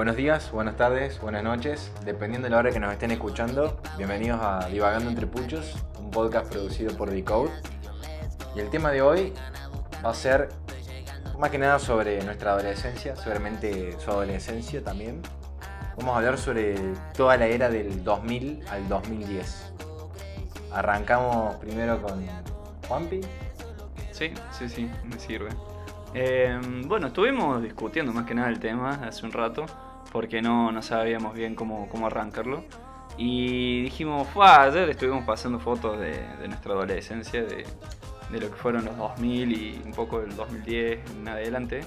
Buenos 0.00 0.16
días, 0.16 0.50
buenas 0.50 0.78
tardes, 0.78 1.20
buenas 1.20 1.44
noches, 1.44 1.92
dependiendo 2.06 2.46
de 2.46 2.52
la 2.52 2.56
hora 2.56 2.70
que 2.70 2.80
nos 2.80 2.90
estén 2.90 3.10
escuchando. 3.10 3.78
Bienvenidos 3.98 4.40
a 4.40 4.66
Divagando 4.70 5.10
entre 5.10 5.26
Puchos, 5.26 5.76
un 5.98 6.10
podcast 6.10 6.50
producido 6.50 6.96
por 6.96 7.10
Decode. 7.10 7.50
Y 8.56 8.60
el 8.60 8.70
tema 8.70 8.92
de 8.92 9.02
hoy 9.02 9.34
va 10.02 10.08
a 10.08 10.14
ser 10.14 10.48
más 11.38 11.50
que 11.50 11.58
nada 11.58 11.78
sobre 11.78 12.24
nuestra 12.24 12.52
adolescencia, 12.52 13.14
seguramente 13.14 13.94
su 14.00 14.10
adolescencia 14.10 14.82
también. 14.82 15.20
Vamos 15.98 16.14
a 16.14 16.16
hablar 16.16 16.38
sobre 16.38 16.76
toda 17.14 17.36
la 17.36 17.48
era 17.48 17.68
del 17.68 18.02
2000 18.02 18.64
al 18.70 18.88
2010. 18.88 19.74
Arrancamos 20.72 21.56
primero 21.56 22.00
con 22.00 22.24
Juanpi. 22.88 23.20
Sí, 24.12 24.32
sí, 24.50 24.66
sí, 24.66 24.90
me 25.04 25.18
sirve. 25.18 25.50
Eh, 26.12 26.58
bueno, 26.86 27.08
estuvimos 27.08 27.62
discutiendo 27.62 28.12
más 28.12 28.26
que 28.26 28.34
nada 28.34 28.48
el 28.48 28.58
tema 28.58 28.94
hace 29.06 29.24
un 29.24 29.32
rato, 29.32 29.64
porque 30.12 30.42
no, 30.42 30.72
no 30.72 30.82
sabíamos 30.82 31.34
bien 31.34 31.54
cómo, 31.54 31.88
cómo 31.88 32.06
arrancarlo. 32.06 32.64
Y 33.16 33.82
dijimos, 33.82 34.28
fue 34.28 34.46
ayer 34.46 34.88
estuvimos 34.88 35.24
pasando 35.24 35.58
fotos 35.58 35.98
de, 35.98 36.12
de 36.40 36.48
nuestra 36.48 36.72
adolescencia, 36.72 37.42
de, 37.42 37.66
de, 38.30 38.40
lo 38.40 38.50
que 38.50 38.56
fueron 38.56 38.84
los 38.84 38.96
2000 38.96 39.52
y 39.52 39.82
un 39.84 39.92
poco 39.92 40.20
del 40.20 40.34
2010 40.36 41.10
en 41.10 41.28
adelante, 41.28 41.80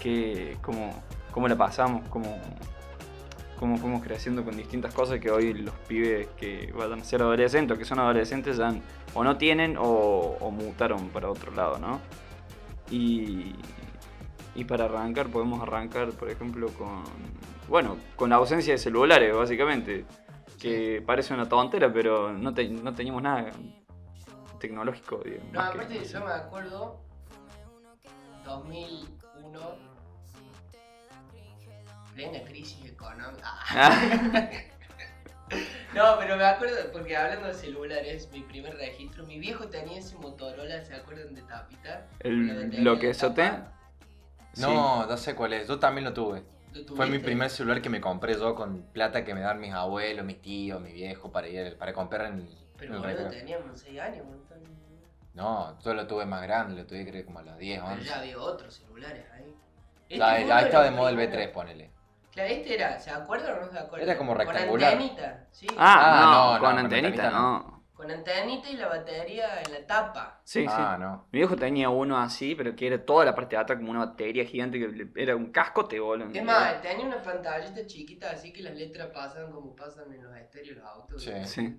que 0.00 0.56
cómo, 0.62 0.92
cómo 1.30 1.48
la 1.48 1.56
pasamos, 1.56 2.08
cómo, 2.08 2.40
cómo 3.58 3.76
fuimos 3.76 4.02
creciendo 4.02 4.44
con 4.44 4.56
distintas 4.56 4.92
cosas 4.94 5.20
que 5.20 5.30
hoy 5.30 5.52
los 5.54 5.74
pibes 5.86 6.28
que 6.36 6.72
vayan 6.76 7.00
a 7.00 7.04
ser 7.04 7.22
adolescentes 7.22 7.76
o 7.76 7.78
que 7.78 7.84
son 7.84 8.00
adolescentes 8.00 8.56
ya 8.56 8.74
o 9.14 9.22
no 9.24 9.36
tienen 9.36 9.76
o, 9.78 9.84
o 10.40 10.50
mutaron 10.50 11.08
para 11.10 11.30
otro 11.30 11.52
lado, 11.52 11.78
¿no? 11.78 12.00
Y, 12.90 13.54
y 14.58 14.64
para 14.64 14.86
arrancar 14.86 15.28
podemos 15.28 15.62
arrancar, 15.62 16.10
por 16.10 16.28
ejemplo, 16.28 16.66
con, 16.70 17.04
bueno, 17.68 17.96
con 18.16 18.30
la 18.30 18.36
ausencia 18.36 18.72
de 18.72 18.78
celulares, 18.78 19.32
básicamente. 19.32 20.04
Que 20.60 21.00
parece 21.06 21.32
una 21.32 21.48
tontera, 21.48 21.92
pero 21.92 22.32
no, 22.32 22.52
te, 22.52 22.68
no 22.68 22.92
teníamos 22.92 23.22
nada 23.22 23.52
tecnológico. 24.58 25.22
Digamos, 25.24 25.52
No, 25.52 25.60
aparte 25.60 26.04
yo 26.04 26.24
me 26.24 26.32
acuerdo 26.32 27.00
2001 28.44 29.60
plena 32.16 32.42
crisis 32.42 32.84
económica. 32.84 33.54
Ah. 33.70 34.50
no, 35.94 36.16
pero 36.18 36.36
me 36.36 36.46
acuerdo 36.46 36.90
porque 36.92 37.16
hablando 37.16 37.46
de 37.46 37.54
celulares, 37.54 38.28
mi 38.32 38.40
primer 38.40 38.74
registro, 38.74 39.24
mi 39.24 39.38
viejo 39.38 39.68
tenía 39.68 40.00
ese 40.00 40.16
Motorola, 40.16 40.84
¿se 40.84 40.96
acuerdan 40.96 41.32
de 41.36 41.42
tapita? 41.42 42.08
El 42.18 42.70
bloquezote. 42.80 43.42
de 43.42 43.48
tapa. 43.50 43.77
No, 44.60 45.06
no 45.06 45.16
sé 45.16 45.34
cuál 45.34 45.52
es, 45.52 45.68
yo 45.68 45.78
también 45.78 46.04
lo 46.04 46.12
tuve. 46.12 46.42
¿Lo 46.72 46.94
Fue 46.96 47.06
mi 47.06 47.18
primer 47.18 47.48
celular 47.50 47.80
que 47.80 47.88
me 47.88 48.00
compré 48.00 48.34
yo 48.34 48.54
con 48.54 48.82
plata 48.92 49.24
que 49.24 49.34
me 49.34 49.40
dan 49.40 49.58
mis 49.58 49.72
abuelos, 49.72 50.24
mis 50.24 50.40
tíos, 50.40 50.80
mi 50.80 50.92
viejo 50.92 51.32
para 51.32 51.48
ir 51.48 51.76
para 51.78 51.92
comprar 51.92 52.26
en, 52.26 52.40
en 52.40 52.48
Pero 52.76 52.94
el 52.94 53.00
boludo, 53.00 53.30
teníamos 53.30 53.80
6 53.80 54.00
años, 54.00 54.26
montón. 54.26 54.58
No, 55.34 55.78
yo 55.80 55.94
lo 55.94 56.06
tuve 56.06 56.26
más 56.26 56.42
grande, 56.42 56.74
lo 56.74 56.86
tuve 56.86 57.08
creo 57.08 57.24
como 57.24 57.38
a 57.38 57.42
los 57.42 57.56
10, 57.58 57.80
Pero 57.80 57.92
11. 57.94 58.04
ya 58.04 58.18
había 58.18 58.38
otros 58.38 58.74
celulares 58.74 59.24
ahí. 59.34 59.54
Este 60.08 60.18
Ya, 60.18 60.40
ya 60.40 60.60
estaba 60.60 60.84
de 60.84 60.90
moda 60.90 61.10
el 61.10 61.16
primeros. 61.16 61.46
B3, 61.48 61.52
ponele. 61.52 61.90
Claro, 62.32 62.50
este 62.50 62.74
era, 62.74 62.98
¿se 62.98 63.10
acuerdan 63.10 63.58
o 63.58 63.66
no 63.66 63.70
se 63.72 63.78
acuerdan? 63.78 64.08
Era 64.08 64.18
como 64.18 64.34
rectangular. 64.34 64.92
Con 64.92 65.00
antenita, 65.02 65.46
sí. 65.50 65.66
Ah, 65.76 65.76
Ah, 65.78 66.20
no, 66.20 66.30
no, 66.30 66.52
no, 66.54 66.60
con 66.60 66.70
con 66.70 66.78
antenita 66.78 67.06
antenita 67.08 67.30
no. 67.30 67.77
Con 67.98 68.08
antenita 68.12 68.70
y 68.70 68.76
la 68.76 68.86
batería 68.86 69.60
en 69.60 69.72
la 69.72 69.84
tapa. 69.84 70.40
Sí, 70.44 70.64
ah, 70.68 70.94
sí. 70.94 71.02
no. 71.02 71.26
Mi 71.32 71.40
viejo 71.40 71.56
tenía 71.56 71.90
uno 71.90 72.16
así, 72.16 72.54
pero 72.54 72.76
que 72.76 72.86
era 72.86 73.04
toda 73.04 73.24
la 73.24 73.34
parte 73.34 73.56
de 73.56 73.62
atrás 73.62 73.76
como 73.76 73.90
una 73.90 74.06
batería 74.06 74.44
gigante 74.44 74.78
que 74.78 75.08
era 75.16 75.34
un 75.34 75.50
cascote, 75.50 75.98
boludo. 75.98 76.30
Es 76.32 76.44
más, 76.44 76.80
tenía 76.80 77.04
una 77.04 77.20
pantallita 77.20 77.84
chiquita 77.86 78.30
así 78.30 78.52
que 78.52 78.62
las 78.62 78.76
letras 78.76 79.08
pasan 79.12 79.50
como 79.50 79.74
pasan 79.74 80.12
en 80.12 80.22
los 80.22 80.36
estéreos 80.36 80.78
los 80.78 80.86
autos. 80.86 81.22
Sí. 81.24 81.32
Sí, 81.44 81.76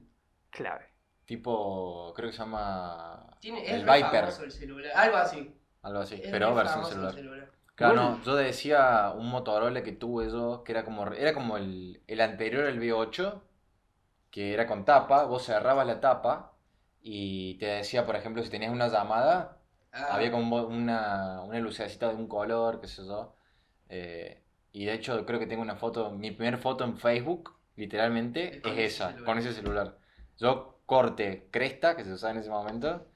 clave. 0.49 0.87
Tipo, 1.23 2.11
creo 2.13 2.27
que 2.27 2.33
se 2.33 2.39
llama 2.39 3.37
Tiene, 3.39 3.65
es 3.65 3.71
el 3.75 3.85
Viper, 3.85 4.25
el 4.43 4.51
celular, 4.51 4.91
algo 4.95 5.15
así. 5.15 5.55
algo 5.83 5.99
así, 5.99 6.15
Es 6.15 6.31
pero 6.31 6.53
versión 6.53 6.79
el 6.81 7.13
celular. 7.13 7.49
Claro, 7.75 7.95
no, 7.95 8.23
yo 8.23 8.35
decía 8.35 9.13
un 9.15 9.29
Motorola 9.29 9.83
que 9.83 9.93
tuve 9.93 10.29
yo, 10.29 10.65
que 10.65 10.73
era 10.73 10.83
como, 10.83 11.07
era 11.13 11.33
como 11.33 11.55
el, 11.55 12.01
el 12.07 12.19
anterior 12.19 12.65
al 12.65 12.77
V8, 12.77 13.41
que 14.31 14.53
era 14.53 14.67
con 14.67 14.85
tapa, 14.85 15.25
vos 15.25 15.45
cerrabas 15.45 15.87
la 15.87 15.99
tapa 15.99 16.53
y 17.01 17.55
te 17.57 17.65
decía, 17.67 18.05
por 18.05 18.15
ejemplo, 18.15 18.43
si 18.43 18.49
tenías 18.49 18.71
una 18.71 18.87
llamada, 18.87 19.55
Ah, 19.91 20.15
había 20.15 20.31
como 20.31 20.57
una, 20.67 21.41
una 21.43 21.59
lucecita 21.59 22.09
de 22.09 22.15
un 22.15 22.27
color, 22.27 22.79
qué 22.81 22.87
sé 22.87 23.03
yo. 23.05 23.35
eh, 23.89 24.43
y 24.71 24.85
de 24.85 24.93
hecho 24.93 25.25
creo 25.25 25.39
que 25.39 25.47
tengo 25.47 25.63
una 25.63 25.75
foto, 25.77 26.11
mi 26.11 26.29
primera 26.31 26.57
foto 26.59 26.83
en 26.83 26.97
Facebook, 26.97 27.57
literalmente, 27.75 28.57
Es 28.63 28.93
esa, 28.95 29.07
celular. 29.09 29.25
con 29.25 29.37
ese 29.39 29.53
celular. 29.53 29.97
Yo 30.37 30.79
corte 30.85 31.47
Cresta, 31.51 31.95
que 31.95 32.03
se 32.03 32.13
usaba 32.13 32.33
en 32.33 32.39
ese 32.39 32.49
momento. 32.51 33.07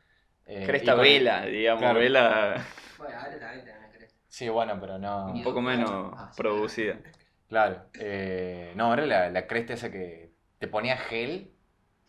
eh, 0.45 0.63
Cresta 0.65 0.93
con- 0.95 1.03
vela, 1.03 1.45
digamos, 1.45 1.81
Claro. 1.81 1.99
vela 1.99 2.65
Bueno, 2.97 3.15
ahora 3.17 3.39
también 3.39 3.65
tenés 3.65 3.95
cresta. 3.95 4.17
Sí, 4.27 4.49
bueno, 4.49 4.77
pero 4.81 4.97
no... 4.97 5.27
un 5.27 5.43
poco 5.43 5.61
menos 5.61 6.11
Ah, 6.17 6.31
sí. 6.33 6.37
producida. 6.41 6.97
Claro. 7.47 7.83
eh, 7.99 8.73
no, 8.75 8.91
era 8.93 9.05
la, 9.05 9.29
la 9.29 9.45
cresta 9.47 9.73
esa 9.73 9.91
que 9.91 10.22
te 10.63 10.67
ponía 10.75 10.97
gel, 10.97 11.51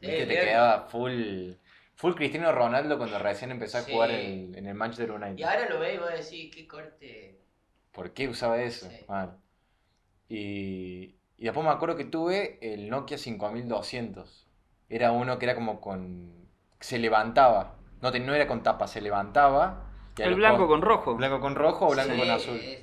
Sí, 0.00 0.06
¿viste? 0.06 0.26
te 0.26 0.38
quedaba 0.38 0.87
full, 0.88 1.53
full 1.97 2.15
Cristiano 2.15 2.53
Ronaldo 2.53 2.98
cuando 2.98 3.19
recién 3.19 3.50
empezó 3.50 3.78
a 3.78 3.82
Sí. 3.82 3.91
jugar 3.91 4.10
en, 4.12 4.54
en 4.54 4.66
el 4.66 4.75
Manchester 4.75 5.10
United. 5.10 5.37
Y 5.37 5.42
ahora 5.42 5.69
lo 5.69 5.81
ves 5.81 5.94
y 5.94 5.98
vos 5.98 6.10
decís, 6.10 6.54
qué 6.54 6.66
corte. 6.66 7.41
¿Por 7.92 8.12
qué 8.12 8.28
usaba 8.28 8.60
eso? 8.62 8.88
Sí. 8.88 9.06
Mal. 9.09 9.38
Y, 10.28 11.16
y 11.37 11.44
después 11.44 11.65
me 11.66 11.72
acuerdo 11.72 11.97
que 11.97 12.04
tuve 12.04 12.59
el 12.75 12.91
Nokia 12.91 13.19
5200. 13.19 14.48
Era 14.88 15.12
uno 15.12 15.38
que 15.38 15.47
era 15.47 15.54
como 15.54 15.81
con... 15.81 16.48
se 16.81 16.98
levantaba. 16.98 17.76
No, 18.03 18.10
no 18.12 18.34
era 18.34 18.47
con 18.47 18.62
tapa, 18.62 18.86
se 18.88 19.00
levantaba. 19.00 19.91
a 20.22 20.22
El 20.22 20.34
blanco 20.34 20.66
co- 20.66 20.69
con 20.69 20.82
rojo. 20.82 21.15
Blanco 21.15 21.41
con 21.41 21.54
rojo 21.54 21.86
o 21.86 21.91
blanco 21.92 22.16
Sí, 22.16 22.19
con 22.19 22.31
azul. 22.31 22.75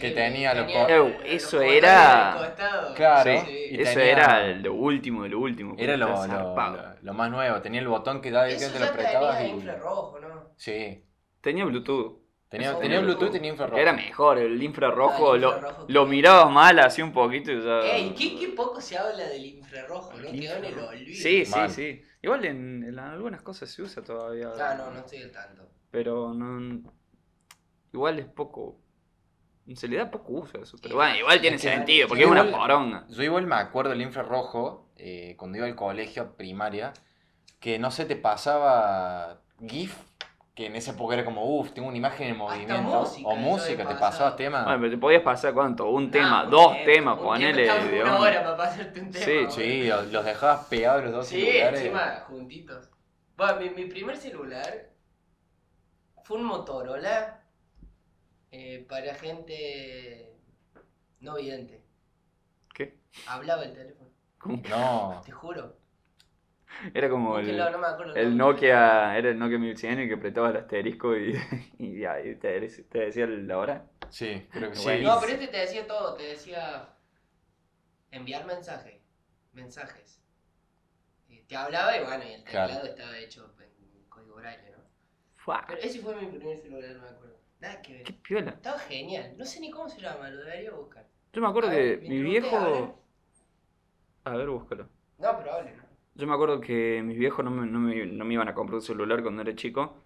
Que 0.00 0.10
tenía 0.10 0.54
los 0.54 0.66
Eh, 0.68 1.16
eso 1.24 1.60
era-. 1.60 2.54
Claro. 2.94 3.30
Sí. 3.46 3.68
Y 3.70 3.80
Eso 3.82 3.94
tenía- 3.94 4.12
era 4.12 4.46
lo 4.56 4.74
último 4.74 5.22
de 5.24 5.28
lo 5.30 5.40
último. 5.40 5.74
Era 5.78 5.96
lo, 5.96 6.26
lo, 6.26 6.54
lo- 6.54 6.94
lo 7.02 7.14
más 7.14 7.30
nuevo. 7.30 7.60
Tenía 7.62 7.80
el 7.80 7.88
botón 7.88 8.20
que 8.20 8.30
daba 8.30 8.48
que 8.48 8.56
te 8.56 8.78
lo 8.78 8.84
apretabas 8.86 9.38
tenía 9.38 9.52
y... 9.52 9.56
infrarrojo, 9.56 10.20
¿no? 10.20 10.50
Sí. 10.56 11.02
Tenía 11.40 11.64
Bluetooth. 11.64 12.20
Tenía, 12.48 12.70
Eso 12.70 12.78
tenía 12.78 12.98
era 12.98 13.04
Bluetooth 13.06 13.28
y 13.28 13.32
tenía 13.32 13.50
infrarrojo. 13.50 13.80
Era 13.80 13.92
mejor, 13.92 14.38
el 14.38 14.62
infrarrojo, 14.62 15.32
Ah, 15.32 15.34
el 15.34 15.40
lo, 15.42 15.54
infrarrojo, 15.56 15.84
lo 15.88 16.06
mirabas 16.06 16.50
mal 16.52 16.78
así 16.78 17.02
un 17.02 17.12
poquito 17.12 17.50
y 17.50 17.60
ya... 17.60 17.80
Ey, 17.80 18.14
¿qué, 18.16 18.38
qué 18.38 18.48
poco 18.54 18.80
se 18.80 18.96
habla 18.96 19.26
del 19.28 19.44
infrarrojo, 19.46 20.12
¿no? 20.16 20.30
Quedó 20.30 20.56
en 20.56 20.64
el 20.64 20.78
olvido. 20.78 21.16
Sí, 21.22 21.44
sí, 21.44 21.60
sí. 21.70 22.02
Igual 22.22 22.44
en, 22.44 22.84
en 22.84 22.98
algunas 23.00 23.42
cosas 23.42 23.68
se 23.68 23.82
usa 23.82 24.02
todavía. 24.04 24.50
Ah, 24.60 24.74
no, 24.76 24.90
no 24.92 25.00
estoy 25.00 25.22
al 25.22 25.32
tanto. 25.32 25.68
Pero 25.90 26.32
no... 26.34 26.82
Igual 27.92 28.18
es 28.20 28.26
poco... 28.26 28.78
Se 29.74 29.88
le 29.88 29.96
da 29.96 30.10
poco 30.10 30.32
uso 30.34 30.58
a 30.58 30.62
eso. 30.62 30.76
Pero 30.80 30.90
Sí, 30.90 30.94
bueno, 30.94 31.16
igual 31.16 31.40
tiene 31.40 31.56
es 31.56 31.62
que- 31.62 31.68
sentido, 31.68 32.06
porque 32.08 32.22
sí, 32.22 32.26
es 32.26 32.30
una 32.30 32.44
igual- 32.46 32.60
poronga. 32.60 33.04
Yo 33.08 33.22
igual 33.22 33.46
me 33.46 33.56
acuerdo 33.56 33.90
del 33.90 34.02
infrarrojo, 34.02 34.90
eh, 34.96 35.34
cuando 35.38 35.58
iba 35.58 35.66
al 35.66 35.74
colegio 35.74 36.36
primaria, 36.36 36.92
que 37.58 37.78
no 37.78 37.90
sé, 37.90 38.04
te 38.04 38.14
pasaba 38.16 39.40
GIF, 39.66 39.96
que 40.54 40.66
en 40.66 40.76
esa 40.76 40.92
época 40.92 41.14
era 41.14 41.24
como, 41.24 41.44
uff, 41.58 41.72
tengo 41.72 41.88
una 41.88 41.96
imagen 41.98 42.28
en 42.28 42.36
movimiento. 42.38 42.80
música, 42.80 43.28
o 43.28 43.36
música, 43.36 43.76
te 43.78 43.84
pasar. 43.84 43.98
pasabas 44.00 44.36
temas. 44.36 44.64
Bueno, 44.64 44.78
pero 44.80 44.90
te 44.92 44.98
podías 44.98 45.22
pasar 45.22 45.52
cuánto, 45.52 45.90
un 45.90 46.10
tema, 46.10 46.44
dos 46.44 46.72
tema, 46.72 46.84
temas, 46.84 47.18
ponele. 47.18 47.64
tema, 47.66 48.02
una 48.04 48.20
hora 48.20 48.42
para 48.44 48.56
pasarte 48.56 49.00
un 49.00 49.10
tema. 49.10 49.24
Sí, 49.24 49.46
sí, 49.50 49.88
los, 49.88 50.06
los 50.12 50.24
dejabas 50.24 50.64
pegados 50.66 51.02
los 51.04 51.12
dos 51.12 51.26
Sí, 51.26 51.40
celulares. 51.44 51.80
encima 51.80 52.24
juntitos. 52.28 52.88
Bueno, 53.36 53.60
mi, 53.60 53.70
mi 53.70 53.84
primer 53.86 54.16
celular 54.16 54.90
fue 56.24 56.38
un 56.38 56.44
Motorola 56.44 57.42
eh, 58.50 58.84
para 58.88 59.14
gente 59.14 60.32
no 61.20 61.36
vidente. 61.36 61.82
¿Qué? 62.74 62.94
Hablaba 63.26 63.64
el 63.64 63.72
teléfono, 63.72 64.10
¿Cómo? 64.38 64.62
No, 64.68 65.22
te 65.24 65.32
juro. 65.32 65.76
Era 66.94 67.08
como 67.08 67.38
el, 67.38 67.56
no 67.56 67.78
me 67.78 67.86
acuerdo 67.86 68.14
el. 68.14 68.36
Nokia, 68.36 69.16
era 69.16 69.30
el 69.30 69.38
Nokia 69.38 69.58
1100 69.58 70.00
y 70.00 70.08
que 70.08 70.14
apretabas 70.14 70.50
el 70.52 70.56
asterisco 70.58 71.16
y, 71.16 71.34
y 71.78 72.00
ya, 72.00 72.20
y 72.20 72.34
te, 72.36 72.60
te 72.68 72.98
decía 72.98 73.26
la 73.26 73.58
hora. 73.58 73.86
sí, 74.10 74.46
creo 74.52 74.70
que 74.70 74.76
sí. 74.76 75.02
No, 75.02 75.18
pero 75.20 75.32
este 75.32 75.48
te 75.48 75.56
decía 75.58 75.86
todo, 75.86 76.14
te 76.16 76.24
decía 76.24 76.88
enviar 78.10 78.44
mensaje, 78.46 79.00
mensajes. 79.52 80.20
Te 81.46 81.56
hablaba 81.56 81.96
y 81.96 82.04
bueno, 82.04 82.24
y 82.24 82.32
el 82.32 82.44
Claro. 82.44 82.72
teclado 82.72 82.86
estaba 82.88 83.18
hecho 83.18 83.54
en 83.60 84.04
código 84.08 84.34
braille, 84.36 84.70
¿no? 84.72 84.82
Fua, 85.36 85.64
Pero 85.68 85.80
ese 85.80 86.00
fue 86.00 86.16
mi 86.16 86.26
primer 86.26 86.58
celular, 86.58 86.96
no 86.96 87.02
me 87.02 87.08
acuerdo. 87.08 87.35
Nada 87.60 87.82
que 87.82 87.92
ver. 87.92 88.06
qué 88.06 88.12
piola. 88.14 88.58
Estaba 88.58 88.78
genial. 88.78 89.34
No 89.36 89.44
sé 89.44 89.60
ni 89.60 89.70
cómo 89.70 89.88
se 89.88 90.00
llama, 90.00 90.30
lo 90.30 90.38
debería 90.44 90.72
buscar. 90.72 91.06
Yo 91.32 91.40
me 91.42 91.48
acuerdo 91.48 91.70
A 91.70 91.70
que 91.70 91.76
ver, 91.76 92.02
mi 92.08 92.20
viejo... 92.20 92.56
a 92.58 92.64
ver. 92.68 92.94
A 94.24 94.36
ver, 94.36 94.48
búscalo. 94.50 94.90
No, 95.18 95.36
probable, 95.38 95.74
¿no? 95.76 95.84
Yo 96.14 96.26
me 96.26 96.32
acuerdo 96.34 96.60
que 96.60 97.02
mis 97.04 97.18
viejos 97.18 97.44
no 97.44 97.50
me, 97.50 97.66
no 97.66 97.78
me- 97.78 98.06
no 98.06 98.24
me 98.24 98.34
iban 98.34 98.48
a 98.48 98.54
comprar 98.54 98.76
un 98.76 98.82
celular 98.82 99.22
cuando 99.22 99.42
era 99.42 99.54
chico. 99.54 99.96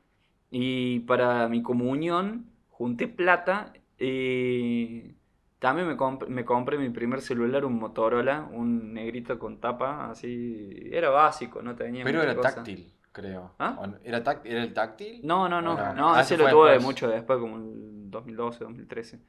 Y 0.51 1.01
para 1.01 1.49
mi 1.49 1.63
comunión 1.63 2.51
junté 2.71 3.07
plata 3.09 3.73
eh, 3.99 5.15
También 5.61 5.87
me, 5.89 5.97
comp- 5.97 6.27
me 6.29 6.45
compré 6.45 6.79
mi 6.79 6.91
primer 6.91 7.21
celular, 7.23 7.65
un 7.65 7.79
Motorola, 7.79 8.49
un 8.53 8.95
negrito 8.95 9.39
con 9.39 9.61
tapa, 9.61 10.11
así. 10.11 10.71
Era 10.93 11.11
básico, 11.11 11.63
no 11.63 11.77
tenía 11.77 12.05
Pero 12.05 12.21
mucha 12.21 12.27
era 12.27 12.35
cosa. 12.35 12.63
táctil, 12.63 12.93
creo. 13.13 13.55
¿Ah? 13.59 13.87
¿Era, 14.05 14.23
tac- 14.25 14.43
¿Era 14.45 14.63
el 14.63 14.73
táctil? 14.75 15.23
No, 15.25 15.49
no, 15.49 15.61
no, 15.61 15.77
No, 15.77 15.93
no, 15.95 16.17
ah, 16.17 16.21
ese 16.21 16.37
lo 16.37 16.49
tuve 16.49 16.79
después. 16.79 16.81
mucho 16.81 17.09
después, 17.09 17.39
como 17.39 17.57
en 17.57 18.11
2012, 18.11 18.65
2013. 18.65 19.21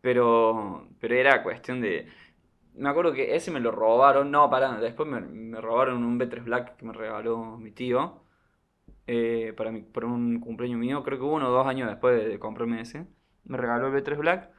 Pero, 0.00 0.88
pero 1.00 1.14
era 1.14 1.42
cuestión 1.42 1.80
de... 1.80 2.08
Me 2.74 2.88
acuerdo 2.88 3.12
que 3.12 3.34
ese 3.36 3.50
me 3.50 3.60
lo 3.60 3.70
robaron, 3.72 4.30
no, 4.30 4.48
pará, 4.50 4.80
después 4.80 5.08
me, 5.08 5.20
me 5.20 5.60
robaron 5.60 6.04
un 6.04 6.18
B3 6.18 6.44
Black 6.44 6.76
que 6.76 6.84
me 6.86 6.92
regaló 6.92 7.58
mi 7.58 7.72
tío 7.72 8.22
eh, 9.06 9.54
para, 9.56 9.70
mi, 9.72 9.82
para 9.82 10.06
un 10.06 10.40
cumpleaños 10.40 10.78
mío, 10.80 11.02
creo 11.04 11.18
que 11.18 11.24
uno 11.24 11.48
o 11.48 11.52
dos 11.52 11.66
años 11.66 11.88
después 11.88 12.24
de 12.28 12.38
comprarme 12.38 12.80
ese. 12.82 13.06
Me 13.44 13.56
regaló 13.58 13.88
el 13.88 13.92
B3 13.94 14.18
Black. 14.18 14.50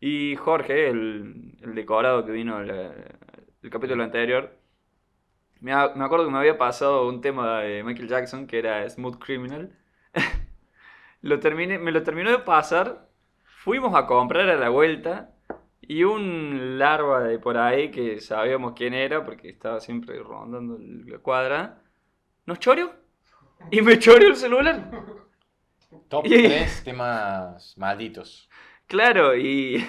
Y 0.00 0.36
Jorge, 0.36 0.88
el, 0.90 1.56
el 1.62 1.74
decorado 1.74 2.24
que 2.26 2.32
vino 2.32 2.60
el, 2.60 2.70
el 2.70 3.70
capítulo 3.70 4.02
anterior, 4.04 4.58
me, 5.64 5.72
acuerdo 5.72 6.26
que 6.26 6.30
me 6.30 6.38
había 6.38 6.58
pasado 6.58 7.08
un 7.08 7.22
tema 7.22 7.60
de 7.60 7.82
Michael 7.82 8.08
Jackson 8.08 8.46
que 8.46 8.58
era 8.58 8.88
Smooth 8.88 9.16
Criminal. 9.18 9.74
lo 11.22 11.40
terminé, 11.40 11.78
me 11.78 11.90
lo 11.90 12.02
terminó 12.02 12.30
de 12.30 12.40
pasar. 12.40 13.08
Fuimos 13.44 13.94
a 13.94 14.06
comprar 14.06 14.50
a 14.50 14.56
la 14.56 14.68
vuelta. 14.68 15.30
Y 15.80 16.04
un 16.04 16.78
larva 16.78 17.22
de 17.22 17.38
por 17.38 17.56
ahí 17.56 17.90
que 17.90 18.20
sabíamos 18.20 18.74
quién 18.74 18.92
era 18.92 19.24
porque 19.24 19.48
estaba 19.48 19.80
siempre 19.80 20.18
rondando 20.18 20.78
la 20.78 21.18
cuadra. 21.18 21.82
Nos 22.44 22.58
choreó. 22.58 22.92
Y 23.70 23.80
me 23.80 23.98
choreó 23.98 24.28
el 24.28 24.36
celular. 24.36 24.90
Top 26.08 26.26
Y- 26.28 26.42
3 26.42 26.84
temas 26.84 27.74
malditos. 27.78 28.50
Claro, 28.86 29.34
y, 29.34 29.82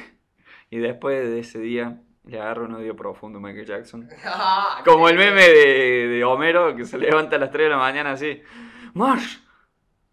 y 0.69 0.77
después 0.77 1.29
de 1.29 1.39
ese 1.39 1.59
día 1.59 2.01
le 2.25 2.39
agarro 2.39 2.65
un 2.65 2.73
odio 2.75 2.95
profundo 2.95 3.37
a 3.39 3.41
Michael 3.41 3.65
Jackson. 3.65 4.09
Ah, 4.25 4.81
Como 4.85 5.07
el 5.09 5.17
meme 5.17 5.41
de, 5.43 6.07
de 6.07 6.23
Homero 6.23 6.75
que 6.75 6.85
se 6.85 6.97
levanta 6.97 7.35
a 7.35 7.39
las 7.39 7.51
3 7.51 7.65
de 7.65 7.69
la 7.69 7.77
mañana 7.77 8.11
así. 8.11 8.41
Marsh, 8.93 9.37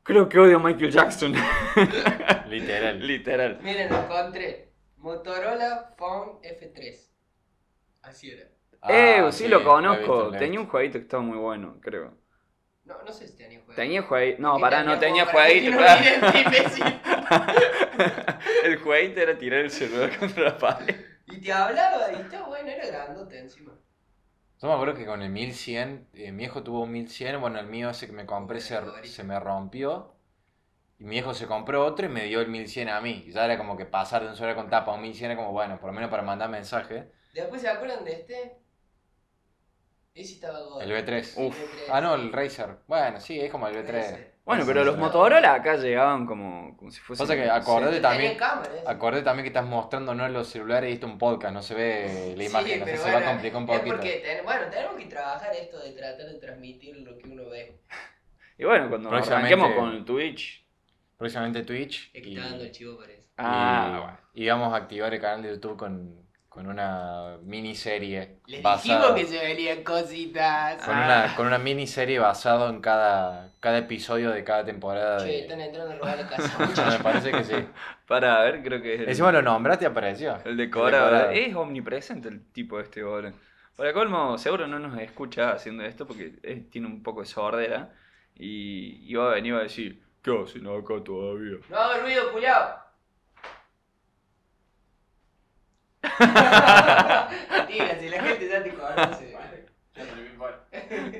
creo 0.02 0.28
que 0.28 0.38
odio 0.38 0.56
a 0.56 0.60
Michael 0.60 0.90
Jackson. 0.90 1.34
Literal. 2.48 3.06
Literal. 3.06 3.58
Miren, 3.62 3.90
lo 3.90 3.98
encontré. 3.98 4.72
Motorola 4.98 5.94
Phone 5.96 6.40
F3. 6.42 7.10
Así 8.02 8.30
era. 8.30 8.42
eh, 8.88 9.22
Ah, 9.24 9.32
sí, 9.32 9.48
lo 9.48 9.62
conozco. 9.64 10.30
lo 10.32 10.38
Tenía 10.38 10.60
un 10.60 10.66
jueguito 10.66 10.98
que 10.98 11.04
estaba 11.04 11.22
muy 11.22 11.38
bueno, 11.38 11.78
creo. 11.80 12.14
No, 12.84 13.00
no 13.04 13.12
sé 13.12 13.28
si 13.28 13.36
tenía 13.36 13.60
juego. 13.60 13.74
Tenía 13.74 14.02
jueguito. 14.02 14.42
No, 14.42 14.56
¿Qué 14.56 14.60
pará, 14.60 14.82
no 14.82 14.98
tenía 14.98 15.24
jueguito. 15.26 15.70
no 15.70 15.78
claro. 15.78 16.02
El 18.64 18.76
jueguito 18.78 19.20
era 19.20 19.38
tirar 19.38 19.60
el 19.60 19.70
celular 19.70 20.16
contra 20.18 20.44
la 20.44 20.58
pared. 20.58 20.96
Y 21.32 21.40
te 21.40 21.52
hablaba, 21.52 22.12
y 22.12 22.16
estaba 22.16 22.48
bueno, 22.48 22.68
era 22.68 22.86
grandote 22.86 23.38
encima. 23.38 23.72
Yo 24.60 24.68
me 24.68 24.74
acuerdo 24.74 24.94
que 24.94 25.06
con 25.06 25.22
el 25.22 25.30
1100, 25.30 26.08
eh, 26.12 26.30
mi 26.30 26.44
hijo 26.44 26.62
tuvo 26.62 26.82
un 26.82 26.92
1100, 26.92 27.40
bueno, 27.40 27.58
el 27.58 27.66
mío 27.66 27.90
ese 27.90 28.06
que 28.06 28.12
me 28.12 28.26
compré 28.26 28.60
se, 28.60 28.78
se 29.04 29.24
me 29.24 29.40
rompió. 29.40 30.14
Y 30.98 31.04
mi 31.04 31.18
hijo 31.18 31.34
se 31.34 31.46
compró 31.46 31.84
otro 31.84 32.06
y 32.06 32.08
me 32.10 32.24
dio 32.24 32.40
el 32.40 32.48
1100 32.48 32.88
a 32.88 33.00
mí. 33.00 33.24
Y 33.26 33.32
ya 33.32 33.44
era 33.44 33.58
como 33.58 33.76
que 33.76 33.86
pasar 33.86 34.22
de 34.22 34.28
un 34.28 34.36
celular 34.36 34.56
con 34.56 34.70
tapa 34.70 34.92
a 34.92 34.94
un 34.94 35.02
1100 35.02 35.32
era 35.32 35.40
como, 35.40 35.52
bueno, 35.52 35.78
por 35.80 35.88
lo 35.88 35.94
menos 35.94 36.10
para 36.10 36.22
mandar 36.22 36.50
mensaje. 36.50 37.10
Después, 37.34 37.62
¿se 37.62 37.68
acuerdan 37.68 38.04
de 38.04 38.12
este? 38.12 38.58
Ese 40.14 40.34
estaba 40.34 40.60
God. 40.60 40.82
El 40.82 40.92
B3. 40.92 41.26
Sí, 41.34 41.46
Uf. 41.46 41.58
B3. 41.58 41.90
Ah, 41.92 42.00
no, 42.00 42.14
el 42.14 42.32
Razer. 42.32 42.78
Bueno, 42.86 43.18
sí, 43.20 43.40
es 43.40 43.50
como 43.50 43.66
el 43.66 43.74
B3. 43.74 44.31
Bueno, 44.44 44.62
Sí, 44.62 44.68
pero 44.68 44.80
sí, 44.80 44.86
los 44.86 44.94
sí. 44.96 45.00
Motorola 45.00 45.54
acá 45.54 45.76
llegaban 45.76 46.26
como, 46.26 46.76
como 46.76 46.90
si 46.90 47.00
fuese. 47.00 47.22
Pasa 47.22 47.34
que 47.36 47.48
acordate 47.48 48.00
Tenía 48.00 48.08
también-. 48.10 48.38
Acordé 48.86 49.22
también 49.22 49.44
que 49.44 49.48
estás 49.48 49.64
mostrando 49.64 50.14
no 50.14 50.28
los 50.28 50.48
celulares 50.48 50.90
y 50.90 50.94
esto 50.94 51.06
un 51.06 51.16
podcast, 51.18 51.54
no 51.54 51.62
se 51.62 51.74
ve 51.74 52.34
la 52.36 52.42
Sí, 52.44 52.50
imagen, 52.50 52.80
no 52.80 52.86
sé, 52.86 52.90
pero 52.92 53.02
se 53.04 53.12
va 53.12 53.18
a 53.18 53.24
complicar 53.24 53.62
un 53.62 53.70
Es 53.70 53.78
poquito. 53.78 53.96
porque, 53.96 54.12
ten- 54.24 54.44
bueno, 54.44 54.62
tenemos 54.70 54.96
que 54.96 55.04
trabajar 55.06 55.54
esto 55.54 55.78
de 55.78 55.92
tratar 55.92 56.26
de 56.26 56.34
transmitir 56.40 56.96
lo 56.96 57.16
que 57.18 57.28
uno 57.28 57.48
ve. 57.48 57.80
Y 58.58 58.64
bueno, 58.64 58.88
cuando 58.90 59.10
arranquemos 59.10 59.72
con 59.74 60.04
Twitch. 60.04 60.64
Próximamente 61.16 61.62
Twitch. 61.62 62.10
Es 62.12 62.22
que 62.22 62.28
y- 62.28 62.36
está 62.36 62.48
dando 62.50 62.64
el 62.64 62.70
chivo 62.72 62.96
por 62.96 63.10
eso. 63.10 63.28
Ah, 63.38 63.86
y, 63.88 64.00
bueno. 64.00 64.18
y 64.34 64.48
vamos 64.48 64.72
a 64.72 64.76
activar 64.76 65.12
el 65.14 65.20
canal 65.20 65.42
de 65.42 65.50
YouTube 65.50 65.76
con, 65.76 66.21
con 66.52 66.66
una 66.66 67.38
miniserie 67.42 68.40
Les 68.46 68.62
basada. 68.62 68.98
dijimos 69.08 69.18
que 69.18 69.26
se 69.26 69.38
venían 69.42 69.82
cositas. 69.82 70.82
Con, 70.84 70.94
Ah. 70.94 71.04
una, 71.04 71.36
con 71.36 71.46
una 71.46 71.58
miniserie 71.58 72.18
basada 72.18 72.68
en 72.68 72.80
cada, 72.80 73.50
cada 73.60 73.78
episodio 73.78 74.30
de 74.30 74.44
cada 74.44 74.64
temporada. 74.64 75.18
Che, 75.18 75.24
de- 75.24 75.40
están 75.40 75.60
entrando 75.60 75.92
a 75.92 75.96
robar 75.96 76.18
la 76.18 76.26
casa. 76.36 76.90
Me 76.90 76.98
parece 77.02 77.32
que 77.32 77.44
sí. 77.44 77.54
Para 78.06 78.40
a 78.40 78.44
ver, 78.44 78.62
creo 78.62 78.82
que 78.82 78.94
es 78.94 79.00
el, 79.00 79.08
Encima 79.08 79.32
lo 79.32 79.40
nombraste 79.40 79.86
apareció. 79.86 80.38
el 80.44 80.56
decorado. 80.56 81.06
decorado. 81.06 81.30
Es 81.30 81.54
omnipresente 81.54 82.28
el 82.28 82.44
tipo 82.52 82.78
este 82.80 83.00
ahora. 83.00 83.32
Para 83.76 83.94
colmo, 83.94 84.36
seguro 84.36 84.66
no 84.66 84.78
nos 84.78 84.98
escucha 85.00 85.52
haciendo 85.52 85.82
esto 85.84 86.06
porque 86.06 86.34
es- 86.42 86.68
tiene 86.70 86.86
un 86.86 87.02
poco 87.02 87.20
de 87.20 87.26
sordera. 87.26 87.90
Y, 88.34 89.10
y 89.10 89.14
va 89.14 89.30
a 89.30 89.34
venir 89.34 89.54
a 89.54 89.60
decir: 89.60 90.02
¿Qué 90.22 90.30
hacen 90.42 90.66
acá 90.66 91.02
todavía? 91.04 91.56
No 91.70 91.76
hago 91.78 92.02
ruido, 92.02 92.30
culiao. 92.32 92.82
Mentira, 97.50 97.98
si 97.98 98.08
la 98.08 98.22
gente 98.22 98.48
ya 98.48 98.62
te 98.62 98.74
conoce. 98.74 99.32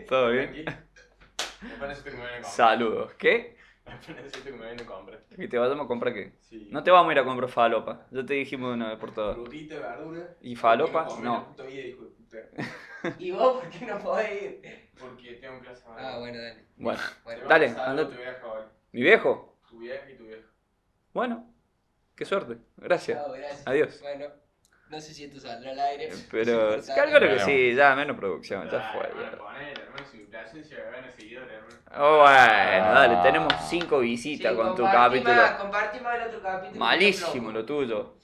¿Todo 0.09 0.31
bien? 0.31 0.65
Saludos. 2.43 3.13
¿Qué? 3.15 3.57
¿Que 5.37 5.49
te 5.49 5.59
vayamos 5.59 5.85
a 5.85 5.89
comprar 5.89 6.15
qué? 6.15 6.33
No 6.71 6.83
te 6.83 6.91
vamos 6.91 7.11
a 7.11 7.13
ir 7.13 7.19
a 7.19 7.25
comprar 7.25 7.51
falopa. 7.51 8.07
Ya 8.11 8.25
te 8.25 8.35
dijimos 8.35 8.71
de 8.71 8.75
una 8.75 8.89
vez 8.91 8.99
por 8.99 9.13
todas. 9.15 9.37
Frutita, 9.37 9.75
verdura. 9.81 10.37
¿Y 10.41 10.57
falopa? 10.57 11.09
No. 11.23 11.57
¿Y 13.19 13.31
vos 13.31 13.61
por 13.63 13.71
qué 13.71 13.87
no 13.87 13.99
podés 13.99 14.43
ir? 14.43 14.91
Porque 14.99 15.35
tengo 15.35 15.61
clase 15.61 15.83
Ah, 15.97 16.19
bueno, 16.19 16.39
dale. 16.39 16.65
Bueno, 16.77 17.01
Bueno, 17.25 17.41
Dale, 17.49 17.67
a 17.67 17.91
andate. 17.91 18.13
Tu 18.13 18.19
vieja 18.19 18.47
hoy. 18.47 18.63
¿mi 18.93 19.03
viejo? 19.03 19.59
Tu 19.69 19.79
vieja 19.79 20.11
y 20.11 20.17
tu 20.17 20.25
vieja. 20.25 20.43
Bueno, 21.13 21.47
qué 22.17 22.25
suerte. 22.25 22.59
Gracias. 22.77 23.19
chao, 23.23 23.33
gracias. 23.33 23.67
Adiós. 23.67 24.01
Bueno, 24.03 24.27
no 24.93 25.01
sé 25.01 25.15
si 25.15 25.25
esto 25.25 25.41
saldrá 25.41 25.71
al 25.73 25.81
aire. 25.81 26.11
Pero 26.31 26.81
Sí, 26.83 26.93
calculo 26.93 27.21
que 27.21 27.39
sí, 27.41 27.75
ya 27.75 27.97
menos 27.97 28.17
producción, 28.17 28.69
ya 28.69 28.79
Ah, 28.79 28.83
fue. 28.93 29.07
hermano, 29.09 29.69
ya. 29.75 29.83
Oh, 31.95 32.19
bueno, 32.21 32.29
Ah. 32.31 32.93
dale, 32.95 33.17
tenemos 33.23 33.53
cinco 33.69 34.01
Sí, 34.01 34.07
visitas 34.07 34.55
con 34.55 34.75
tu 34.75 34.89
capítulo. 34.91 35.35
más 35.35 36.17
el 36.17 36.29
otro 36.29 36.43
capítulo. 36.43 36.79
Malísimo 36.79 37.53
lo 37.53 37.65
tuyo. 37.65 38.15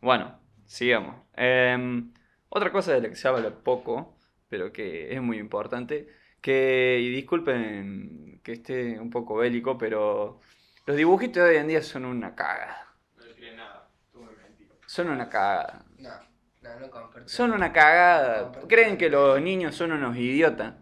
Bueno, 0.00 0.40
sigamos. 0.66 1.16
Em, 1.36 2.12
otra 2.48 2.72
cosa 2.72 2.92
de 2.92 3.00
la 3.02 3.08
que 3.08 3.14
se 3.16 3.28
habla 3.28 3.50
poco, 3.50 4.16
pero 4.48 4.72
que 4.72 5.14
es 5.14 5.22
muy 5.22 5.38
importante, 5.38 6.08
que, 6.40 6.98
y 7.00 7.10
disculpen 7.10 8.40
que 8.42 8.52
esté 8.52 8.98
un 8.98 9.10
poco 9.10 9.36
bélico, 9.36 9.78
pero 9.78 10.40
los 10.86 10.96
dibujitos 10.96 11.44
de 11.44 11.50
hoy 11.50 11.56
en 11.58 11.68
día 11.68 11.82
son 11.82 12.04
una 12.04 12.34
cagada. 12.34 12.88
No 13.16 13.24
le 13.24 13.34
creen 13.34 13.56
nada. 13.56 13.88
Tú 14.12 14.20
me 14.20 14.32
mentí. 14.32 14.66
Son 14.86 15.08
una 15.08 15.28
cagada. 15.28 15.84
No. 16.80 17.26
Son 17.26 17.52
una 17.52 17.72
cagada. 17.72 18.52
Creen 18.68 18.96
que 18.98 19.08
los 19.10 19.40
niños 19.40 19.74
son 19.74 19.92
unos 19.92 20.16
idiotas. 20.16 20.74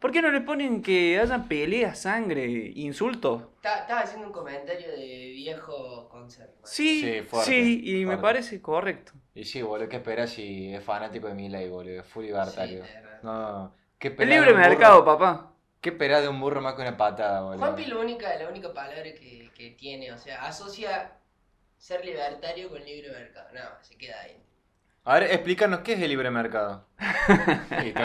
¿Por 0.00 0.12
qué 0.12 0.22
no 0.22 0.30
le 0.30 0.40
ponen 0.42 0.82
que 0.82 1.18
haya 1.18 1.44
peleas, 1.48 1.98
sangre, 2.00 2.46
insultos? 2.74 3.42
Ta- 3.62 3.80
Estaba 3.80 4.00
haciendo 4.00 4.26
un 4.26 4.32
comentario 4.32 4.90
de 4.90 5.30
viejo 5.34 6.08
conservador. 6.08 6.60
Sí, 6.64 7.00
Sí, 7.00 7.12
sí, 7.12 7.22
fuerte, 7.22 7.52
y 7.62 8.04
me 8.04 8.18
parece 8.18 8.60
correcto. 8.60 9.12
Y 9.34 9.44
sí, 9.44 9.62
boludo, 9.62 9.88
¿qué 9.88 9.96
esperas 9.96 10.30
si 10.30 10.74
es 10.74 10.82
fanático 10.82 11.28
de 11.28 11.34
Milei, 11.34 11.68
boludo? 11.68 12.02
Full 12.04 12.24
libertario. 12.24 12.84
Sí, 12.84 12.92
no, 13.22 13.72
¿qué 13.98 14.14
El 14.18 14.30
libre 14.30 14.52
mercado, 14.54 15.04
papá. 15.04 15.52
¿Qué 15.80 15.90
esperás 15.90 16.22
de 16.22 16.28
un 16.28 16.40
burro 16.40 16.60
más 16.60 16.74
que 16.74 16.82
una 16.82 16.96
patada, 16.96 17.42
boludo? 17.42 17.58
Juanpi 17.58 17.86
la 17.86 17.98
única, 17.98 18.34
la 18.36 18.48
única 18.48 18.72
palabra 18.72 19.02
que, 19.14 19.52
que 19.54 19.70
tiene, 19.70 20.12
o 20.12 20.18
sea, 20.18 20.42
asocia 20.44 21.12
ser 21.78 22.04
libertario 22.04 22.70
con 22.70 22.84
libre 22.84 23.10
mercado. 23.10 23.48
No, 23.54 23.62
se 23.82 23.96
queda 23.96 24.20
ahí. 24.22 24.36
A 25.06 25.14
ver, 25.20 25.30
explícanos 25.30 25.80
qué 25.80 25.92
es 25.94 26.00
el 26.00 26.08
libre 26.10 26.30
mercado. 26.30 26.86
Listo. 27.82 28.00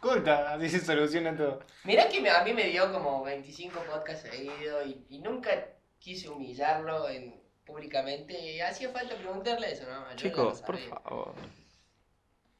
Corta, 0.00 0.52
así 0.54 0.68
se 0.68 0.80
soluciona 0.80 1.36
todo. 1.36 1.60
Mirá 1.84 2.08
que 2.08 2.20
me- 2.20 2.30
a 2.30 2.42
mí 2.44 2.52
me 2.52 2.64
dio 2.64 2.92
como 2.92 3.22
25 3.24 3.78
podcasts 3.90 4.28
seguidos 4.30 4.86
y, 4.86 5.04
y 5.10 5.18
nunca 5.20 5.50
quise 5.98 6.28
humillarlo 6.28 7.08
en, 7.08 7.34
públicamente. 7.64 8.38
y 8.38 8.60
Hacía 8.60 8.90
falta 8.90 9.14
preguntarle 9.16 9.72
eso, 9.72 9.84
¿no? 9.84 10.04
Yo 10.04 10.10
ya 10.10 10.16
Chicos, 10.16 10.60
lo 10.60 10.66
por 10.66 10.76
sabía. 10.78 10.94
favor. 10.96 11.34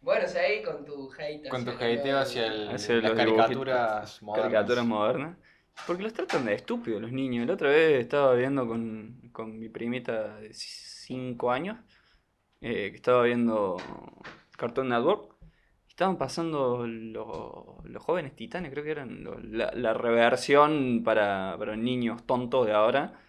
Bueno, 0.00 0.28
seguí 0.28 0.62
con 0.62 0.85
tu 0.85 1.11
hate. 1.18 1.49
Con 1.49 1.64
tu 1.64 1.71
hacia 1.73 1.87
hateo 1.87 2.02
nueva- 2.04 2.21
hacia 2.23 2.47
el, 2.47 2.68
Hacia 2.68 2.94
las 2.97 3.04
los 3.04 3.12
caricaturas 3.14 4.23
modernas. 4.23 4.52
Caricaturas 4.52 4.85
modernas. 4.87 5.37
Porque 5.87 6.02
los 6.02 6.12
tratan 6.12 6.44
de 6.44 6.54
estúpidos 6.54 7.00
los 7.02 7.12
niños. 7.12 7.47
La 7.47 7.54
otra 7.54 7.68
vez 7.71 8.00
estaba 8.00 8.35
viendo 8.35 8.66
con, 8.66 9.30
con 9.33 9.59
mi 9.59 9.68
primita 9.68 10.37
de 10.37 10.52
5 10.52 11.50
años, 11.50 11.78
eh, 12.66 12.90
que 12.90 12.97
estaba 12.97 13.25
viendo 13.25 13.76
Cartoon 14.56 14.88
Network. 14.88 15.35
Estaban 15.88 16.16
pasando 16.16 16.87
los, 16.87 18.02
jóvenes 18.02 18.35
titanes, 18.35 18.73
creo 18.73 18.83
que 18.85 18.90
eran 18.90 19.23
la, 19.52 19.71
la 19.75 19.92
reversión 19.94 21.02
para, 21.04 21.56
para 21.59 21.76
niños 21.76 22.26
tontos 22.26 22.66
de 22.66 22.73
ahora. 22.73 23.21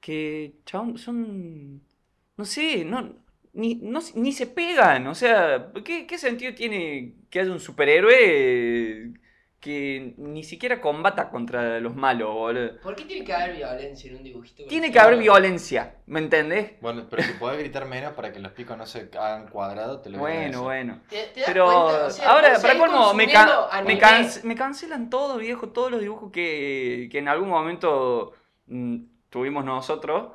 Que, 0.00 0.56
chabón, 0.66 0.98
son... 0.98 1.82
No 2.36 2.44
sé, 2.44 2.84
no, 2.84 3.14
ni, 3.54 3.76
no, 3.76 4.00
ni 4.16 4.32
se 4.32 4.46
pegan. 4.46 5.06
O 5.06 5.14
sea, 5.14 5.72
¿qué, 5.84 6.06
qué 6.06 6.18
sentido 6.18 6.54
tiene 6.54 7.14
que 7.30 7.40
haya 7.40 7.52
un 7.52 7.60
superhéroe 7.60 9.14
que 9.62 10.14
ni 10.18 10.42
siquiera 10.42 10.80
combata 10.80 11.30
contra 11.30 11.78
los 11.80 11.94
malos, 11.94 12.34
boludo? 12.34 12.80
¿Por 12.82 12.96
qué 12.96 13.04
tiene 13.04 13.24
que 13.24 13.32
haber 13.32 13.56
violencia 13.56 14.10
en 14.10 14.16
un 14.16 14.22
dibujito? 14.24 14.64
Tiene 14.68 14.90
que 14.92 14.98
haber 14.98 15.18
violencia, 15.18 15.94
¿me 16.06 16.18
entendés? 16.18 16.72
Bueno, 16.80 17.06
pero 17.08 17.22
si 17.22 17.32
podés 17.34 17.58
gritar 17.60 17.86
menos 17.86 18.12
para 18.12 18.32
que 18.32 18.40
los 18.40 18.52
picos 18.52 18.76
no 18.76 18.84
se 18.84 19.08
hagan 19.18 19.46
cuadrados, 19.48 20.02
te 20.02 20.10
lo 20.10 20.18
voy 20.18 20.30
a 20.30 20.34
Bueno, 20.34 20.62
bueno. 20.64 21.00
¿Te, 21.08 21.28
te 21.28 21.40
das 21.40 21.50
Pero 21.50 21.64
cuenta? 21.64 22.06
O 22.06 22.10
sea, 22.10 22.28
ahora, 22.30 22.58
para 22.60 22.78
colmo, 22.78 23.14
me, 23.14 23.26
me, 23.86 23.98
can- 23.98 24.26
me 24.42 24.54
cancelan 24.56 25.08
todo, 25.10 25.38
viejo, 25.38 25.68
todos 25.68 25.90
los 25.90 26.00
dibujos 26.00 26.32
que, 26.32 27.08
que 27.10 27.18
en 27.18 27.28
algún 27.28 27.48
momento 27.48 28.32
mm, 28.66 28.96
tuvimos 29.30 29.64
nosotros. 29.64 30.32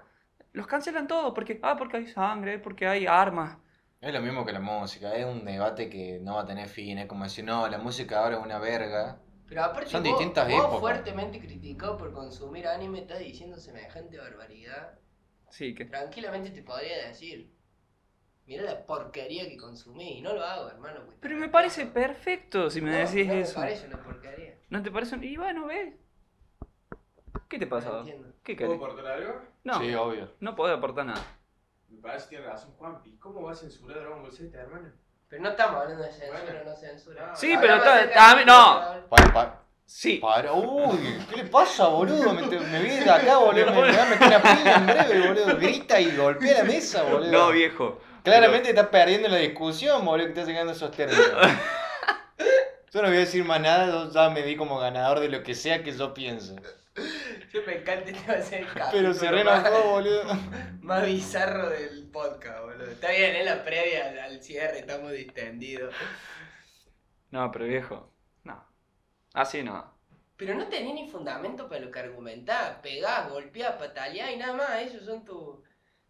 Los 0.53 0.67
cancelan 0.67 1.07
todos, 1.07 1.33
porque, 1.35 1.59
ah, 1.61 1.75
porque 1.77 1.97
hay 1.97 2.07
sangre, 2.07 2.59
porque 2.59 2.87
hay 2.87 3.05
armas. 3.05 3.57
Es 3.99 4.13
lo 4.13 4.21
mismo 4.21 4.45
que 4.45 4.51
la 4.53 4.59
música, 4.59 5.15
es 5.15 5.25
un 5.25 5.43
debate 5.43 5.89
que 5.89 6.19
no 6.21 6.35
va 6.35 6.41
a 6.41 6.45
tener 6.45 6.67
fin, 6.67 6.99
es 6.99 7.07
como 7.07 7.23
decir, 7.23 7.43
no, 7.43 7.67
la 7.67 7.79
música 7.79 8.19
ahora 8.23 8.37
es 8.37 8.43
una 8.43 8.59
verga. 8.59 9.19
Pero 9.47 9.63
aparte, 9.63 9.89
Son 9.89 10.03
vos, 10.03 10.11
distintas 10.11 10.47
vos 10.47 10.59
épocas. 10.59 10.79
fuertemente 10.79 11.39
criticado 11.39 11.97
por 11.97 12.13
consumir 12.13 12.67
anime, 12.67 12.99
estás 12.99 13.19
diciendo 13.19 13.57
semejante 13.57 14.17
barbaridad. 14.19 14.99
Sí, 15.49 15.73
que... 15.73 15.85
Tranquilamente 15.85 16.51
te 16.51 16.61
podría 16.61 17.07
decir, 17.07 17.51
mira 18.45 18.63
la 18.63 18.85
porquería 18.85 19.47
que 19.47 19.57
consumí. 19.57 20.19
Y 20.19 20.21
no 20.21 20.33
lo 20.33 20.43
hago, 20.43 20.69
hermano. 20.69 20.99
porque 21.05 21.17
Pero 21.21 21.37
me 21.37 21.49
parece 21.49 21.85
perfecto 21.87 22.69
si 22.69 22.81
me 22.81 22.91
No, 22.91 22.97
decís 22.97 23.25
no 23.27 23.33
me 23.33 23.41
eso. 23.41 23.55
parece 23.55 23.87
una 23.87 24.03
porquería. 24.03 24.53
¿No 24.69 24.83
te 24.83 24.91
parece? 24.91 25.15
un- 25.15 25.23
Y 25.23 25.37
bueno, 25.37 25.65
ves. 25.65 25.95
¿Qué 27.49 27.57
te 27.57 27.65
pasa? 27.65 27.89
No 27.89 27.99
entiendo. 27.99 28.27
¿Qué 28.43 28.55
¿Puedo 28.55 28.75
aportar 28.75 29.07
algo? 29.07 29.41
No, 29.63 29.79
Sí, 29.79 29.93
obvio. 29.95 30.33
no 30.41 30.55
podés 30.55 30.77
aportar 30.77 31.05
nada. 31.05 31.21
Me 31.89 32.01
parece 32.01 32.25
que 32.29 32.35
tiene 32.37 32.45
razón 32.51 32.71
Juanpi. 32.77 33.17
¿Cómo 33.17 33.41
va 33.43 33.51
a 33.51 33.55
censurar 33.55 33.99
Dragon 33.99 34.21
Ball 34.21 34.31
Z, 34.31 34.57
hermano? 34.57 34.89
Pero 35.29 35.41
no 35.43 35.49
estamos 35.49 35.81
hablando 35.81 36.03
de 36.03 36.11
censura 36.11 36.39
Bueno. 36.43 36.59
o 36.61 36.63
no 36.69 36.75
censura. 36.75 37.27
No, 37.27 37.35
Sí, 37.35 37.55
pero 37.59 37.75
está- 37.75 38.11
también- 38.13 38.47
no. 38.47 38.81
Para, 39.09 39.33
para, 39.33 39.61
Sí. 39.85 40.17
para. 40.17 40.53
Uy, 40.53 40.97
¿qué 41.29 41.35
le 41.37 41.43
pasa, 41.45 41.87
boludo? 41.87 42.33
Me, 42.33 42.43
te- 42.43 42.59
me 42.59 42.81
viene 42.81 43.03
de 43.03 43.09
acá, 43.11 43.37
boludo. 43.37 43.65
Me, 43.65 43.81
me 43.81 43.97
va 43.97 44.03
a 44.03 44.09
meter 44.09 44.27
una 44.27 44.41
piña 44.41 44.75
en 44.75 44.85
breve, 44.85 45.27
boludo. 45.27 45.57
Grita 45.57 45.99
y 45.99 46.15
golpea 46.15 46.59
la 46.59 46.63
mesa, 46.63 47.03
boludo. 47.03 47.31
No, 47.31 47.51
viejo. 47.51 47.99
Claramente 48.23 48.69
estás 48.69 48.87
perdiendo 48.87 49.27
la 49.29 49.37
discusión, 49.37 50.03
boludo, 50.05 50.25
que 50.25 50.31
estás 50.31 50.47
llegando 50.47 50.71
a 50.73 50.75
esos 50.75 50.91
términos. 50.91 51.25
Yo 52.93 53.01
no 53.01 53.09
voy 53.09 53.17
a 53.17 53.21
decir 53.21 53.43
más 53.43 53.59
nada, 53.59 53.85
yo 53.87 54.09
ya 54.11 54.29
me 54.29 54.41
di 54.43 54.55
como 54.55 54.79
ganador 54.79 55.19
de 55.19 55.27
lo 55.27 55.43
que 55.43 55.53
sea 55.55 55.83
que 55.83 55.91
yo 55.91 56.13
piense. 56.13 56.55
Yo 57.53 57.61
me 57.65 57.77
encanta 57.79 58.09
este 58.11 58.31
va 58.31 58.37
a 58.37 58.41
ser 58.41 58.61
el 58.61 58.67
Pero 58.91 59.13
se 59.13 59.31
más- 59.31 59.63
renojó, 59.63 59.89
boludo. 59.91 60.23
Más 60.81 61.05
bizarro 61.05 61.69
del 61.69 62.09
podcast, 62.09 62.61
boludo. 62.61 62.85
Está 62.91 63.11
bien, 63.11 63.35
es 63.35 63.45
la 63.45 63.63
previa 63.63 64.23
al- 64.23 64.41
cierre, 64.43 64.79
estamos 64.79 65.11
distendidos. 65.11 65.93
No, 67.31 67.51
pero 67.51 67.65
viejo. 67.65 68.11
No. 68.43 68.65
Así 69.33 69.63
no. 69.63 69.95
Pero 70.37 70.55
no 70.55 70.67
tenés 70.67 70.93
ni 70.93 71.09
fundamento 71.09 71.67
para 71.67 71.81
lo 71.81 71.91
que 71.91 71.99
argumentás. 71.99 72.77
Pegás, 72.81 73.29
golpeás, 73.29 73.73
pataleás 73.73 74.31
y 74.31 74.37
nada 74.37 74.53
más. 74.53 74.81
Esos 74.81 75.03
son 75.05 75.25
tus. 75.25 75.57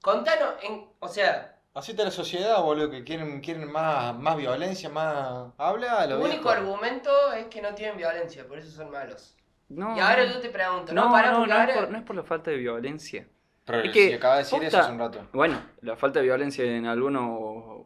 Contanos, 0.01 0.55
en, 0.63 0.89
o 0.99 1.07
sea, 1.07 1.53
Así 1.73 1.91
está 1.91 2.03
la 2.03 2.11
sociedad, 2.11 2.59
boludo, 2.63 2.89
que 2.89 3.03
quieren, 3.03 3.39
quieren 3.39 3.71
más, 3.71 4.15
más 4.17 4.35
violencia, 4.35 4.89
más... 4.89 5.51
Habla, 5.59 6.07
lo 6.07 6.19
único 6.23 6.49
argumento 6.49 7.31
es 7.33 7.45
que 7.47 7.61
no 7.61 7.75
tienen 7.75 7.97
violencia, 7.97 8.47
por 8.47 8.57
eso 8.57 8.71
son 8.71 8.89
malos. 8.89 9.36
No. 9.69 9.95
Y 9.97 9.99
ahora 9.99 10.25
yo 10.25 10.39
te 10.39 10.49
pregunto, 10.49 10.93
no, 10.93 11.05
No, 11.05 11.11
pará 11.11 11.31
no, 11.31 11.45
no, 11.45 11.53
ahora. 11.53 11.65
es 11.73 11.77
por, 11.77 11.89
no 11.91 11.97
es 11.97 12.03
por 12.03 12.15
la 12.15 12.23
falta 12.23 12.51
de 12.51 12.57
violencia. 12.57 13.27
Pero 13.65 13.81
Es 13.83 13.91
que 13.91 14.07
si 14.07 14.13
acaba 14.13 14.35
de 14.35 14.39
decir 14.43 14.63
eso 14.63 14.77
posta- 14.77 14.83
hace 14.85 14.91
un 14.93 14.99
rato. 14.99 15.27
Bueno, 15.33 15.61
la 15.81 15.95
falta 15.97 16.19
de 16.19 16.25
violencia 16.25 16.63
en 16.65 16.85
algunos, 16.85 17.85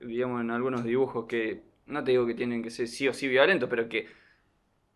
digamos, 0.00 0.40
en 0.42 0.50
algunos 0.50 0.84
dibujos 0.84 1.26
que, 1.26 1.62
no 1.86 2.04
te 2.04 2.12
digo 2.12 2.26
que 2.26 2.34
tienen 2.34 2.62
que 2.62 2.70
ser 2.70 2.88
sí 2.88 3.08
o 3.08 3.14
sí 3.14 3.28
violentos, 3.28 3.68
pero 3.68 3.88
que, 3.88 4.08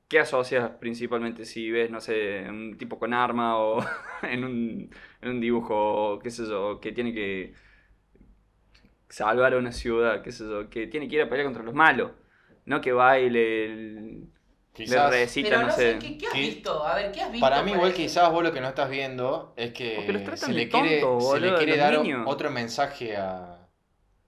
¿qué 0.09 0.21
asocias 0.21 0.71
principalmente 0.81 1.45
si 1.45 1.71
ves, 1.71 1.91
no 1.91 2.01
sé, 2.01 2.47
un 2.49 2.77
tipo 2.79 2.99
con 2.99 3.15
arma 3.15 3.59
o 3.59 3.81
en 4.23 4.45
un, 4.45 4.91
en 5.23 5.31
un 5.31 5.41
dibujo, 5.41 6.19
qué 6.21 6.31
sé 6.31 6.47
yo, 6.47 6.81
que 6.81 6.93
tiene 6.93 7.15
que 7.15 7.55
salvar 9.09 9.55
a 9.55 9.59
una 9.59 9.73
ciudad, 9.73 10.23
qué 10.23 10.33
sé 10.33 10.45
yo, 10.45 10.69
que 10.71 10.87
tiene 10.87 11.09
que 11.09 11.17
ir 11.17 11.23
a 11.23 11.29
pelear 11.29 11.47
contra 11.47 11.63
los 11.63 11.75
malos, 11.75 12.13
no 12.67 12.81
que 12.81 12.93
baile, 12.93 13.69
le 13.69 14.27
Quizás, 14.73 15.11
recita, 15.11 15.49
Pero 15.49 15.61
no, 15.63 15.67
no 15.69 15.73
sé. 15.73 15.93
sé, 15.93 15.99
¿qué, 15.99 16.17
qué 16.19 16.27
has 16.27 16.33
¿Qué? 16.33 16.41
visto? 16.41 16.85
A 16.87 16.95
ver, 16.95 17.13
¿qué 17.13 17.21
has 17.23 17.33
visto? 17.33 17.45
para 17.47 17.63
mí 17.63 17.73
igual 17.73 17.93
quizás 17.93 18.31
vos 18.31 18.43
lo 18.43 18.53
que 18.53 18.61
no 18.61 18.69
estás 18.69 18.89
viendo 18.89 19.53
es 19.57 19.69
Porque 19.71 19.95
los 20.13 20.23
que 20.23 20.27
tratan 20.27 20.37
se 20.39 20.53
le 20.53 20.69
quiere, 20.69 21.01
tontos, 21.01 21.33
se 21.33 21.41
le 21.41 21.55
quiere 21.57 21.73
los 21.73 21.79
dar 21.79 21.99
niños. 22.01 22.23
otro 22.27 22.51
mensaje 22.51 23.17
a... 23.17 23.57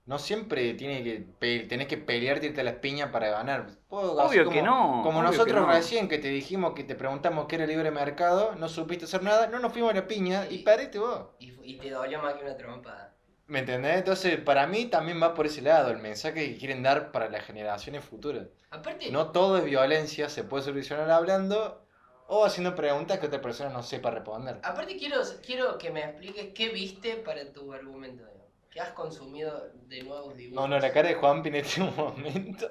No 0.05 0.19
siempre 0.19 0.75
tiene 0.75 1.05
que 1.05 1.25
pe- 1.39 1.61
tenés 1.69 1.87
que 1.87 1.97
pelearte 1.97 2.47
irte 2.47 2.61
a 2.61 2.65
las 2.65 2.75
piñas 2.75 3.11
para 3.11 3.31
ganar. 3.31 3.69
Puedo- 3.89 4.15
Obvio 4.21 4.45
como- 4.45 4.57
que 4.57 4.63
no. 4.63 5.01
Como 5.05 5.23
nosotros 5.23 5.47
que 5.55 5.61
no. 5.61 5.67
recién 5.69 6.09
que 6.09 6.19
te 6.19 6.27
dijimos 6.29 6.73
que 6.75 6.83
te 6.83 6.97
preguntamos 6.97 7.47
qué 7.47 7.55
era 7.55 7.67
libre 7.67 7.93
mercado, 7.93 8.57
no 8.57 8.69
supiste 8.69 9.05
hacer 9.05 9.23
nada, 9.23 9.47
no 9.47 9.61
nos 9.61 9.73
fuimos 9.73 9.93
a 9.93 9.95
la 9.95 10.09
piña 10.09 10.47
y 10.51 10.59
perdiste 10.65 10.99
vos. 10.99 11.27
Y, 11.39 11.53
y 11.63 11.79
te 11.79 11.91
dolió 11.91 12.21
más 12.21 12.35
que 12.35 12.43
una 12.45 12.57
trompada. 12.57 13.12
¿Me 13.53 13.59
entendés? 13.59 13.99
Entonces, 13.99 14.41
para 14.41 14.67
mí 14.67 14.87
también 14.87 15.23
va 15.23 15.35
por 15.35 15.45
ese 15.45 15.61
lado, 15.61 15.91
el 15.91 15.99
mensaje 15.99 16.35
que 16.53 16.57
quieren 16.57 16.83
dar 16.83 17.13
para 17.13 17.29
las 17.29 17.45
generaciones 17.45 18.03
futuras. 18.03 18.47
Aparte, 18.71 19.11
No 19.11 19.31
todo 19.31 19.59
es 19.59 19.65
violencia, 19.67 20.31
se 20.31 20.43
puede 20.43 20.63
solucionar 20.65 21.11
hablando 21.11 21.85
o 22.29 22.47
haciendo 22.47 22.75
preguntas 22.75 23.19
que 23.19 23.27
otra 23.27 23.43
persona 23.43 23.69
no 23.69 23.83
sepa 23.83 24.11
responder. 24.11 24.59
aparte 24.63 24.97
quiero, 24.97 25.21
quiero 25.45 25.77
que 25.77 25.91
me 25.91 26.01
expliques 26.01 26.55
qué 26.55 26.71
viste 26.71 27.17
para 27.17 27.53
tu 27.53 27.71
argumento. 27.75 28.25
digamos. 28.25 28.47
¿Qué 28.71 28.81
has 28.81 28.93
consumido 28.93 29.69
de 29.87 30.03
nuevos 30.03 30.35
dibujos? 30.35 30.63
No, 30.63 30.75
no, 30.75 30.81
la 30.81 30.91
cara 30.91 31.09
de 31.11 31.17
Juanpi 31.17 31.51
en 31.51 31.57
este 31.57 31.83
momento. 31.97 32.71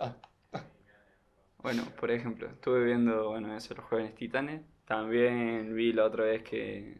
Bueno, 1.60 1.84
por 2.00 2.10
ejemplo, 2.10 2.48
estuve 2.50 2.86
viendo, 2.86 3.30
bueno, 3.30 3.56
eso, 3.56 3.76
Los 3.76 3.86
Jóvenes 3.86 4.16
Titanes. 4.16 4.62
También 4.88 5.76
vi 5.76 5.94
la 5.94 6.06
otra 6.06 6.24
vez 6.24 6.42
que... 6.42 6.98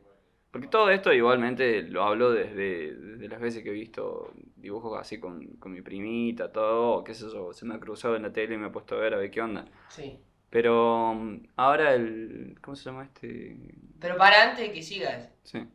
Porque 0.52 0.68
todo 0.68 0.90
esto 0.90 1.14
igualmente 1.14 1.84
lo 1.84 2.04
hablo 2.04 2.32
desde, 2.32 2.94
desde 2.96 3.28
las 3.30 3.40
veces 3.40 3.64
que 3.64 3.70
he 3.70 3.74
visto 3.74 4.34
dibujos 4.58 5.00
así 5.00 5.20
con, 5.20 5.46
con 5.58 5.72
mi 5.72 5.82
primita, 5.82 6.52
todo, 6.52 7.04
qué 7.04 7.14
sé 7.14 7.26
yo, 7.32 7.54
se 7.54 7.66
me 7.66 7.76
ha 7.76 7.80
cruzado 7.80 8.16
en 8.18 8.24
la 8.24 8.34
tele 8.34 8.56
y 8.56 8.58
me 8.58 8.68
he 8.68 8.72
puesto 8.72 8.96
a 8.96 9.00
ver 9.00 9.14
a 9.14 9.18
ver 9.18 9.32
qué 9.32 9.42
onda. 9.42 9.66
Sí. 9.88 10.20
Pero 10.50 11.14
mm, 11.16 11.48
ahora 11.56 11.94
el... 11.96 12.58
¿Cómo 12.62 12.76
se 12.76 12.84
llama 12.86 13.04
este? 13.06 13.58
Pero 14.00 14.18
para 14.18 14.44
antes 14.50 14.68
de 14.68 14.74
que 14.74 14.82
sigas, 14.84 15.30
Sí. 15.44 15.66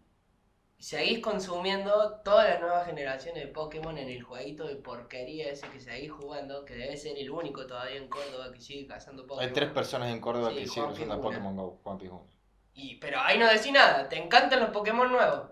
seguís 0.79 1.21
consumiendo 1.21 2.21
todas 2.23 2.51
las 2.51 2.61
nuevas 2.61 2.87
generaciones 2.87 3.43
de 3.45 3.49
Pokémon 3.51 3.97
en 3.97 4.11
el 4.11 4.23
jueguito 4.23 4.67
de 4.69 4.77
porquería 4.77 5.51
ese 5.51 5.67
que 5.69 5.81
seguís 5.81 6.13
jugando, 6.13 6.67
que 6.67 6.75
debe 6.75 6.99
ser 6.99 7.17
el 7.17 7.31
único 7.31 7.67
todavía 7.67 7.97
en 7.97 8.09
Córdoba 8.09 8.53
que 8.53 8.61
sigue 8.61 8.87
cazando 8.87 9.27
Pokémon. 9.27 9.43
Hay 9.49 9.55
tres 9.55 9.71
personas 9.71 10.13
en 10.13 10.21
Córdoba 10.21 10.51
Sí, 10.51 10.57
que 10.57 10.67
siguen 10.67 10.91
usando. 10.91 11.21
Pokémon 11.23 11.57
Go. 11.57 11.81
Uno. 11.85 12.36
Y, 12.77 12.95
pero 13.01 13.19
ahí 13.21 13.39
no 13.39 13.49
decís 13.49 13.73
nada, 13.73 14.09
¿te 14.09 14.17
encantan 14.19 14.61
los 14.61 14.71
Pokémon 14.71 15.11
nuevos? 15.11 15.51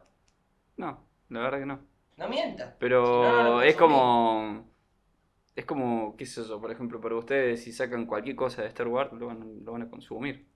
No, 0.76 1.06
la 1.28 1.40
verdad 1.40 1.58
que 1.60 1.66
no. 1.66 1.80
No 2.16 2.28
mientas. 2.28 2.74
Pero 2.78 3.02
Si 3.02 3.12
no, 3.18 3.42
no 3.42 3.42
lo 3.44 3.62
es 3.62 3.76
como. 3.76 4.68
Es 5.56 5.64
como, 5.66 6.16
qué 6.16 6.26
sé 6.26 6.44
yo, 6.44 6.60
por 6.60 6.72
ejemplo, 6.72 7.00
para 7.00 7.16
ustedes, 7.16 7.62
si 7.64 7.72
sacan 7.72 8.06
cualquier 8.06 8.36
cosa 8.36 8.62
de 8.62 8.68
Star 8.68 8.88
Wars, 8.88 9.12
lo 9.12 9.26
van, 9.28 9.64
lo 9.64 9.72
van 9.72 9.82
a 9.82 9.90
consumir. 9.90 10.48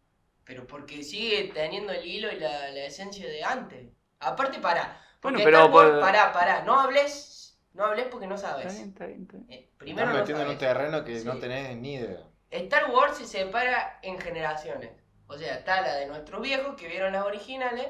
Pero 0.44 0.66
porque 0.66 1.02
sigue 1.02 1.50
teniendo 1.54 1.92
el 1.92 2.04
hilo 2.06 2.32
y 2.32 2.38
la, 2.40 2.70
la 2.70 2.84
esencia 2.84 3.26
de 3.28 3.44
antes. 3.44 3.90
Aparte, 4.20 4.58
pará. 4.58 5.00
Bueno, 5.22 5.38
pero 5.44 5.58
Star 5.58 5.70
Wars, 5.70 5.90
por- 5.90 6.00
pará, 6.00 6.32
pará. 6.32 6.62
No 6.62 6.78
hables, 6.80 7.58
no 7.74 7.84
hables 7.84 8.06
porque 8.10 8.26
no 8.26 8.36
sabes. 8.38 8.66
Está 8.66 8.72
bien, 8.78 8.88
está 8.90 9.06
bien, 9.06 9.22
está 9.22 9.36
bien. 9.38 9.50
Eh, 9.50 9.70
primero 9.78 10.06
estás 10.06 10.14
no 10.14 10.20
metiendo 10.20 10.42
en 10.42 10.48
un 10.50 10.58
terreno 10.58 11.04
que 11.04 11.24
no 11.24 11.38
tenés 11.38 11.76
ni 11.76 11.94
idea. 11.94 12.24
Star 12.50 12.90
Wars 12.90 13.16
se 13.18 13.26
separa 13.26 13.98
en 14.02 14.18
generaciones. 14.18 14.90
O 15.28 15.36
sea, 15.38 15.54
está 15.56 15.82
la 15.82 15.94
de 15.96 16.06
nuestros 16.06 16.40
viejos 16.42 16.74
que 16.76 16.88
vieron 16.88 17.12
las 17.12 17.24
originales. 17.24 17.88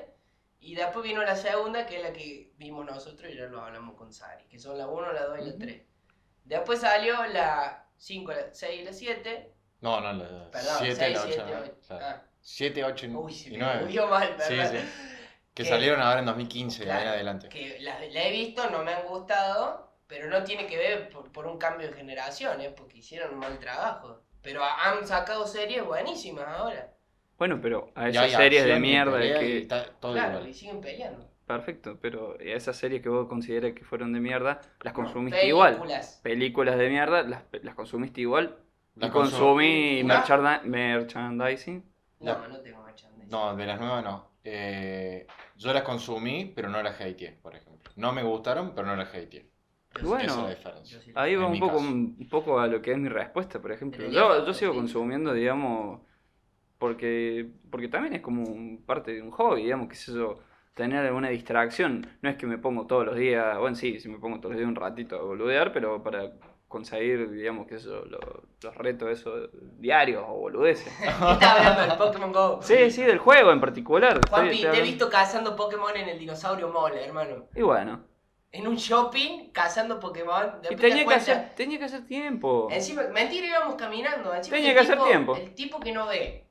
Y 0.61 0.75
después 0.75 1.04
vino 1.04 1.23
la 1.23 1.37
segunda, 1.37 1.87
que 1.87 1.99
es 1.99 2.02
la 2.02 2.12
que 2.12 2.50
vimos 2.57 2.85
nosotros 2.85 3.30
y 3.33 3.37
ya 3.37 3.45
lo 3.45 3.61
hablamos 3.62 3.95
con 3.97 4.12
Sari. 4.12 4.45
Que 4.49 4.59
son 4.59 4.76
la 4.76 4.88
1, 4.88 5.12
la 5.12 5.25
2 5.26 5.38
y 5.38 5.42
la 5.42 5.49
Ujú. 5.50 5.59
3. 5.61 5.83
Después 6.45 6.80
salió 6.80 7.25
la 7.26 7.87
5, 7.97 8.33
la 8.33 8.52
6 8.52 8.80
y 8.80 8.85
la 8.85 8.92
7. 8.92 9.52
No, 9.80 10.00
no, 10.00 10.12
la 10.12 10.50
Perdón, 10.50 10.76
7, 10.80 10.97
6, 10.97 11.14
la 11.16 11.23
7, 11.23 11.42
8. 11.47 11.73
8. 11.95 11.99
Ah. 12.02 12.23
7, 12.40 12.85
8 12.85 13.07
Uy, 13.14 13.33
se 13.35 13.49
y 13.50 13.52
me 13.52 13.59
9. 13.59 13.80
movió 13.83 14.07
mal, 14.09 14.35
Sí, 14.40 14.57
¿verdad? 14.57 14.73
sí. 14.73 14.88
Que 15.54 15.62
Que- 15.62 15.68
salieron 15.68 16.00
ahora 16.00 16.18
en 16.21 16.26
2015, 16.26 16.85
de 16.85 16.90
ahí 16.90 16.99
Claro, 17.02 17.14
adelante. 17.14 17.49
Que 17.49 17.78
la, 17.80 17.99
la 18.00 18.25
he 18.25 18.33
visto, 18.33 18.68
no 18.71 18.83
me 18.83 18.92
han 18.95 19.07
gustado, 19.07 19.92
pero 20.09 20.28
no 20.28 20.42
tiene 20.42 20.66
que 20.66 20.76
ver 20.76 21.09
por, 21.11 21.30
por 21.30 21.47
un 21.47 21.59
cambio 21.59 21.87
de 21.88 21.92
generación, 21.95 22.61
¿eh? 22.61 22.71
porque 22.76 22.99
hicieron 22.99 23.35
un 23.35 23.38
mal 23.38 23.59
trabajo. 23.61 24.23
Pero 24.42 24.64
han 24.64 25.07
sacado 25.07 25.47
series 25.47 25.85
buenísimas 25.85 26.47
ahora. 26.49 26.92
Bueno, 27.38 27.61
pero 27.62 27.90
a 27.95 28.09
esas 28.09 28.33
series 28.33 28.64
de 28.64 28.78
mierda 28.80 29.25
y 29.25 29.33
que. 29.38 29.59
está 29.59 29.85
todo 30.00 30.12
claro, 30.14 30.30
igual. 30.38 30.49
y 30.49 30.54
siguen 30.54 30.80
peleando. 30.80 31.28
Perfecto, 31.47 31.99
pero 32.00 32.37
a 32.38 32.42
esas 32.42 32.76
series 32.76 33.00
que 33.00 33.09
vos 33.09 33.26
consideras 33.28 33.73
que 33.73 33.85
fueron 33.85 34.12
de 34.12 34.21
mierda, 34.21 34.61
las 34.83 34.92
No, 34.92 35.02
consumiste 35.02 35.47
igual. 35.47 35.75
películas. 35.76 36.21
Películas 36.23 36.76
de 36.78 36.88
mierda, 36.90 37.23
las, 37.23 37.45
las 37.62 37.75
consumiste 37.75 38.21
igual. 38.21 38.59
Las 38.97 39.11
y 39.11 39.12
consumí 39.12 40.02
¿No? 40.02 40.14
mercharda- 40.14 40.62
merchandising. 40.64 41.85
No, 42.21 42.49
no 42.49 42.61
tengo 42.61 42.83
merchandising. 42.83 43.30
No, 43.30 43.57
de 43.57 43.66
las 43.66 43.78
nuevas 43.80 44.04
no. 44.04 44.28
Eh, 44.45 45.26
yo 45.57 45.73
las 45.73 45.83
consumí, 45.83 46.52
pero 46.54 46.68
no 46.68 46.83
las 46.83 47.00
hateé, 47.00 47.38
por 47.40 47.54
ejemplo. 47.54 47.92
No 47.97 48.12
me 48.12 48.23
gustaron, 48.23 48.73
pero 48.75 48.87
no 48.88 48.97
las 48.97 49.09
hateé. 49.09 49.49
Bueno, 50.02 50.49
Ahí 51.14 51.35
va 51.35 51.47
un 51.47 51.59
poco, 51.59 51.78
caso. 51.78 51.88
un 51.88 52.28
poco 52.30 52.61
a 52.61 52.66
lo 52.66 52.83
que 52.83 52.92
es 52.92 52.99
mi 52.99 53.09
respuesta, 53.09 53.61
por 53.61 53.73
ejemplo. 53.73 54.07
Yo, 54.09 54.45
yo 54.47 54.52
sigo 54.54 54.75
consumiendo, 54.75 55.33
digamos, 55.33 56.02
porque, 56.78 57.49
porque 57.70 57.88
también 57.88 58.14
es 58.14 58.20
como 58.23 58.42
un- 58.44 58.82
parte 58.87 59.12
de 59.12 59.23
un 59.23 59.30
hobby, 59.30 59.62
digamos, 59.64 59.88
que 59.88 59.94
es 59.94 60.08
eso, 60.08 60.38
tener 60.75 61.04
alguna 61.04 61.28
distracción. 61.30 62.06
No 62.23 62.30
es 62.30 62.37
que 62.37 62.47
me 62.47 62.58
pongo 62.58 62.87
todos 62.87 63.04
los 63.06 63.16
días, 63.16 63.58
bueno, 63.58 63.75
sí, 63.76 63.99
si 64.00 64.08
me 64.08 64.18
pongo 64.18 64.38
todos 64.38 64.52
los 64.52 64.58
días 64.58 64.68
un 64.68 64.76
ratito 64.76 65.16
a 65.18 65.23
boludear, 65.23 65.73
pero 65.73 66.02
para 66.02 66.30
conseguir, 66.68 67.30
digamos, 67.30 67.66
que 67.66 67.76
eso, 67.76 68.04
lo- 68.04 68.42
los 68.62 68.75
retos 68.76 69.08
esos 69.11 69.49
diarios 69.80 70.23
o 70.28 70.35
boludeces. 70.38 70.92
¿Qué 71.00 71.06
estás 71.06 71.42
hablando 71.58 71.80
del 71.82 71.97
Pokémon 71.99 72.32
Go? 72.32 72.61
Sí, 72.62 72.90
sí, 72.90 73.02
del 73.02 73.18
juego 73.18 73.50
en 73.52 73.61
particular. 73.61 74.20
Juanpi, 74.28 74.56
Estoy- 74.56 74.70
te 74.73 74.78
he 74.78 74.82
visto 74.82 75.08
cazando 75.11 75.56
Pokémon 75.56 75.97
en 75.97 76.08
el 76.11 76.18
dinosaurio 76.18 76.68
mole, 76.68 77.04
hermano. 77.04 77.47
Y 77.56 77.62
bueno, 77.62 78.04
En 78.52 78.66
un 78.66 78.76
shopping, 78.76 79.50
cazando 79.52 79.99
Pokémon. 80.00 80.61
y 80.62 80.68
te 80.68 80.76
tenía 80.76 81.04
que, 81.04 81.14
hacer, 81.14 81.54
tenía 81.54 81.78
que 81.78 81.85
hacer 81.87 82.06
tiempo. 82.06 82.68
Encima, 82.70 83.02
mentira, 83.12 83.47
íbamos 83.47 83.75
caminando. 83.75 84.32
Encima 84.35 84.56
Tenía 84.56 84.73
que 84.75 84.80
hacer 84.80 84.94
tipo- 84.97 85.06
tiempo. 85.06 85.37
El 85.37 85.54
tipo 85.54 85.80
que 85.80 85.92
no 85.92 86.06
ve, 86.06 86.48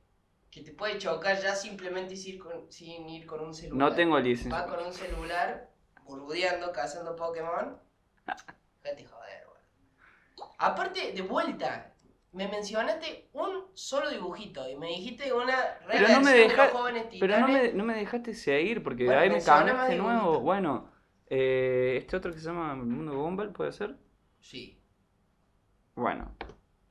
que 0.50 0.62
te 0.62 0.72
puede 0.72 0.98
chocar 0.98 1.40
ya 1.40 1.54
simplemente 1.54 2.16
sin 2.16 2.34
ir 2.34 2.40
con, 2.40 2.72
sin 2.72 3.08
ir 3.08 3.26
con 3.26 3.40
un 3.40 3.54
celular. 3.54 3.90
No 3.90 3.94
tengo 3.94 4.18
licencia. 4.18 4.60
Va 4.60 4.66
con 4.66 4.84
un 4.84 4.92
celular, 4.92 5.70
boludeando, 6.04 6.72
cazando 6.72 7.14
Pokémon. 7.14 7.78
Déjate 8.82 9.04
joder, 9.04 9.46
boludo. 9.46 10.54
Aparte, 10.58 11.12
de 11.12 11.22
vuelta, 11.22 11.94
me 12.32 12.48
mencionaste 12.48 13.30
un 13.32 13.66
solo 13.74 14.10
dibujito 14.10 14.68
y 14.68 14.76
me 14.76 14.88
dijiste 14.88 15.32
una 15.32 15.78
Pero 15.86 16.08
no 16.08 16.20
me 16.20 16.32
de 16.32 16.50
jóvenes 16.50 17.06
Pero 17.18 17.38
no 17.38 17.46
titanes. 17.46 17.72
me, 17.72 17.78
no 17.78 17.84
me 17.84 17.94
dejaste 17.94 18.34
seguir 18.34 18.82
porque 18.82 19.04
Bueno, 19.04 19.20
ahí 19.20 19.30
me 19.30 19.42
cambiaste 19.42 19.92
de 19.92 19.98
nuevo. 19.98 20.40
Bueno, 20.40 20.90
eh, 21.26 21.96
este 21.98 22.16
otro 22.16 22.32
que 22.32 22.38
se 22.38 22.46
llama 22.46 22.74
Mundo 22.74 23.16
Gumball, 23.16 23.52
¿puede 23.52 23.72
ser? 23.72 23.96
Sí. 24.40 24.80
Bueno, 25.94 26.34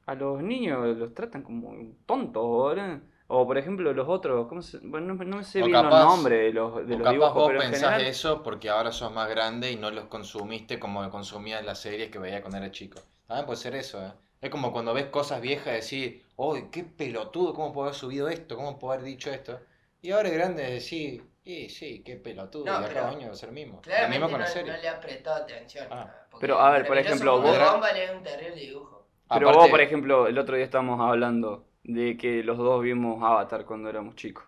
a 0.06 0.16
los 0.16 0.42
niños 0.44 0.98
los 0.98 1.14
tratan 1.14 1.44
como 1.44 1.74
tontos, 2.06 2.44
boludo. 2.44 3.02
O 3.30 3.46
por 3.46 3.58
ejemplo 3.58 3.92
los 3.94 4.08
otros, 4.08 4.48
¿cómo 4.48 4.62
se...? 4.62 4.78
Bueno, 4.80 5.14
no, 5.14 5.24
no 5.26 5.38
me 5.38 5.44
sé 5.44 5.62
O 5.62 5.66
bien 5.66 5.78
capaz- 5.78 6.00
los 6.04 6.16
nombres 6.16 6.40
de 6.40 6.54
los, 6.54 6.76
de 6.76 6.82
O 6.96 6.98
los 6.98 6.98
capaz 7.00 7.12
dibujos, 7.12 7.34
vos 7.34 7.48
pero 7.48 7.62
en 7.62 7.72
pensás 7.72 7.90
general... 7.92 8.10
eso 8.12 8.44
porque 8.44 8.70
ahora 8.70 8.92
sos 8.92 9.12
más 9.12 9.30
grande 9.30 9.72
y 9.72 9.76
no 9.76 9.92
los 9.92 10.06
consumiste 10.06 10.80
como 10.80 11.10
consumías 11.10 11.64
las 11.66 11.80
series 11.80 12.10
que 12.10 12.20
veía 12.20 12.42
cuando 12.42 12.58
era 12.58 12.72
chico. 12.72 13.02
También 13.28 13.46
puede 13.46 13.58
ser 13.58 13.76
eso, 13.76 14.02
¿eh? 14.06 14.12
Es 14.40 14.50
como 14.50 14.72
cuando 14.72 14.94
ves 14.94 15.08
cosas 15.08 15.42
viejas 15.42 15.92
y 15.92 16.00
decís, 16.02 16.24
¡Uy, 16.38 16.70
qué 16.72 16.84
pelotudo! 16.84 17.54
¿Cómo 17.54 17.74
puedo 17.74 17.88
haber 17.88 17.96
subido 18.00 18.30
esto? 18.30 18.56
¿Cómo 18.56 18.78
puedo 18.80 18.94
haber 18.94 19.06
dicho 19.06 19.30
esto? 19.32 19.60
Y 20.02 20.12
ahora 20.12 20.30
es 20.30 20.36
grande 20.36 20.64
decís, 20.64 21.22
sí, 21.44 21.70
sí, 21.70 22.04
qué 22.06 22.16
pelotudo. 22.18 22.66
No, 22.66 22.74
y 22.74 22.76
a 22.76 22.82
pero 22.84 22.94
cada 22.94 23.10
año 23.10 23.28
va 23.28 23.34
a 23.34 23.36
ser 23.36 23.50
lo 23.50 23.54
mismo. 23.56 23.82
Claramente 23.82 24.20
mismo 24.20 24.28
no, 24.28 24.32
con 24.32 24.40
la 24.42 24.48
no 24.48 24.54
serie. 24.54 24.78
le 24.78 24.88
ha 24.88 25.00
prestado 25.02 25.44
atención. 25.44 25.88
Ah. 25.90 26.08
Ah, 26.32 26.38
Pero, 26.40 26.60
a 26.60 26.70
ver, 26.72 26.86
por 26.88 26.98
ejemplo, 26.98 27.42
vos- 27.42 27.58
es 27.58 28.12
un 28.12 28.24
terrible 28.24 28.56
dibujo. 28.56 29.08
Pero 29.28 29.50
Aparte- 29.50 29.58
vos, 29.64 29.70
por 29.70 29.82
ejemplo, 29.82 30.28
el 30.28 30.38
otro 30.38 30.56
día 30.56 30.64
estábamos 30.66 31.02
hablando 31.02 31.66
de 31.88 32.16
que 32.18 32.44
los 32.44 32.58
dos 32.58 32.84
vimos 32.84 33.24
Avatar 33.24 33.66
cuando 33.66 33.90
éramos 33.90 34.16
chicos. 34.16 34.46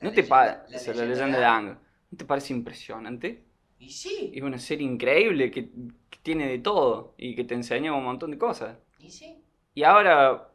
La 0.00 0.08
¿No 0.08 0.10
te 0.10 0.22
leyenda- 0.22 0.64
parece 0.66 0.94
la 0.94 1.04
leyenda 1.06 1.38
de 1.38 1.44
Aang? 1.44 1.78
¿No 2.10 2.18
te 2.18 2.24
parece 2.24 2.52
impresionante? 2.52 3.44
Y 3.78 3.90
sí, 3.90 4.32
Es 4.34 4.42
una 4.42 4.58
serie 4.58 4.86
increíble 4.86 5.50
que, 5.50 5.70
que 6.10 6.18
tiene 6.22 6.46
de 6.48 6.58
todo 6.58 7.14
y 7.16 7.34
que 7.34 7.44
te 7.44 7.54
enseña 7.54 7.94
un 7.94 8.04
montón 8.04 8.30
de 8.30 8.38
cosas. 8.38 8.76
y 8.98 9.10
sí. 9.10 9.42
Y 9.74 9.84
ahora, 9.84 10.48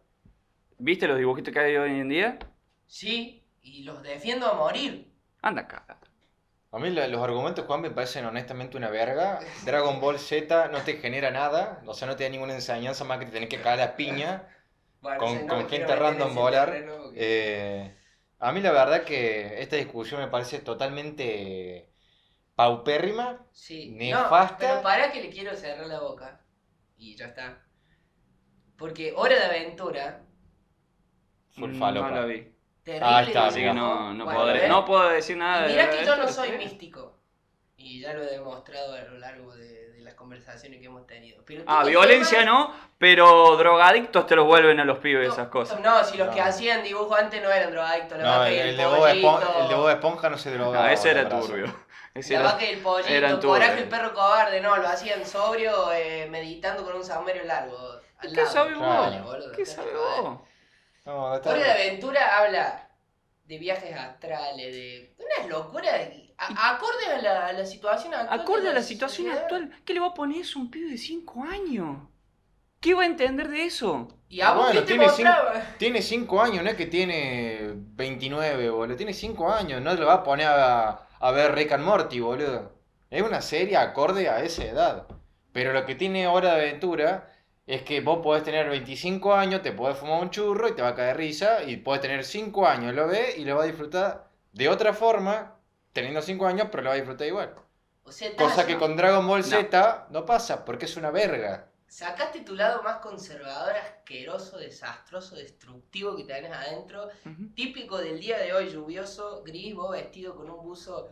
¿viste 0.78 1.08
los 1.08 1.18
dibujitos 1.18 1.54
que 1.54 1.60
hay 1.60 1.76
hoy 1.78 1.92
en 2.00 2.10
día? 2.10 2.40
Sí, 2.86 3.44
y 3.64 3.84
los 3.84 4.04
defiendo 4.04 4.46
a 4.48 4.54
morir. 4.54 5.08
Anda 5.42 5.62
acá. 5.64 5.86
A 6.72 6.78
mí 6.80 6.90
la- 6.90 7.08
los 7.08 7.22
argumentos, 7.22 7.66
Juan, 7.66 7.82
me 7.82 7.90
parecen 7.90 8.26
honestamente 8.26 8.76
una 8.78 8.90
verga. 8.90 9.40
Dragon 9.66 10.02
Ball 10.02 10.20
Z 10.20 10.68
no 10.68 10.80
te 10.82 10.98
genera 10.98 11.32
nada, 11.32 11.82
o 11.86 11.94
sea, 11.94 12.08
no 12.08 12.16
te 12.18 12.26
da 12.26 12.30
ninguna 12.30 12.54
enseñanza 12.54 13.06
más 13.06 13.18
que 13.20 13.26
te 13.26 13.32
tenés 13.32 13.50
que 13.50 13.58
cagar 13.58 13.78
la 13.80 13.96
piña. 13.96 14.50
Bueno, 15.06 15.20
Con- 15.20 15.46
no 15.46 15.54
con 15.54 15.70
gente 15.70 15.96
random 15.96 16.34
volar, 16.36 16.66
terreno 16.72 17.12
Eh, 17.16 17.96
a 18.40 18.52
mí 18.52 18.60
la 18.62 18.72
verdad 18.72 19.04
que 19.04 19.62
esta 19.62 19.76
discusión 19.76 20.20
me 20.20 20.28
parece 20.30 20.60
totalmente 20.60 21.92
paupérrima. 22.56 23.46
sí. 23.52 23.92
nefasta. 23.92 24.54
No, 24.54 24.58
pero 24.74 24.82
para 24.82 25.12
que 25.12 25.22
le 25.22 25.30
quiero 25.30 25.56
cerrar 25.56 25.86
la 25.86 26.00
boca. 26.00 26.42
Y 26.98 27.16
ya 27.16 27.28
está. 27.28 27.62
Porque 28.78 29.14
Hora 29.16 29.36
de 29.38 29.46
Aventura, 29.46 30.24
Full 31.52 31.70
Mm. 31.72 31.80
No 31.80 32.10
la 32.10 32.26
vi. 32.26 32.52
terrible 32.84 33.06
Ah, 33.06 33.24
está, 33.24 33.48
Así 33.48 33.60
que 33.62 33.74
no, 33.74 34.14
no, 34.14 34.26
Bueno, 34.26 34.40
podré- 34.42 34.60
¿ves? 34.62 34.70
no 34.70 34.86
puedo 34.86 35.10
decir 35.10 35.38
nada 35.38 35.62
de 35.68 35.72
mirá 35.74 35.90
que 35.90 36.06
yo 36.06 36.16
no 36.18 36.28
soy 36.28 36.50
¿sí? 36.50 36.58
místico. 36.58 37.20
Y 37.78 38.02
ya 38.02 38.14
lo 38.14 38.24
he 38.24 38.28
demostrado 38.28 38.94
a 38.94 39.02
lo 39.02 39.18
largo 39.18 39.54
de, 39.56 39.90
de 39.92 40.00
las 40.02 40.14
conversaciones 40.14 40.80
que 40.80 40.86
hemos 40.86 41.06
tenido. 41.06 41.44
Pero 41.46 41.64
Ah, 41.68 41.84
violencia 41.84 42.46
no, 42.46 42.74
pero 42.98 43.58
drogadictos 43.58 44.26
te 44.28 44.36
los 44.36 44.46
vuelven 44.46 44.80
a 44.80 44.86
los 44.86 45.00
pibes 45.00 45.34
esas 45.34 45.50
cosas. 45.50 45.80
No, 45.82 46.04
si 46.06 46.18
los 46.18 46.30
que 46.34 46.40
No. 46.40 46.46
hasian 46.46 46.84
dibujo 46.84 47.14
antes 47.16 47.44
no 47.44 47.52
eran 47.52 47.72
drogadictos. 47.72 48.18
La 48.20 48.24
No, 48.24 48.30
vaca 48.40 48.48
el, 48.50 48.56
y 48.56 48.60
el, 48.60 48.68
el 48.70 48.78
de 48.78 48.86
Bob 48.86 49.08
Esponja, 49.08 49.40
pollito, 49.46 49.62
el 49.64 49.68
de 49.70 49.76
Bob 49.76 49.90
Esponja 49.90 50.30
no 50.30 50.38
se 50.38 50.52
drogaba. 50.52 50.86
Ah, 50.88 50.94
ese 50.94 51.12
era 51.12 51.28
turbio. 51.30 51.86
Ese 52.14 52.34
La 52.36 52.40
era- 52.40 52.52
vaca 52.54 52.64
y 52.66 52.70
el 52.70 52.80
pollito, 52.80 53.10
eran 53.14 53.42
Coraje 53.42 53.80
el 53.82 53.90
perro 53.90 54.14
cobarde, 54.14 54.62
no, 54.62 54.78
lo 54.78 54.88
hacían 54.88 55.26
sobrio 55.26 55.92
eh, 55.92 56.28
meditando 56.30 56.86
con 56.86 56.96
un 56.96 57.04
saumerio 57.04 57.44
largo. 57.44 57.78
al 58.20 58.32
¿Qué 58.34 58.46
sabes 58.46 58.78
Claro. 58.78 59.22
vos? 59.22 59.24
boludo, 59.26 59.52
¿Qué 59.52 59.66
joder. 59.66 59.94
vos? 60.24 60.40
No, 61.06 61.40
de 61.40 61.72
Aventura 61.72 62.38
habla 62.38 62.88
de 63.44 63.58
viajes 63.58 63.94
astrales, 63.98 64.74
de 64.74 65.14
unas 65.20 65.50
locuras 65.50 65.94
a- 66.38 66.76
acorde 66.76 67.06
a 67.14 67.22
la, 67.22 67.48
a 67.48 67.54
la 67.54 67.66
situación 67.66 68.14
actual. 68.14 68.40
Acorde 68.42 68.64
de 68.64 68.70
a 68.70 68.74
la 68.74 68.82
situación 68.84 69.28
sociedad. 69.28 69.44
actual, 69.44 69.72
¿qué 69.86 69.94
le 69.94 70.00
va 70.00 70.08
a 70.08 70.14
poner 70.14 70.42
eso 70.42 70.60
a 70.60 70.62
un 70.64 70.72
pibe 70.72 70.90
de 70.92 70.98
5 70.98 71.44
años? 71.44 72.08
¿Qué 72.80 72.94
va 72.94 73.04
a 73.04 73.06
entender 73.08 73.50
de 73.50 73.66
eso? 73.66 74.08
Y 74.30 74.42
a 74.42 74.52
vos 74.52 74.66
Bueno, 74.66 74.82
qué 74.82 74.82
te 74.82 74.88
tiene 74.88 75.10
cinco-. 75.10 75.32
Tiene 75.78 76.02
5 76.02 76.42
años, 76.42 76.64
no 76.64 76.70
es 76.70 76.76
que 76.76 76.86
tiene 76.88 77.74
29, 77.76 78.70
boludo. 78.70 78.96
Tiene 78.98 79.14
5 79.14 79.52
años, 79.52 79.82
no 79.82 79.94
le 79.94 80.04
va 80.06 80.16
a 80.16 80.24
poner 80.24 80.48
a, 80.48 81.08
a 81.20 81.32
ver 81.32 81.54
Rick 81.56 81.72
and 81.74 81.84
Morty, 81.84 82.20
boludo. 82.20 82.74
Es 83.10 83.22
una 83.24 83.42
serie 83.42 83.78
acorde 83.78 84.30
a 84.30 84.42
esa 84.44 84.64
edad. 84.66 85.08
Pero 85.52 85.74
lo 85.74 85.86
que 85.86 85.96
tiene 85.96 86.28
Hora 86.28 86.56
de 86.56 86.62
Aventura 86.62 87.32
es 87.66 87.82
que 87.84 88.02
vos 88.02 88.20
podés 88.22 88.44
tener 88.44 88.70
25 88.70 89.34
años, 89.34 89.62
te 89.64 89.72
podés 89.72 89.98
fumar 89.98 90.22
un 90.22 90.30
churro 90.30 90.68
y 90.68 90.74
te 90.76 90.82
va 90.82 90.90
a 90.90 90.96
caer 90.96 91.18
risa. 91.18 91.64
Y 91.64 91.78
podés 91.78 92.02
tener 92.02 92.24
5 92.24 92.68
años, 92.68 92.94
lo 92.94 93.08
ves 93.08 93.38
y 93.38 93.46
lo 93.46 93.56
va 93.58 93.64
a 93.64 93.68
disfrutar 93.68 94.30
de 94.54 94.70
otra 94.70 94.94
forma, 94.94 95.55
teniendo 95.96 96.22
5 96.22 96.46
años, 96.46 96.68
pero 96.70 96.84
lo 96.84 96.90
va 96.90 96.94
a 96.96 96.98
disfrutar 96.98 97.26
igual. 97.26 97.56
O 98.04 98.12
sea, 98.12 98.36
Cosa 98.36 98.68
que 98.68 98.78
con 98.78 98.96
Dragon 98.98 99.26
Ball. 99.26 99.44
Z 99.46 100.08
no 100.12 100.26
pasa, 100.26 100.64
porque 100.66 100.86
es 100.86 100.98
una 100.98 101.10
verga. 101.10 101.70
Sacaste 101.88 102.42
tu 102.42 102.54
lado 102.56 102.84
más 102.84 102.98
conservador, 102.98 103.72
asqueroso, 103.78 104.58
desastroso, 104.58 105.36
destructivo 105.36 106.16
que 106.18 106.26
tenés 106.26 106.52
adentro. 106.52 107.08
Típico 107.56 107.98
del 107.98 108.20
día 108.20 108.38
de 108.40 108.52
hoy, 108.54 108.70
lluvioso, 108.70 109.42
gris, 109.44 109.74
vos 109.74 109.92
vestido 109.92 110.36
con 110.36 110.50
un 110.50 110.62
buzo 110.64 111.08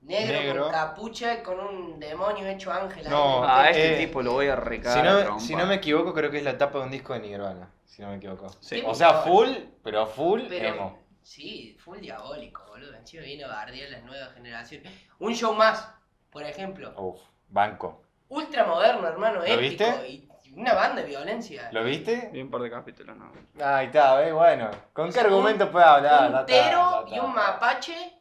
negro, 0.00 0.32
Negro. 0.40 0.62
con 0.64 0.72
capucha, 0.72 1.42
con 1.42 1.60
un 1.60 2.00
demonio 2.00 2.46
hecho 2.46 2.72
ángel. 2.72 3.08
No, 3.10 3.44
A 3.46 3.68
este 3.68 3.96
eh, 4.02 4.06
tipo 4.06 4.22
lo 4.22 4.32
voy 4.32 4.46
a 4.48 4.56
recagar. 4.56 4.98
Si 4.98 5.12
no, 5.12 5.22
trompa. 5.22 5.40
si 5.44 5.54
no 5.56 5.66
me 5.66 5.74
equivoco, 5.74 6.14
creo 6.14 6.30
que 6.30 6.38
es 6.38 6.44
la 6.44 6.56
tapa 6.56 6.78
de 6.78 6.84
un 6.86 6.90
disco 6.90 7.12
de 7.12 7.20
Nirvana. 7.20 7.70
Si 7.84 8.00
no 8.02 8.08
me 8.08 8.16
equivoco. 8.16 8.48
Sí. 8.60 8.82
O 8.86 8.94
sea, 8.94 9.22
full, 9.22 9.48
pero 9.82 10.06
full 10.06 10.42
Pero- 10.48 10.68
emo. 10.68 11.04
Sí, 11.22 11.74
full 11.82 12.00
diabólico, 12.00 12.63
boludo. 12.74 12.94
Encima 12.96 13.22
viene 13.22 13.44
a 13.44 13.48
bardear 13.48 13.90
las 13.90 14.02
nuevas 14.02 14.34
generaciones. 14.34 14.92
Un 15.20 15.34
show 15.34 15.54
más, 15.54 15.88
por 16.30 16.42
ejemplo. 16.42 16.92
Uf, 16.96 17.20
banco. 17.48 18.02
Ultra 18.28 18.64
moderno, 18.64 19.06
hermano, 19.06 19.36
¿Lo 19.36 19.44
épico. 19.44 19.60
viste? 19.60 20.08
Y 20.08 20.28
una 20.56 20.74
banda 20.74 21.02
de 21.02 21.08
violencia. 21.08 21.68
¿Lo 21.72 21.84
viste? 21.84 22.30
Vi 22.32 22.40
un 22.42 22.50
par 22.50 22.62
de 22.62 22.70
capítulos, 22.70 23.16
no. 23.16 23.30
Ahí 23.64 23.86
está, 23.86 24.16
¿ves? 24.16 24.32
Bueno. 24.32 24.70
¿Con 24.92 25.12
qué 25.12 25.20
Un- 25.20 25.26
argumento 25.26 25.70
puedes 25.70 25.88
hablar? 25.88 26.32
un 26.40 26.46
tero 26.46 27.06
y 27.08 27.18
un 27.18 27.32
mapache 27.32 28.12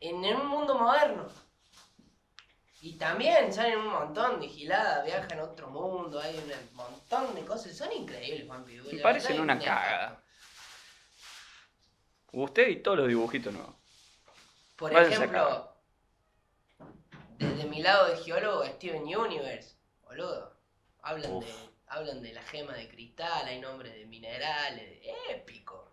en, 0.00 0.16
un 0.24 0.46
mundo 0.46 0.78
moderno. 0.78 1.26
Y 2.80 2.96
también 2.98 3.52
salen 3.52 3.78
un 3.78 3.88
montón 3.88 4.40
de 4.40 4.48
giladas, 4.48 5.04
viajan 5.04 5.38
a 5.40 5.44
otro 5.44 5.68
mundo, 5.70 6.20
hay 6.20 6.36
un 6.36 6.76
montón 6.76 7.34
de 7.34 7.42
cosas. 7.42 7.74
Son 7.76 7.90
increíbles, 7.92 8.46
Juan 8.46 8.62
Pibu. 8.64 8.90
Me 8.92 8.98
parecen 9.00 9.40
una 9.40 9.58
cagada. 9.58 10.20
Usted 12.34 12.68
y 12.68 12.76
todos 12.76 12.98
los 12.98 13.08
dibujitos 13.08 13.52
nuevos. 13.52 13.74
Por 14.76 14.92
ejemplo, 14.92 15.70
desde 17.38 17.64
mi 17.64 17.80
lado 17.82 18.08
de 18.08 18.16
geólogo, 18.16 18.64
Steven 18.66 19.02
Universe, 19.04 19.76
boludo. 20.02 20.52
Hablan 21.02 21.32
Uf. 21.32 21.44
de, 21.44 21.52
hablan 21.88 22.22
de 22.22 22.32
la 22.32 22.42
gema 22.42 22.72
de 22.74 22.88
cristal, 22.88 23.46
hay 23.46 23.60
nombres 23.60 23.94
de 23.94 24.06
minerales, 24.06 25.00
épico. 25.28 25.92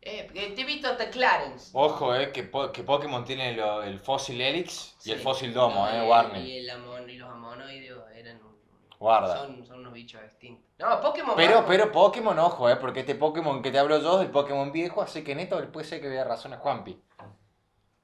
Épico. 0.00 0.54
Te 0.54 0.60
he 0.60 0.64
visto 0.64 0.88
hasta 0.88 1.10
Clarence. 1.10 1.70
Ojo, 1.72 2.14
eh, 2.14 2.30
que, 2.30 2.44
po- 2.44 2.70
que 2.70 2.84
Pokémon 2.84 3.24
tiene 3.24 3.54
lo- 3.56 3.82
el 3.82 3.98
fósil 3.98 4.40
Helix 4.40 4.94
y 5.04 5.10
el 5.10 5.20
fósil 5.20 5.52
Domo, 5.52 5.86
No, 5.86 5.90
eh, 5.92 6.06
Warner. 6.08 6.44
Y, 6.44 6.58
el 6.58 6.70
amon- 6.70 7.08
y 7.10 7.16
los 7.16 7.30
amonoideos 7.30 8.08
eran 8.12 8.36
un- 8.44 8.57
Guarda. 8.98 9.36
son, 9.38 9.64
son 9.64 9.80
unos 9.80 9.92
bichos 9.92 10.22
extintos. 10.22 10.64
No, 10.78 11.00
Pokémon. 11.00 11.36
Pero, 11.36 11.54
vamos. 11.56 11.68
pero 11.68 11.92
Pokémon, 11.92 12.38
ojo, 12.38 12.68
eh, 12.70 12.76
porque 12.76 13.00
este 13.00 13.14
Pokémon 13.14 13.62
que 13.62 13.70
te 13.70 13.78
hablo 13.78 14.00
yo 14.00 14.20
es 14.20 14.26
el 14.26 14.32
Pokémon 14.32 14.72
viejo, 14.72 15.02
así 15.02 15.22
que 15.22 15.34
neto 15.34 15.60
puede 15.70 15.86
ser 15.86 16.00
que 16.00 16.08
vea 16.08 16.24
razón 16.24 16.52
a 16.52 16.58
Juanpi. 16.58 17.00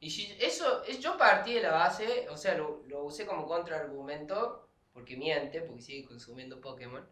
Y 0.01 0.11
si 0.11 0.37
eso, 0.41 0.85
es, 0.85 1.01
yo 1.01 1.17
partí 1.17 1.55
de 1.55 1.63
la 1.63 1.73
base, 1.73 2.29
o 2.29 2.37
sea, 2.37 2.55
lo, 2.57 2.83
lo 2.87 3.05
usé 3.05 3.25
como 3.27 3.47
contraargumento, 3.47 4.69
porque 4.93 5.17
miente, 5.17 5.63
porque 5.63 5.81
sigue 5.83 6.05
consumiendo 6.07 6.61
Pokémon. 6.61 7.05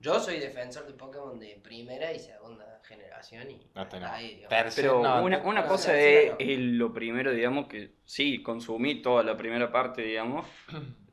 Yo 0.00 0.20
soy 0.20 0.38
defensor 0.38 0.86
de 0.86 0.92
Pokémon 0.94 1.38
de 1.40 1.60
primera 1.62 2.12
y 2.12 2.20
segunda 2.20 2.80
generación 2.84 3.50
y 3.50 3.68
No 3.74 3.82
hasta 3.82 3.98
no. 3.98 4.06
ahí, 4.06 4.44
Pero 4.76 5.02
no, 5.02 5.22
una, 5.24 5.38
una 5.38 5.62
no, 5.62 5.68
cosa 5.68 5.98
es 5.98 6.32
el- 6.38 6.78
lo 6.78 6.92
primero, 6.92 7.32
digamos, 7.32 7.66
que 7.66 7.96
sí, 8.04 8.40
consumí 8.42 9.02
toda 9.02 9.24
la 9.24 9.36
primera 9.36 9.70
parte, 9.72 10.02
digamos, 10.02 10.46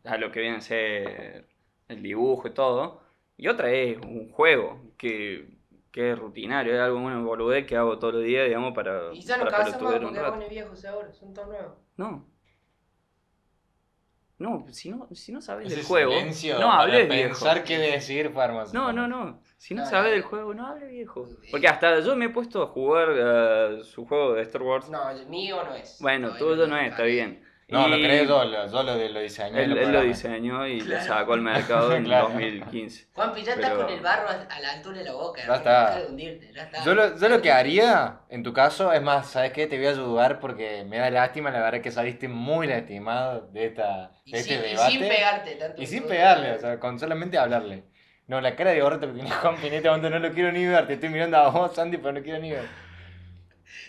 a 0.05 0.17
lo 0.17 0.31
que 0.31 0.39
viene 0.41 0.57
a 0.57 0.61
ser 0.61 1.47
el 1.87 2.01
dibujo 2.03 2.47
y 2.47 2.51
todo. 2.53 3.01
Y 3.37 3.47
otra 3.47 3.71
es 3.71 3.97
un 3.97 4.29
juego 4.31 4.81
que, 4.97 5.57
que 5.91 6.11
es 6.11 6.19
rutinario, 6.19 6.73
es 6.73 6.79
algo, 6.79 6.97
una 6.99 7.19
boludez 7.21 7.65
que 7.65 7.75
hago 7.75 7.99
todos 7.99 8.15
los 8.15 8.23
días, 8.23 8.47
digamos, 8.47 8.73
para, 8.73 9.13
Y 9.13 9.21
ya 9.21 9.37
no 9.37 9.45
para 9.45 9.57
un 9.67 10.13
Pokémon 10.13 10.15
rato. 10.15 10.49
viejos 10.49 10.85
ahora, 10.85 11.11
son 11.13 11.33
todos 11.33 11.47
nuevos. 11.49 11.73
No. 11.97 12.25
No, 14.37 14.65
si 14.69 14.89
no, 14.89 15.07
si 15.13 15.31
no 15.31 15.41
sabes 15.41 15.67
Ese 15.67 15.77
del 15.77 15.85
juego, 15.85 16.11
no 16.11 16.67
para 16.67 16.81
hables 16.81 17.07
viejo. 17.07 17.29
pensar 17.29 17.63
qué 17.63 17.77
decir. 17.77 18.31
No, 18.73 18.91
no, 18.91 19.07
no. 19.07 19.41
Si 19.57 19.73
no 19.73 19.83
No, 19.83 19.89
sabes 19.89 20.07
no, 20.09 20.11
del 20.15 20.21
juego, 20.23 20.53
no 20.53 20.67
hables 20.67 20.89
viejo. 20.91 21.25
Porque 21.51 21.67
hasta 21.69 22.01
yo 22.01 22.17
me 22.17 22.25
he 22.25 22.29
puesto 22.29 22.61
a 22.61 22.67
jugar 22.67 23.09
eh, 23.15 23.79
su 23.83 24.05
juego 24.05 24.33
de 24.33 24.41
Star 24.41 24.61
Wars. 24.61 24.89
No, 24.89 25.09
el 25.09 25.25
mío 25.27 25.63
no 25.63 25.73
es. 25.73 25.99
Bueno, 26.01 26.35
tuyo 26.35 26.67
no 26.67 26.77
es, 26.77 26.91
está 26.91 27.03
bien. 27.03 27.44
No, 27.67 27.88
lo 27.88 27.97
Y 27.97 28.04
creé 28.04 28.28
yo, 28.28 28.45
lo, 28.45 28.67
yo 28.67 28.84
lo, 28.84 28.95
lo 28.95 29.19
diseñé. 29.19 29.63
Él, 29.63 29.71
lo 29.71 29.82
él 29.82 29.91
lo 29.91 30.01
diseñó 30.01 30.67
y 30.67 30.82
lo 30.82 30.86
Claro. 30.86 31.06
sacó 31.06 31.34
al 31.34 31.41
mercado 31.41 31.95
en 31.95 32.04
Claro. 32.06 32.30
2015. 32.30 33.08
Juanpi, 33.13 33.41
ya 33.43 33.54
estás 33.54 33.71
Pero- 33.71 33.86
con 33.86 33.93
el 33.93 34.01
barro 34.01 34.28
a, 34.30 34.60
la 34.60 34.71
altura 34.73 34.97
de 34.99 35.04
la 35.04 35.13
boca. 35.13 35.41
Ya 35.47 35.56
está. 35.56 35.95
de 35.99 36.06
hundirte, 36.06 36.54
ya 36.54 36.62
está. 36.63 36.84
Yo 36.84 36.93
lo, 36.93 37.17
yo 37.17 37.28
lo 37.30 37.41
que 37.41 37.51
haría, 37.51 38.19
en 38.30 38.43
tu 38.43 38.54
caso, 38.54 38.93
es 38.93 39.01
más, 39.01 39.32
¿sabes 39.32 39.51
qué? 39.51 39.65
Te 39.65 39.78
voy 39.78 39.88
a 39.88 39.89
ayudar 39.89 40.39
porque 40.39 40.86
me 40.88 40.99
da 40.99 41.10
lástima, 41.10 41.49
la 41.49 41.60
verdad 41.62 41.82
que 41.82 41.89
saliste 41.89 42.28
muy 42.28 42.67
lastimado 42.67 43.47
de, 43.51 43.65
esta, 43.65 44.12
Y, 44.25 44.34
de 44.34 44.38
este 44.39 44.54
sin, 44.56 44.63
y 44.63 44.69
debate. 44.69 44.91
sin 44.91 44.99
pegarte 45.01 45.56
tanto. 45.56 45.82
Y 45.82 45.86
sin 45.88 46.04
pegarle, 46.04 46.51
o 46.51 46.60
sea, 46.60 46.80
con 46.80 46.99
solamente 46.99 47.39
hablarle. 47.39 47.86
No, 48.28 48.41
la 48.41 48.56
cara 48.56 48.71
de 48.71 48.82
gorrito 48.82 49.08
que 49.08 49.13
tiene 49.13 49.30
Juan 49.41 49.56
en 49.63 49.73
este 49.73 49.88
momento 49.89 50.10
no 50.12 50.19
lo 50.19 50.32
quiero 50.32 50.51
ni 50.51 50.65
ver. 50.67 50.86
Te 50.86 50.93
estoy 50.93 51.10
mirando 51.10 51.38
a 51.38 51.49
vos, 51.49 51.73
Sandy, 51.73 51.97
pero 51.97 52.12
no 52.13 52.21
quiero 52.21 52.38
ni 52.39 52.51
ver. 52.51 52.84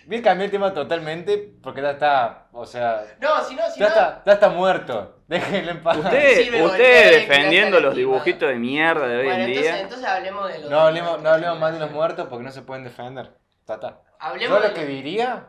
A 0.07 0.23
cambiar 0.23 0.47
el 0.47 0.51
tema 0.51 0.73
totalmente 0.73 1.53
porque 1.62 1.83
ya 1.83 1.91
está, 1.93 2.49
o 2.53 2.65
sea, 2.67 3.05
No, 3.21 3.43
si 3.45 3.55
no, 3.55 3.62
si 3.71 3.81
ya 3.81 3.87
no. 3.87 3.93
está, 3.95 4.23
ya 4.25 4.33
está 4.33 4.49
muerto. 4.49 5.23
Déjenlo 5.29 5.71
en 5.73 5.83
paz. 5.83 5.99
Usted, 5.99 6.35
Sí, 6.45 6.62
usted 6.62 7.11
defendiendo 7.21 7.81
los 7.81 7.95
dibujitos 7.95 8.49
de 8.49 8.57
mierda 8.57 9.07
de 9.07 9.17
hoy 9.19 9.25
Bueno, 9.25 9.43
en 9.43 9.49
entonces, 9.51 9.73
día. 9.73 9.81
entonces 9.83 10.07
hablemos 10.07 10.49
de 10.53 10.59
los. 10.61 10.71
No 10.71 10.81
hablemos, 10.81 11.23
no 11.23 11.29
hablemos 11.31 11.59
más 11.59 11.73
de 11.75 11.81
los 11.81 11.91
muertos 11.91 12.27
porque 12.29 12.45
no 12.45 12.51
se 12.53 12.62
pueden 12.62 12.85
defender. 12.85 13.37
Ta, 13.65 13.81
ta. 13.81 14.01
Hablemos 14.19 14.57
Yo 14.59 14.62
lo 14.62 14.69
de- 14.69 14.75
que 14.81 14.87
diría 14.87 15.49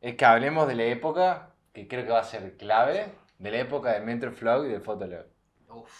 es 0.00 0.14
que 0.16 0.24
hablemos 0.24 0.66
de 0.68 0.74
la 0.76 0.84
época, 0.84 1.50
que 1.72 1.88
creo 1.88 2.04
que 2.04 2.12
va 2.12 2.20
a 2.20 2.24
ser 2.24 2.56
clave, 2.56 3.06
de 3.38 3.50
la 3.50 3.58
época 3.58 3.92
de 3.92 4.00
Mentor 4.00 4.32
Flow 4.32 4.64
y 4.64 4.68
del 4.68 4.80
Photolog. 4.80 5.26
Uf. 5.68 5.90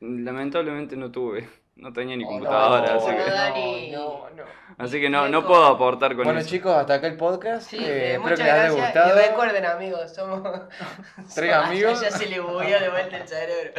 Lamentablemente 0.00 0.96
no 0.96 1.10
tuve. 1.10 1.48
No 1.76 1.92
tenía 1.92 2.16
ni 2.16 2.24
Oh, 2.24 2.28
computadora, 2.28 2.94
no, 2.94 2.98
así 2.98 3.10
no, 3.10 3.16
que, 3.24 3.30
Dani. 3.30 3.90
no, 3.90 4.30
no. 4.30 4.44
así 4.78 4.98
que 5.00 5.10
no, 5.10 5.28
no 5.28 5.46
puedo 5.46 5.64
aportar 5.66 6.16
con 6.16 6.24
Bueno 6.24 6.40
eso. 6.40 6.48
chicos, 6.48 6.74
hasta 6.74 6.94
acá 6.94 7.06
el 7.06 7.16
podcast. 7.18 7.68
Sí, 7.68 7.76
Eh, 7.78 8.12
eh, 8.12 8.12
espero 8.14 8.36
que 8.36 8.42
les 8.44 8.52
haya 8.52 8.70
gustado. 8.70 9.18
Y 9.20 9.26
recuerden, 9.28 9.66
amigos, 9.66 10.14
somos. 10.14 10.42
Tres 11.34 11.52
amigos. 11.52 12.00
Ya, 12.00 12.08
ya 12.10 12.16
se 12.16 12.26
le 12.26 12.40
bugueó 12.40 12.80
de 12.80 12.88
vuelta 12.88 13.16
el 13.18 13.28
cerebro. 13.28 13.72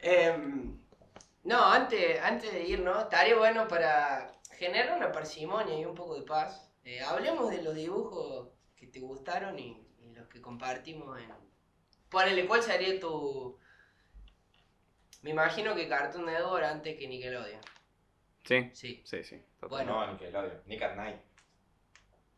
Em, 0.00 0.78
no, 1.44 1.64
antes, 1.72 2.20
antes 2.22 2.52
de 2.52 2.62
irnos, 2.64 3.02
estaría 3.02 3.36
bueno 3.36 3.66
para 3.68 4.32
generar 4.58 4.96
una 4.96 5.10
parsimonia 5.12 5.78
y 5.78 5.84
un 5.84 5.94
poco 5.94 6.14
de 6.14 6.22
paz. 6.22 6.70
eh, 6.84 7.00
hablemos 7.02 7.50
de 7.50 7.62
los 7.62 7.74
dibujos 7.74 8.48
que 8.76 8.86
te 8.86 9.00
gustaron 9.00 9.58
y, 9.58 9.76
y 9.98 10.12
los 10.14 10.28
que 10.28 10.40
compartimos 10.40 11.18
en. 11.20 11.32
Ponele, 12.08 12.46
¿cuál 12.46 12.62
sería 12.62 12.98
tu. 13.00 13.58
Me 15.26 15.32
imagino 15.32 15.74
que 15.74 15.88
Cartoon 15.88 16.24
Network 16.26 16.62
antes 16.64 16.96
que 16.96 17.08
Nickelodeon. 17.08 17.60
Sí, 18.44 18.70
Sí. 18.72 19.02
sí, 19.04 19.24
sí. 19.24 19.42
Bueno, 19.68 20.06
No, 20.06 20.12
Nickelodeon. 20.12 20.60
Nick 20.66 20.82
at 20.82 20.94
Night. 20.94 21.16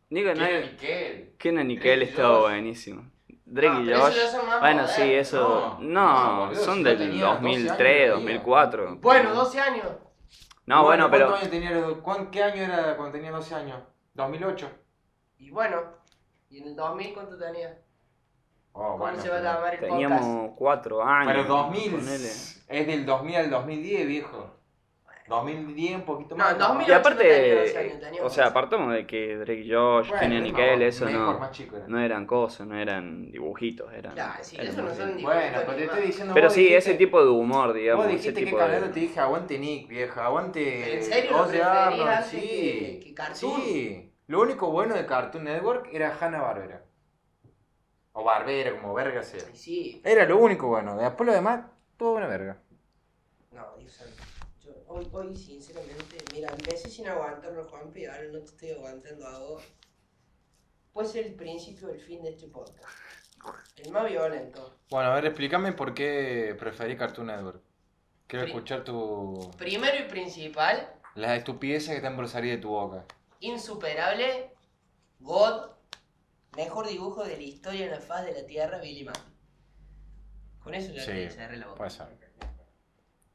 Nico, 0.09 0.33
nadie- 0.33 0.71
Nickel. 0.71 1.35
Ken 1.39 1.59
and 1.59 1.69
Nickel 1.69 2.01
estaba 2.01 2.35
Josh. 2.37 2.43
buenísimo. 2.49 3.11
Drake 3.45 3.75
Ah, 3.77 3.81
y 3.83 3.85
pero 3.85 4.01
Josh. 4.01 4.11
esos 4.17 4.33
ya 4.33 4.39
son 4.39 4.47
más 4.47 4.61
Bueno, 4.61 4.87
sí, 4.89 5.01
modernos. 5.03 5.27
eso. 5.29 5.77
No, 5.81 5.81
No, 5.81 6.35
no, 6.37 6.47
boludo, 6.47 6.65
son 6.65 6.75
si 6.77 6.83
yo 6.83 6.89
del 6.89 6.99
tenía 6.99 7.25
12 7.27 7.43
2003, 7.43 8.03
años, 8.05 8.15
2004. 8.15 8.97
Bueno, 9.03 9.35
12 9.35 9.61
años. 9.61 9.87
No, 10.65 10.85
bueno, 10.85 11.11
pero. 11.11 11.27
¿cuántos 11.29 11.49
años 11.49 11.51
tenía, 11.51 12.03
cuán- 12.03 12.31
¿Qué 12.31 12.43
año 12.43 12.63
era 12.63 12.97
cuando 12.97 13.13
tenía 13.13 13.31
12 13.31 13.55
años? 13.55 13.83
2008. 14.15 14.71
Y 15.37 15.51
bueno, 15.51 15.83
¿y 16.49 16.59
en 16.63 16.69
el 16.69 16.75
2000 16.77 17.13
cuánto 17.13 17.37
tenías? 17.37 17.77
Oh, 18.73 18.97
¿Cómo 18.99 19.15
se 19.21 19.29
va 19.29 19.37
a 19.37 19.41
llamar 19.43 19.75
el 19.75 19.81
podcast? 19.81 19.91
Teníamos 19.93 20.53
cuatro 20.57 21.03
años. 21.05 21.33
Pero 21.35 21.45
2000 21.45 21.91
ponele. 21.91 22.31
Es 22.69 22.87
del 22.87 23.05
2000 23.07 23.37
al 23.37 23.51
2010, 23.51 24.07
viejo. 24.07 24.55
2010 25.29 25.95
un 25.97 26.03
poquito 26.03 26.35
No, 26.37 26.43
más. 26.45 26.53
en 26.55 26.59
2000 26.59 26.89
Y 26.89 26.93
aparte, 26.93 27.23
tenía 27.25 27.61
12 27.61 27.79
años, 27.79 28.01
tenía 28.01 28.25
o 28.25 28.31
sea, 28.31 28.45
11. 28.45 28.51
apartamos 28.51 28.95
de 28.95 29.07
que 29.07 29.37
Drake 29.37 29.61
y 29.61 29.71
Josh, 29.71 30.09
Bueno, 30.09 30.21
Ken 30.21 30.33
and 30.33 30.41
no, 30.41 30.45
Nickel, 30.47 30.83
eso 30.83 31.05
no, 31.05 31.51
chico 31.51 31.77
era. 31.77 31.87
no 31.87 32.01
eran 32.01 32.27
cosas, 32.27 32.67
no 32.67 32.79
eran 32.79 33.31
dibujitos, 33.31 33.93
eran. 33.93 34.15
Ya, 34.15 34.39
sí, 34.41 34.57
eran 34.57 34.69
eso 34.69 34.83
no 34.83 34.89
son 34.95 35.07
bien- 35.17 35.23
Bueno, 35.27 35.59
pero 35.67 35.75
te 35.77 35.85
estoy 35.85 36.03
diciendo 36.07 36.33
Pero 36.33 36.49
sí, 36.49 36.61
dijiste- 36.63 36.79
ese 36.79 36.95
tipo 36.95 37.23
de 37.23 37.29
humor, 37.31 37.75
digamos. 37.75 38.07
Vos 38.07 38.15
ese 38.15 38.23
dijiste 38.23 38.41
que 38.41 38.47
tipo 38.47 38.59
de- 38.59 38.81
te 38.89 39.01
dije 39.01 39.21
aguante 39.21 39.59
Nick, 39.59 39.89
vieja, 39.89 40.25
aguante. 40.25 40.95
¿En 40.97 41.03
serio 41.03 41.37
Arnold, 41.37 42.01
antes 42.09 42.31
sí. 42.31 42.41
que- 42.41 43.01
que 43.05 43.15
Cartoon? 43.15 43.61
Sí. 43.63 44.13
Lo 44.29 44.41
único 44.41 44.71
bueno 44.71 44.95
de 44.95 45.05
Cartoon 45.05 45.45
Network 45.45 45.91
era 45.93 46.17
Hanna 46.19 46.41
Barbera. 46.41 46.85
O 48.13 48.25
Barbera, 48.25 48.81
como 48.81 48.95
verga 48.95 49.23
sea. 49.23 49.41
Sí, 49.53 50.01
Era 50.05 50.25
lo 50.25 50.39
único 50.39 50.69
bueno. 50.69 50.97
Después 50.97 51.27
lo 51.27 51.35
demás, 51.35 51.67
todo 51.99 52.13
una 52.13 52.27
verga. 52.27 52.59
no, 53.53 53.77
Dios 53.79 53.93
santo. 53.93 54.23
Yo 54.63 54.73
hoy, 54.87 55.09
hoy, 55.13 55.37
sinceramente, 55.37 56.17
mira, 56.33 56.51
empecé 56.51 56.89
sin 56.91 57.09
aguantarlo, 57.09 57.67
Juanpi, 57.69 58.07
ahora 58.07 58.25
no 58.33 58.39
te 58.41 58.45
estoy 58.47 58.71
aguantando 58.71 59.27
a 59.27 59.39
vos. 59.41 59.63
Puede 60.93 61.09
ser 61.09 61.27
el 61.27 61.35
principio 61.35 61.89
o 61.89 61.91
el 61.93 62.01
fin 62.01 62.23
de 62.23 62.31
este 62.31 62.49
podcast. 62.49 62.89
El 63.77 63.93
más 63.93 64.09
violento. 64.11 64.79
Bueno, 64.91 65.11
a 65.11 65.15
ver, 65.15 65.27
explícame 65.27 65.73
por 65.73 65.95
qué 65.95 66.57
preferí 66.59 66.97
Cartoon 66.97 67.29
Network. 67.29 67.63
Quiero 68.27 68.45
Pri- 68.45 68.53
escuchar 68.53 68.85
tu. 68.85 69.51
Primero 69.57 69.97
y 70.05 70.09
principal, 70.09 70.93
Las 71.15 71.39
estupideces 71.39 71.91
que 71.91 71.97
están 71.97 72.17
por 72.17 72.29
salir 72.29 72.57
de 72.57 72.59
tu 72.61 72.71
boca. 72.71 73.05
insuperable, 73.41 74.53
God, 75.21 75.71
mejor 76.57 76.89
dibujo 76.89 77.25
de 77.25 77.37
la 77.37 77.43
historia 77.43 77.85
en 77.87 77.93
la 77.93 78.01
faz 78.01 78.25
de 78.27 78.33
la 78.35 78.45
Tierra, 78.47 78.79
Billy 78.79 79.05
Mandy. 79.05 79.21
Con 80.69 80.75
eso 80.75 80.93
ya 80.93 81.01
Sí, 81.03 81.11
te 81.13 81.31
cerré 81.31 81.57
la 81.57 81.67
boca. 81.67 81.79
Puede 81.79 81.91
ser. 81.91 82.07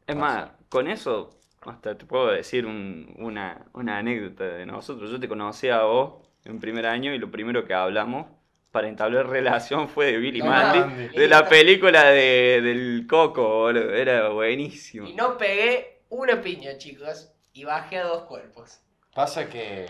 Es 0.06 0.16
más, 0.16 0.52
con 0.70 0.88
eso 0.88 1.40
hasta 1.62 1.98
te 1.98 2.06
puedo 2.06 2.28
decir 2.32 2.66
un- 2.68 3.16
una, 3.18 3.66
una 3.74 3.98
anécdota 3.98 4.44
de 4.44 4.66
nosotros. 4.68 5.10
Yo 5.10 5.20
te 5.20 5.28
conocí 5.28 5.70
a 5.70 5.82
vos 5.84 6.28
en 6.46 6.60
primer 6.60 6.86
año 6.86 7.12
y 7.14 7.18
lo 7.18 7.32
primero 7.32 7.66
que 7.66 7.74
hablamos 7.74 8.28
para 8.72 8.88
entablar 8.88 9.28
relación 9.30 9.90
fue 9.90 10.12
de 10.12 10.18
Billy 10.18 10.40
No, 10.42 10.46
Mandy, 10.48 10.80
Mandy. 10.80 11.08
de 11.18 11.28
la 11.28 11.48
película 11.50 12.04
de, 12.04 12.62
del 12.62 13.08
Coco, 13.10 13.48
boludo. 13.62 13.96
Era 13.96 14.30
buenísimo. 14.30 15.08
Y 15.08 15.14
no 15.16 15.38
pegué 15.38 16.02
una 16.10 16.40
piña, 16.42 16.78
chicos, 16.78 17.32
y 17.54 17.64
bajé 17.64 17.98
a 17.98 18.04
dos 18.04 18.26
cuerpos. 18.26 18.80
Pasa 19.16 19.50
que. 19.50 19.88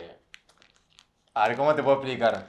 A 1.33 1.47
ver, 1.49 1.57
¿cómo 1.57 1.75
te 1.75 1.81
puedo 1.83 1.97
explicar? 1.97 2.47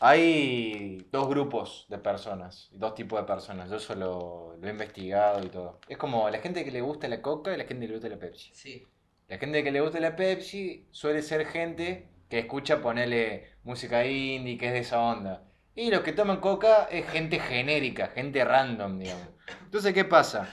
Hay 0.00 1.06
dos 1.10 1.28
grupos 1.28 1.86
de 1.88 1.98
personas, 1.98 2.68
dos 2.72 2.94
tipos 2.94 3.18
de 3.18 3.26
personas. 3.26 3.70
Yo 3.70 3.76
eso 3.76 3.94
lo, 3.94 4.56
lo 4.60 4.68
he 4.68 4.70
investigado 4.70 5.44
y 5.44 5.48
todo. 5.48 5.80
Es 5.88 5.96
como 5.96 6.28
la 6.28 6.38
gente 6.38 6.64
que 6.64 6.70
le 6.70 6.82
gusta 6.82 7.08
la 7.08 7.22
coca 7.22 7.54
y 7.54 7.56
la 7.56 7.64
gente 7.64 7.86
que 7.86 7.88
le 7.88 7.94
gusta 7.94 8.08
la 8.08 8.18
Pepsi. 8.18 8.50
Sí. 8.52 8.86
La 9.28 9.38
gente 9.38 9.64
que 9.64 9.70
le 9.70 9.80
gusta 9.80 9.98
la 9.98 10.14
Pepsi 10.14 10.86
suele 10.90 11.22
ser 11.22 11.46
gente 11.46 12.08
que 12.28 12.40
escucha 12.40 12.80
ponerle 12.80 13.52
música 13.64 14.04
indie, 14.04 14.58
que 14.58 14.66
es 14.66 14.72
de 14.72 14.78
esa 14.80 15.00
onda. 15.00 15.44
Y 15.74 15.90
los 15.90 16.00
que 16.00 16.12
toman 16.12 16.40
coca 16.40 16.88
es 16.90 17.08
gente 17.10 17.38
genérica, 17.38 18.08
gente 18.08 18.44
random, 18.44 18.98
digamos. 18.98 19.28
Entonces, 19.64 19.92
¿qué 19.92 20.04
pasa? 20.04 20.48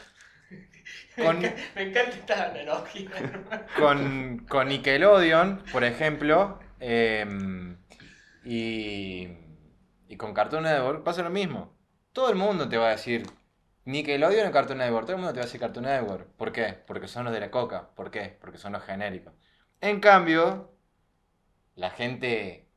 Con, 1.15 1.39
Me 1.39 1.84
encanta 1.84 2.10
esta 2.10 2.49
analogía. 2.49 3.10
con, 3.77 4.45
con 4.49 4.67
Nickelodeon, 4.67 5.63
por 5.71 5.84
ejemplo, 5.84 6.60
em, 6.79 7.77
y, 8.43 9.29
y 10.08 10.17
con 10.17 10.34
Cartoon 10.34 10.63
Network 10.63 11.03
pasa 11.03 11.23
lo 11.23 11.29
mismo. 11.29 11.75
Todo 12.12 12.29
el 12.29 12.36
mundo 12.36 12.69
te 12.69 12.77
va 12.77 12.88
a 12.88 12.91
decir 12.91 13.25
Nickelodeon 13.86 14.47
o 14.47 14.51
Cartoon 14.51 14.79
Network. 14.79 15.06
Todo 15.06 15.15
el 15.15 15.21
mundo 15.21 15.34
te 15.34 15.39
va 15.39 15.43
a 15.43 15.45
decir 15.47 15.60
Cartoon 15.60 15.86
Network. 15.86 16.27
¿Por 16.38 16.51
qué? 16.51 16.73
Porque 16.88 17.08
son 17.08 17.25
los 17.25 17.34
de 17.34 17.39
la 17.39 17.51
coca. 17.51 17.89
¿Por 17.95 18.12
qué? 18.12 18.38
Porque 18.39 18.58
son 18.58 18.73
los 18.73 18.84
genéricos. 18.84 19.34
En 19.82 19.99
cambio, 19.99 20.71
la 21.75 21.89
gente 21.89 22.69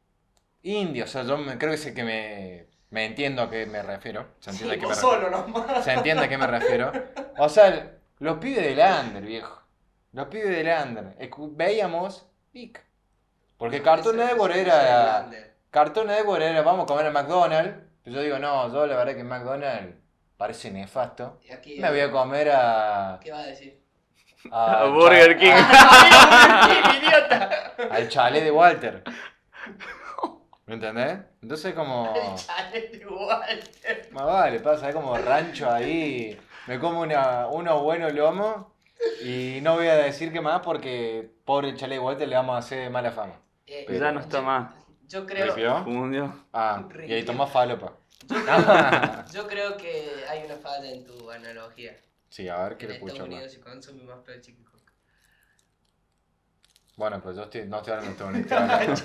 indie, 0.63 1.03
o 1.03 1.07
sea, 1.07 1.23
yo 1.25 1.39
me- 1.39 1.59
creo 1.59 1.71
que 1.73 1.79
sé 1.79 1.95
que 1.95 2.05
me, 2.05 2.69
me 2.91 3.05
entiendo 3.07 3.43
a 3.43 3.51
qué 3.51 3.67
me 3.67 3.83
refiero. 3.83 4.29
Se 4.41 4.51
entiende 4.51 4.77
a 4.77 4.79
qué 4.81 4.87
me 4.87 4.95
solo 4.95 5.31
nomás. 5.31 5.85
Se 5.85 5.93
entiende 5.93 6.25
a 6.25 6.29
qué 6.29 6.39
me 6.39 6.47
refiero. 6.47 6.93
O 7.39 7.49
sea, 7.49 7.99
los 8.19 8.39
pibes 8.39 8.65
del 8.65 8.79
under, 8.79 9.25
viejo. 9.25 9.63
Los 10.13 10.29
pibes 10.29 10.49
del 10.51 10.69
under. 10.89 11.17
Veíamos 11.53 12.27
Pic. 12.53 12.85
Porque 13.59 13.83
Cartoon 13.83 14.17
Network 14.17 14.55
era. 14.57 15.29
Cartoon 15.77 16.07
Network 16.07 16.41
era 16.41 16.63
vamos 16.63 16.85
a 16.85 16.87
comer 16.87 17.05
a 17.05 17.11
McDonald's. 17.11 17.75
Pero 18.03 18.17
yo 18.17 18.23
digo, 18.23 18.39
no, 18.39 18.73
yo 18.73 18.87
la 18.87 18.97
verdad 18.97 19.15
que 19.15 19.23
McDonald's 19.23 19.95
parece 20.39 20.71
nefasto. 20.71 21.39
Y 21.47 21.53
aquí, 21.53 21.79
Me 21.79 21.91
voy 21.91 22.01
a 22.01 22.11
comer 22.11 22.49
a. 22.51 23.21
¿Qué 23.23 23.31
va 23.31 23.41
a 23.41 23.47
decir? 23.47 23.79
a 24.51 24.81
A 24.81 24.85
Burger 24.87 25.37
King. 25.37 25.53
¡Ay, 25.53 26.99
idiota! 27.03 27.75
Al 27.91 28.09
chalet 28.09 28.43
de 28.45 28.51
Walter. 28.51 29.05
¿Me 30.65 30.75
entendés? 30.77 31.19
Entonces 31.43 31.75
como... 31.75 32.15
Chale 32.37 32.89
de 32.89 33.07
Walter. 33.07 34.09
Más 34.13 34.25
vale, 34.25 34.61
pasa, 34.61 34.89
es 34.89 34.95
como 34.95 35.15
rancho 35.19 35.71
ahí. 35.71 36.41
Me 36.69 36.79
como 36.81 37.03
una, 37.03 37.49
unos 37.49 37.83
buenos 37.83 38.15
lomos 38.15 38.65
y 39.23 39.59
no 39.61 39.75
voy 39.75 39.89
a 39.89 39.97
decir 39.97 40.33
que 40.33 40.41
más 40.41 40.61
porque 40.63 41.31
pobre 41.45 41.69
el 41.69 41.77
chalet 41.77 41.99
de 41.99 42.05
Walter 42.05 42.27
le 42.27 42.35
vamos 42.37 42.55
a 42.55 42.59
hacer 42.61 42.91
mala 42.91 43.11
fama. 43.11 43.35
Eh, 43.67 43.85
Pero- 43.87 44.01
Ya 44.07 44.13
no 44.13 44.21
está 44.21 44.41
más. 44.41 44.86
Yo 45.09 45.25
creo. 45.27 45.85
Fundió. 45.85 46.47
Ah, 46.53 46.87
y 47.07 47.13
ahí 47.13 47.25
tomás 47.25 47.51
falopa. 47.51 47.93
yo 49.33 49.47
creo 49.47 49.77
que 49.77 50.25
hay 50.29 50.45
una 50.45 50.57
falla 50.57 50.91
en 50.91 51.05
tu 51.05 51.31
analogía. 51.31 51.97
Sí, 52.29 52.49
a 52.49 52.65
ver, 52.65 52.77
quiero 52.77 52.95
Estados 52.95 53.13
escuchar 53.13 53.29
más. 53.29 53.35
Unidos 53.37 53.53
se 53.53 53.61
consume 53.61 54.03
más 54.05 54.19
Pepsi 54.25 54.53
que 54.55 54.65
Coca. 54.65 54.77
Bueno, 56.97 57.21
pues 57.23 57.37
yo 57.37 57.43
estoy, 57.43 57.67
no 57.67 57.77
estoy 57.77 57.93
hablando 57.93 58.33
de 58.33 58.41
Estados 58.41 58.71
Unidos. 58.81 59.03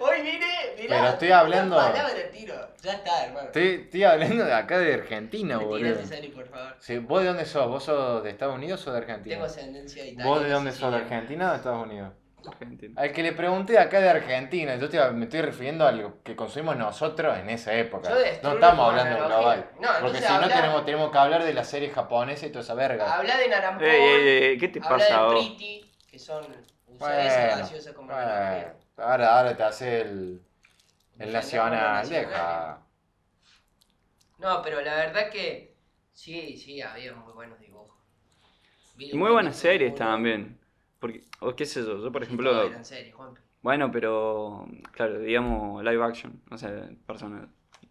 Hoy 0.00 0.22
vine, 0.22 0.46
mirá. 0.78 0.88
Pero 0.96 1.06
estoy 1.08 1.30
hablando- 1.30 1.76
Una 1.76 1.92
palabra 1.92 2.30
tiro. 2.32 2.54
Ya 2.82 2.92
está, 2.94 3.26
hermano. 3.26 3.46
Estoy, 3.46 3.68
estoy 3.84 4.04
hablando 4.04 4.44
de 4.44 4.54
acá 4.54 4.78
de 4.78 4.94
Argentina, 4.94 5.58
boludo. 5.58 5.78
Retírate, 5.90 6.06
Sari, 6.06 6.28
por 6.28 6.48
favor. 6.48 6.76
Sí, 6.80 6.98
¿Vos 6.98 7.20
de 7.20 7.28
dónde 7.28 7.44
sos? 7.44 7.68
¿Vos 7.68 7.84
sos 7.84 8.24
de 8.24 8.30
Estados 8.30 8.54
Unidos 8.56 8.86
o 8.86 8.92
de 8.92 8.98
Argentina? 8.98 9.34
Tengo 9.34 9.44
ascendencia 9.46 10.02
italiana. 10.06 10.24
¿Vos 10.30 10.42
de 10.42 10.50
dónde 10.50 10.72
sos? 10.72 10.90
¿De. 10.90 10.96
Argentina 10.96 11.48
o 11.48 11.50
de 11.50 11.56
Estados 11.58 11.86
Unidos? 11.86 12.12
Argentina. 12.50 13.00
Al 13.00 13.12
que 13.12 13.22
le 13.22 13.32
pregunté 13.32 13.78
acá 13.78 14.00
de 14.00 14.08
Argentina, 14.08 14.76
yo 14.76 15.12
me 15.12 15.24
estoy 15.24 15.40
refiriendo 15.40 15.86
a 15.86 15.92
lo 15.92 16.22
que 16.22 16.36
consumimos 16.36 16.76
nosotros 16.76 17.38
en 17.38 17.50
esa 17.50 17.72
época. 17.74 18.10
No 18.42 18.52
estamos 18.52 18.88
hablando 18.88 19.16
analogía. 19.16 19.36
global. 19.36 19.70
No, 19.80 19.88
Porque 20.00 20.18
si 20.20 20.32
no 20.32 20.48
tenemos, 20.48 20.84
tenemos 20.84 21.12
que 21.12 21.18
hablar 21.18 21.44
de 21.44 21.54
la 21.54 21.64
serie 21.64 21.90
japonesa 21.90 22.46
y 22.46 22.50
toda 22.50 22.62
esa 22.62 22.74
verga. 22.74 23.14
Habla 23.14 23.36
de 23.36 23.48
Narampón. 23.48 23.86
Ey, 23.86 24.58
¿qué 24.58 24.68
te 24.68 24.80
habla 24.80 24.98
pasa 24.98 25.22
de? 25.22 25.30
Pretty, 25.30 25.92
que 26.10 26.18
son. 26.18 26.46
Bueno, 26.86 27.68
como 27.96 28.08
bueno, 28.12 28.74
ahora, 28.98 29.38
ahora 29.38 29.56
te 29.56 29.62
hace 29.62 30.00
el, 30.02 30.42
nacional. 31.18 32.08
Deja. 32.08 32.82
No, 34.38 34.62
pero 34.62 34.80
la 34.80 34.94
verdad 34.96 35.30
que. 35.30 35.72
Sí, 36.12 36.56
sí, 36.56 36.82
había 36.82 37.14
muy 37.14 37.32
buenos 37.32 37.58
dibujos. 37.58 37.96
Billy 38.96 39.12
Y 39.12 39.16
muy 39.16 39.30
buenas 39.30 39.56
series 39.56 39.94
también. 39.94 40.61
Porque, 41.02 41.24
o 41.40 41.56
qué 41.56 41.66
sé 41.66 41.80
yo, 41.84 41.98
yo 42.00 42.12
por 42.12 42.22
ejemplo. 42.22 42.50
todas 42.52 42.70
eran 42.70 42.84
series, 42.84 43.12
Juanpi. 43.14 43.40
Bueno, 43.60 43.90
pero. 43.90 44.66
Claro, 44.92 45.18
digamos 45.18 45.82
live 45.82 46.02
action. 46.04 46.40
O 46.50 46.56
sea, 46.56 46.70
personas. 47.06 47.48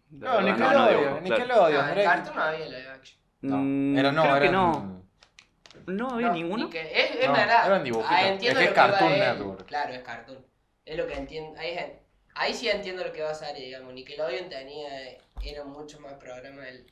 de 0.08 0.26
No, 0.26 0.36
verdad, 0.38 0.42
Nickelodeon, 0.42 0.88
dibujo, 0.88 1.02
claro. 1.04 1.20
Nickelodeon. 1.20 1.86
No, 1.86 1.92
en 1.92 1.98
era- 1.98 2.10
Cartoon 2.14 2.36
no 2.36 2.42
había 2.42 2.66
live 2.66 2.88
action. 2.88 3.20
no, 3.42 3.56
Mm, 3.58 3.98
era, 3.98 4.12
no, 4.12 4.22
creo 4.22 4.34
que 4.40 4.46
eran- 4.46 4.52
no. 4.54 5.02
No 5.86 6.08
había 6.10 6.28
No, 6.28 6.32
ninguno. 6.34 6.64
ni 6.64 6.70
que- 6.70 6.80
es, 7.04 7.16
es 7.16 7.26
No, 7.26 7.32
verdad. 7.34 7.66
eran 7.66 7.84
dibujitos. 7.84 8.10
Ah, 8.16 8.28
entiendo 8.28 8.60
Es 8.60 8.64
que 8.66 8.70
es 8.70 8.70
que 8.70 8.74
Cartoon 8.90 9.12
él. 9.12 9.18
Network. 9.20 9.66
Claro, 9.66 9.92
es 9.92 10.02
cartoon. 10.02 10.38
Es 10.86 10.96
lo 10.96 11.06
que 11.06 11.14
entiendo. 11.14 11.60
Ahí, 11.60 11.76
ahí 12.34 12.54
sí 12.54 12.68
entiendo 12.70 13.04
lo 13.04 13.12
que 13.12 13.22
va 13.22 13.30
a 13.30 13.34
salir, 13.34 13.64
digamos. 13.64 13.92
Nickelodeon 13.92 14.48
tenía. 14.48 14.88
Era 15.44 15.64
mucho 15.64 16.00
más 16.00 16.14
programa 16.14 16.62
del. 16.62 16.86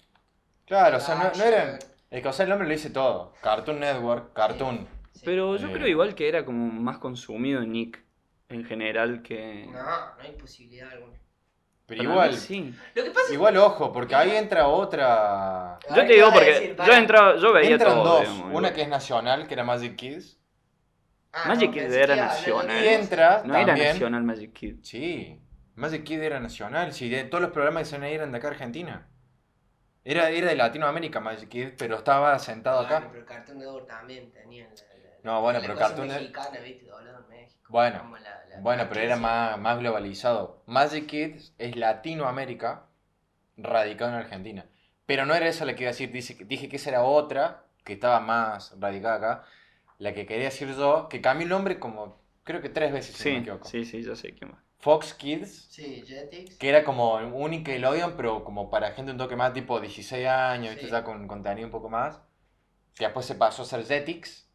Claro, 0.66 0.98
o 0.98 1.00
sea, 1.00 1.14
no, 1.14 1.30
no 1.38 1.44
eran. 1.44 1.78
Es 2.10 2.22
que, 2.22 2.28
o 2.28 2.32
sea, 2.32 2.42
el 2.44 2.50
nombre 2.50 2.66
lo 2.68 2.72
dice 2.74 2.90
todo. 2.90 3.32
Cartoon 3.42 3.80
Network, 3.80 4.32
Cartoon. 4.34 4.78
Sí. 4.78 4.86
Pero 5.24 5.56
yo 5.56 5.68
Eh. 5.68 5.72
creo 5.72 5.86
igual 5.86 6.14
que 6.14 6.28
era 6.28 6.44
como 6.44 6.66
más 6.70 6.98
consumido 6.98 7.62
Nick 7.62 8.02
en 8.48 8.64
general 8.64 9.22
que. 9.22 9.66
No, 9.66 9.72
no 9.72 10.14
hay 10.22 10.32
posibilidad 10.32 10.90
alguna. 10.90 11.18
Pero 11.86 12.02
Para 12.04 12.12
igual, 12.12 12.34
sí. 12.36 12.72
Lo 12.94 13.02
que 13.02 13.10
pasa 13.10 13.26
es 13.26 13.32
igual 13.32 13.56
ojo, 13.56 13.92
porque 13.92 14.14
ahí 14.14 14.30
entra 14.36 14.68
otra. 14.68 15.78
Yo 15.88 15.94
te 16.06 16.12
digo 16.12 16.14
¿qué 16.14 16.20
vas 16.22 16.30
a 16.30 16.34
porque 16.34 16.50
decir? 16.52 16.76
yo 16.86 16.92
entraba, 16.92 17.36
yo 17.36 17.52
veía 17.52 17.70
Entran 17.72 17.94
todo. 17.94 18.04
dos. 18.04 18.20
digamos, 18.20 18.54
una 18.54 18.72
que 18.72 18.82
es 18.82 18.88
nacional, 18.88 19.46
que 19.48 19.54
era 19.54 19.64
Magic 19.64 19.96
Kids. 19.96 20.38
Ah, 21.32 21.44
Magic 21.48 21.68
no, 21.68 21.74
Kids 21.74 21.94
era 21.94 22.14
que 22.14 22.20
nacional. 22.20 22.84
Y 22.84 22.88
entra 22.88 23.42
No 23.44 23.56
era 23.56 23.76
nacional 23.76 24.22
Magic 24.22 24.52
Kid. 24.52 24.76
Sí, 24.82 25.40
Magic 25.74 26.04
Kid 26.04 26.20
era 26.22 26.38
nacional. 26.40 26.92
Sí, 26.92 27.08
de 27.08 27.24
todos 27.24 27.42
los 27.42 27.50
programas 27.50 27.88
que 27.90 27.96
se 27.96 28.04
ahí 28.04 28.14
eran 28.14 28.30
de 28.30 28.38
acá 28.38 28.48
Argentina. 28.48 29.08
Era, 30.04 30.30
era 30.30 30.48
de 30.48 30.56
Latinoamérica 30.56 31.18
Magic 31.20 31.48
Kid, 31.48 31.68
pero 31.76 31.96
estaba 31.96 32.38
sentado 32.38 32.82
Bueno, 32.82 32.96
acá. 32.96 33.08
pero 33.12 33.26
Cartoon 33.26 33.58
Network 33.58 33.86
también 33.88 34.30
tenía 34.32 34.68
No, 35.22 35.40
bueno, 35.42 35.60
pero 35.62 35.76
Cartoon 35.76 36.08
mexicana, 36.08 36.58
viste, 36.60 36.86
doblado 36.86 37.20
en 37.24 37.28
México. 37.28 37.60
Bueno, 37.68 37.98
como 38.00 38.16
la- 38.18 38.44
la 38.48 38.60
Bueno, 38.60 38.86
pero 38.88 39.00
era 39.00 39.16
más, 39.16 39.58
más 39.58 39.78
globalizado. 39.78 40.62
Magic 40.66 41.06
Kids 41.06 41.54
es 41.58 41.76
Latinoamérica, 41.76 42.86
radicado 43.56 44.10
en 44.12 44.16
Argentina. 44.18 44.66
Pero 45.06 45.26
no 45.26 45.34
era 45.34 45.48
esa 45.48 45.64
la 45.64 45.74
que 45.74 45.82
iba 45.84 45.90
a 45.90 45.92
decir. 45.92 46.10
Dice, 46.12 46.36
dije 46.44 46.68
que 46.68 46.76
esa 46.76 46.90
era 46.90 47.02
otra, 47.02 47.64
que 47.84 47.94
estaba 47.94 48.20
más 48.20 48.74
radicada 48.78 49.14
acá. 49.16 49.44
La 49.98 50.14
que 50.14 50.24
quería 50.26 50.44
decir 50.46 50.74
yo, 50.76 51.08
que 51.08 51.20
cambió 51.20 51.44
el 51.44 51.50
nombre 51.50 51.78
como, 51.78 52.20
creo 52.44 52.62
que 52.62 52.68
tres 52.70 52.92
veces, 52.92 53.16
si 53.16 53.28
no 53.28 53.30
me 53.34 53.36
Sí, 53.36 53.42
equivoco. 53.42 53.68
sí, 53.68 53.84
sí, 53.84 54.02
yo 54.02 54.16
sé 54.16 54.34
quién 54.34 54.52
va. 54.52 54.62
Fox 54.78 55.12
Kids, 55.12 55.66
Sí, 55.70 56.02
Jetix. 56.06 56.56
que 56.56 56.68
era 56.70 56.84
como 56.84 57.16
un 57.16 57.50
Nickelodeon, 57.50 58.14
pero 58.16 58.44
como 58.44 58.70
para 58.70 58.92
gente 58.92 59.12
un 59.12 59.18
toque 59.18 59.36
más 59.36 59.52
tipo 59.52 59.78
16 59.78 60.26
años, 60.26 60.70
¿viste? 60.70 60.86
Sí. 60.86 60.92
ya 60.92 61.04
con 61.04 61.28
contenido 61.28 61.66
un 61.66 61.70
poco 61.72 61.90
más. 61.90 62.18
Que 62.94 63.04
después 63.04 63.26
se 63.26 63.34
pasó 63.34 63.62
a 63.62 63.66
ser 63.66 63.84
Jetix. 63.84 64.48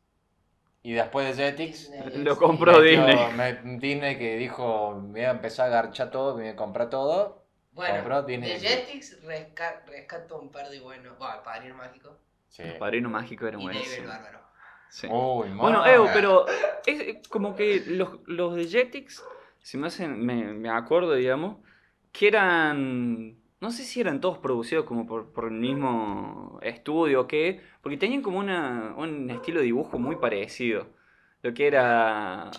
Y 0.86 0.94
después 0.94 1.36
de 1.36 1.44
Jetix, 1.52 1.92
Lo 2.14 2.38
compró 2.38 2.80
Disney. 2.80 3.18
me- 3.36 3.54
Disney 3.80 4.20
que 4.20 4.38
dijo, 4.38 4.94
me 5.02 5.10
voy 5.14 5.22
a 5.22 5.32
empezar 5.32 5.66
a 5.68 5.70
garchar 5.70 6.12
todo, 6.12 6.36
me 6.36 6.44
voy 6.44 6.52
a 6.52 6.56
comprar 6.56 6.92
todo. 6.92 7.44
Bueno, 7.72 7.96
compró 7.96 8.22
Disney. 8.22 8.52
de 8.52 8.60
Jetix 8.60 9.24
resca 9.26 9.82
rescato 9.88 10.38
un 10.40 10.52
par 10.52 10.70
de 10.70 10.80
buenos. 10.80 11.18
Bueno, 11.18 11.34
el 11.38 11.42
Padrino 11.42 11.74
Mágico. 11.76 12.18
Sí. 12.50 12.62
El 12.62 12.78
padrino 12.78 13.10
mágico 13.10 13.48
era 13.48 13.58
el 13.58 13.64
buenísimo. 13.64 14.08
Bárbaro. 14.08 14.40
Sí. 14.90 15.08
Uy, 15.10 15.50
Bueno. 15.56 15.84
Evo, 15.88 16.08
pero 16.14 16.46
es 16.86 17.00
eh, 17.02 17.22
como 17.30 17.56
que 17.56 17.84
los, 17.88 18.20
los 18.28 18.56
de 18.56 18.66
Jetix, 18.68 19.24
se 19.62 19.78
me 19.80 19.88
hacen, 19.88 20.24
me, 20.24 20.54
me 20.54 20.70
acuerdo, 20.70 21.16
digamos, 21.16 21.58
que 22.12 22.28
eran, 22.28 23.36
no 23.62 23.72
sé 23.72 23.84
si 23.84 24.02
eran 24.02 24.22
todos 24.22 24.38
producidos 24.38 24.86
como 24.86 25.06
por, 25.06 25.32
por 25.32 25.46
el 25.46 25.52
mismo 25.52 26.60
estudio 26.62 27.22
o 27.22 27.28
qué, 27.28 27.62
porque 27.82 27.98
tenían 27.98 28.22
como 28.22 28.40
una, 28.40 28.94
un 28.98 29.30
estilo 29.30 29.60
de 29.60 29.66
dibujo 29.66 29.98
muy 29.98 30.18
parecido. 30.18 30.88
Lo 31.42 31.54
que 31.54 31.68
era... 31.68 32.52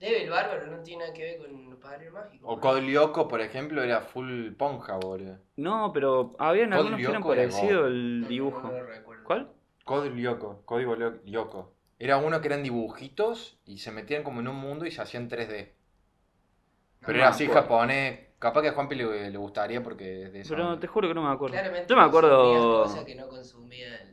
David 0.00 0.14
el 0.16 0.30
Bárbaro 0.30 0.66
no 0.68 0.80
tiene 0.82 1.02
nada 1.02 1.12
que 1.12 1.22
ver 1.24 1.38
con 1.38 1.50
el 1.72 1.76
Padrino 1.76 2.12
Mágico. 2.12 2.46
O. 2.46 2.60
Codlioco, 2.60 3.26
por 3.26 3.40
ejemplo, 3.40 3.82
era 3.82 4.00
full 4.00 4.52
ponja, 4.52 4.96
boludo. 4.96 5.38
No, 5.56 5.92
pero 5.92 6.36
habían 6.38 6.70
Code 6.70 6.78
algunos 6.78 7.00
que 7.00 7.32
eran 7.32 7.50
God. 7.50 7.86
el 7.86 8.26
dibujo. 8.28 8.68
No, 8.68 8.72
no 8.72 8.82
lo. 8.84 9.24
¿Cuál? 9.24 9.52
Codlioco, 9.84 10.62
código 10.64 10.94
Lyoko. 10.94 11.74
Era 11.98 12.18
uno 12.18 12.40
que 12.40 12.46
eran 12.46 12.62
dibujitos 12.62 13.58
y 13.64 13.78
se 13.78 13.90
metían 13.90 14.22
como 14.22 14.40
en 14.40 14.48
un 14.48 14.56
mundo 14.56 14.86
y 14.86 14.90
se 14.92 15.02
hacían 15.02 15.28
3D. 15.28 15.72
Pero 17.00 17.12
No 17.12 17.18
era 17.18 17.28
así 17.30 17.48
japonés. 17.48 18.27
Capaz 18.38 18.62
que 18.62 18.68
a 18.68 18.72
Juanpi 18.72 18.94
le, 18.94 19.30
le 19.30 19.38
gustaría 19.38 19.82
porque 19.82 20.24
es 20.24 20.32
de 20.32 20.40
eso. 20.40 20.54
Pero 20.54 20.78
te 20.78 20.86
juro 20.86 21.08
que 21.08 21.14
no 21.14 21.22
me 21.22 21.32
acuerdo. 21.32 21.54
Claramente 21.54 21.86
Yo 21.88 21.96
me 21.96 22.02
acuerdo... 22.02 22.84
cosas 22.84 23.04
que 23.04 23.14
no 23.14 23.28
consumía 23.28 23.96
el 23.96 24.10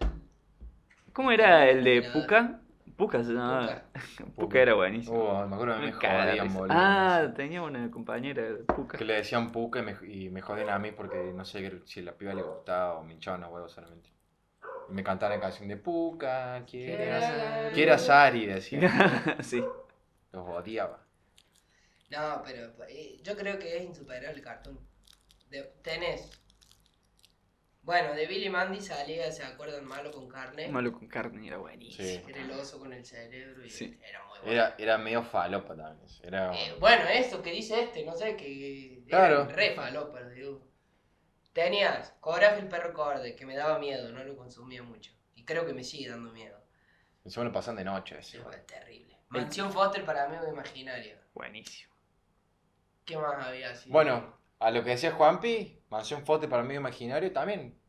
¿Cómo 1.15 1.31
era 1.31 1.69
el 1.69 1.81
de. 1.81 2.01
Puka? 2.11 2.59
Puka 2.97 3.23
se 3.23 3.31
llamaba. 3.31 3.83
Puka. 4.17 4.31
Puka 4.35 4.59
era 4.59 4.73
buenísimo. 4.73 5.17
Uh, 5.17 5.47
me 5.47 5.55
acuerdo 5.55 5.75
que 5.75 5.79
me 5.79 5.85
Me 5.85 5.91
jodían, 5.93 6.53
boludo. 6.53 6.77
Ah, 6.77 7.31
tenía 7.33 7.61
una 7.61 7.89
compañera 7.89 8.43
de 8.43 8.55
Puka. 8.65 8.97
Que 8.97 9.05
le 9.05 9.13
decían 9.13 9.49
puca 9.49 9.79
y 9.79 9.83
me, 9.83 9.95
y 10.13 10.29
me 10.29 10.41
jodían 10.41 10.69
a 10.69 10.77
mí 10.77 10.91
porque 10.91 11.31
no 11.33 11.45
sé 11.45 11.81
si 11.85 12.01
la 12.01 12.11
piba 12.11 12.33
le 12.33 12.41
gustaba 12.41 12.95
o 12.95 13.03
me 13.03 13.13
hinchaban 13.13 13.41
los 13.41 13.49
huevos 13.49 13.71
solamente. 13.71 14.09
Y 14.89 14.93
me 14.93 15.05
cantaban 15.05 15.37
la 15.37 15.41
canción 15.41 15.69
de 15.69 15.77
puca, 15.77 16.63
quiere 16.69 17.97
Sari, 17.97 18.45
decían. 18.45 18.91
sí. 19.39 19.63
Los 20.33 20.49
odiaba. 20.49 21.04
No, 22.15 22.41
pero 22.43 22.73
eh, 22.87 23.17
yo 23.23 23.35
creo 23.35 23.59
que 23.59 23.77
es 23.77 23.83
insuperable 23.83 24.29
el 24.37 24.41
cartoon. 24.41 24.79
De- 25.49 25.73
tenés. 25.83 26.31
Bueno, 27.81 28.13
de 28.15 28.25
Billy 28.25 28.49
Mandy 28.49 28.81
salía, 28.81 29.31
¿se 29.31 29.43
acuerdan? 29.43 29.85
Malo 29.85 30.11
con 30.11 30.27
carne. 30.27 30.67
Malo 30.69 30.91
con 30.91 31.07
carne 31.07 31.45
era 31.47 31.57
buenísimo. 31.57 32.07
Sí. 32.07 32.21
Era 32.27 32.41
el 32.41 32.51
oso 32.51 32.79
con 32.79 32.91
el 32.93 33.05
cerebro 33.05 33.63
y 33.63 33.69
Sí. 33.69 33.99
era 34.03 34.23
muy 34.25 34.39
bueno. 34.39 34.51
Era, 34.51 34.75
era 34.79 34.97
medio 34.97 35.21
falopa 35.23 35.75
también. 35.75 36.09
Era... 36.23 36.51
Eh, 36.55 36.75
bueno, 36.79 37.07
esto 37.07 37.43
que 37.43 37.51
dice 37.51 37.83
este, 37.83 38.03
no 38.03 38.13
sé, 38.15 38.35
que 38.35 39.03
Claro. 39.07 39.43
eran 39.43 39.49
re 39.49 39.75
falopas, 39.75 40.31
digo. 40.31 40.67
Tenías 41.53 42.11
Coraje 42.19 42.59
el 42.59 42.67
perro 42.67 42.91
corde, 42.93 43.35
que 43.35 43.45
me 43.45 43.55
daba 43.55 43.77
miedo, 43.77 44.11
no 44.11 44.23
lo 44.23 44.35
consumía 44.35 44.81
mucho. 44.81 45.11
Y 45.35 45.45
creo 45.45 45.65
que 45.65 45.73
me 45.73 45.83
sigue 45.83 46.09
dando 46.09 46.31
miedo. 46.31 46.59
Encima 47.23 47.45
lo 47.45 47.51
pasan 47.51 47.75
de 47.75 47.83
noche. 47.85 48.21
Sí, 48.23 48.37
fue 48.39 48.57
terrible. 48.59 49.17
Mansión 49.29 49.71
Foster 49.71 50.03
para 50.03 50.25
amigo 50.25 50.47
imaginario. 50.51 51.17
Buenísimo. 51.33 51.94
¿Qué 53.05 53.17
más 53.17 53.35
había 53.45 53.71
así? 53.71 53.89
Bueno, 53.89 54.35
a 54.59 54.71
lo 54.71 54.83
que 54.83 54.91
decía 54.91 55.11
Juanpi, 55.11 55.79
Mansión 55.89 56.25
Fote 56.25 56.47
para 56.47 56.63
mí 56.63 56.73
imaginario 56.75 57.31
también. 57.31 57.79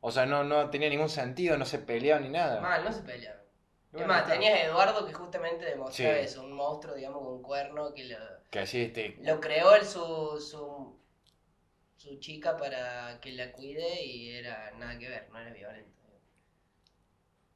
O 0.00 0.10
sea, 0.10 0.26
no, 0.26 0.44
no 0.44 0.70
tenía 0.70 0.88
ningún 0.90 1.08
sentido, 1.08 1.56
no 1.56 1.64
se 1.64 1.78
peleaba 1.78 2.20
ni 2.20 2.28
nada. 2.28 2.60
Mal, 2.60 2.84
no 2.84 2.92
se 2.92 3.02
pelearon. 3.02 3.42
Es 3.42 3.92
bueno, 3.92 4.08
más, 4.08 4.22
está. 4.22 4.32
tenías 4.34 4.54
a 4.54 4.62
Eduardo 4.64 5.06
que 5.06 5.12
justamente 5.12 5.64
demostraba 5.64 6.14
Sí. 6.16 6.20
eso, 6.24 6.42
un 6.42 6.52
monstruo, 6.52 6.94
digamos, 6.94 7.22
con 7.22 7.42
cuerno 7.42 7.94
que 7.94 8.04
lo, 8.04 8.16
Que 8.50 8.58
así 8.60 8.82
este. 8.82 9.16
lo 9.22 9.40
creó 9.40 9.74
el, 9.76 9.84
su, 9.84 10.40
su, 10.40 10.98
su 11.96 12.18
chica 12.18 12.56
para 12.56 13.20
que 13.20 13.32
la 13.32 13.52
cuide 13.52 14.04
y 14.04 14.30
era 14.30 14.72
nada 14.72 14.98
que 14.98 15.08
ver, 15.08 15.30
no 15.30 15.38
era 15.38 15.52
violento. 15.52 15.90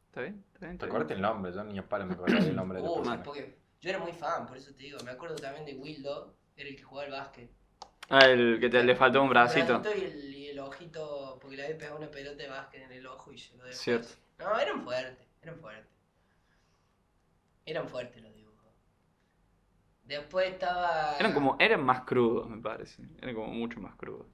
¿Está 0.09 0.21
bien? 0.23 0.45
¿Está 0.55 0.67
bien? 0.67 0.79
Recordate 0.79 1.15
el 1.15 1.21
nombre, 1.21 1.53
yo 1.53 1.65
ni 1.65 1.79
a 1.79 1.89
palo 1.89 2.07
me 2.07 2.15
acordaba 2.15 2.41
el 2.45 2.57
nombre 2.57 2.81
de 2.81 2.89
la 2.89 2.95
persona. 2.95 3.23
porque 3.23 3.59
yo 3.81 3.91
era 3.91 3.99
muy 3.99 4.13
fan, 4.13 4.47
por 4.47 4.57
eso 4.57 4.73
te 4.75 4.85
digo, 4.85 4.99
me 5.05 5.11
acuerdo 5.11 5.37
también 5.37 5.65
de 5.67 5.75
Wildo, 5.75 6.35
era 6.59 6.71
el 6.71 6.77
que 6.77 6.83
jugaba 6.83 7.07
al 7.07 7.13
básquet. 7.13 7.51
Ah, 8.11 8.27
el 8.27 8.59
que 8.61 8.69
te, 8.69 8.83
le 8.83 8.97
faltó 8.97 9.23
un 9.23 9.29
bracito. 9.29 9.83
y 9.97 10.05
el, 10.05 10.35
y 10.35 10.49
el 10.49 10.59
ojito, 10.59 11.39
porque 11.41 11.57
le 11.57 11.65
había 11.65 11.79
pegado 11.79 11.99
una 11.99 12.11
pelota 12.11 12.43
de 12.43 12.49
básquet 12.49 12.83
en 12.83 12.93
el 12.93 13.07
ojo 13.07 13.33
y 13.33 13.39
se 13.39 13.57
lo 13.57 13.65
dejó. 13.65 13.77
Cierto. 13.77 14.09
No, 14.39 14.59
eran 14.59 14.83
fuertes, 14.83 15.27
eran 15.43 15.59
fuertes. 15.61 15.93
Eran 17.67 17.89
fuertes 17.89 18.23
los 18.23 18.35
dibujos. 18.35 18.73
Después 20.05 20.53
estaba. 20.53 21.17
Eran 21.19 21.33
como, 21.35 21.57
eran 21.61 21.85
más 21.85 22.03
crudos, 22.03 22.49
me 22.49 22.61
parece. 22.61 23.03
Eran 23.21 23.35
como 23.35 23.49
mucho 23.49 23.79
más 23.79 23.95
crudos. 23.95 24.27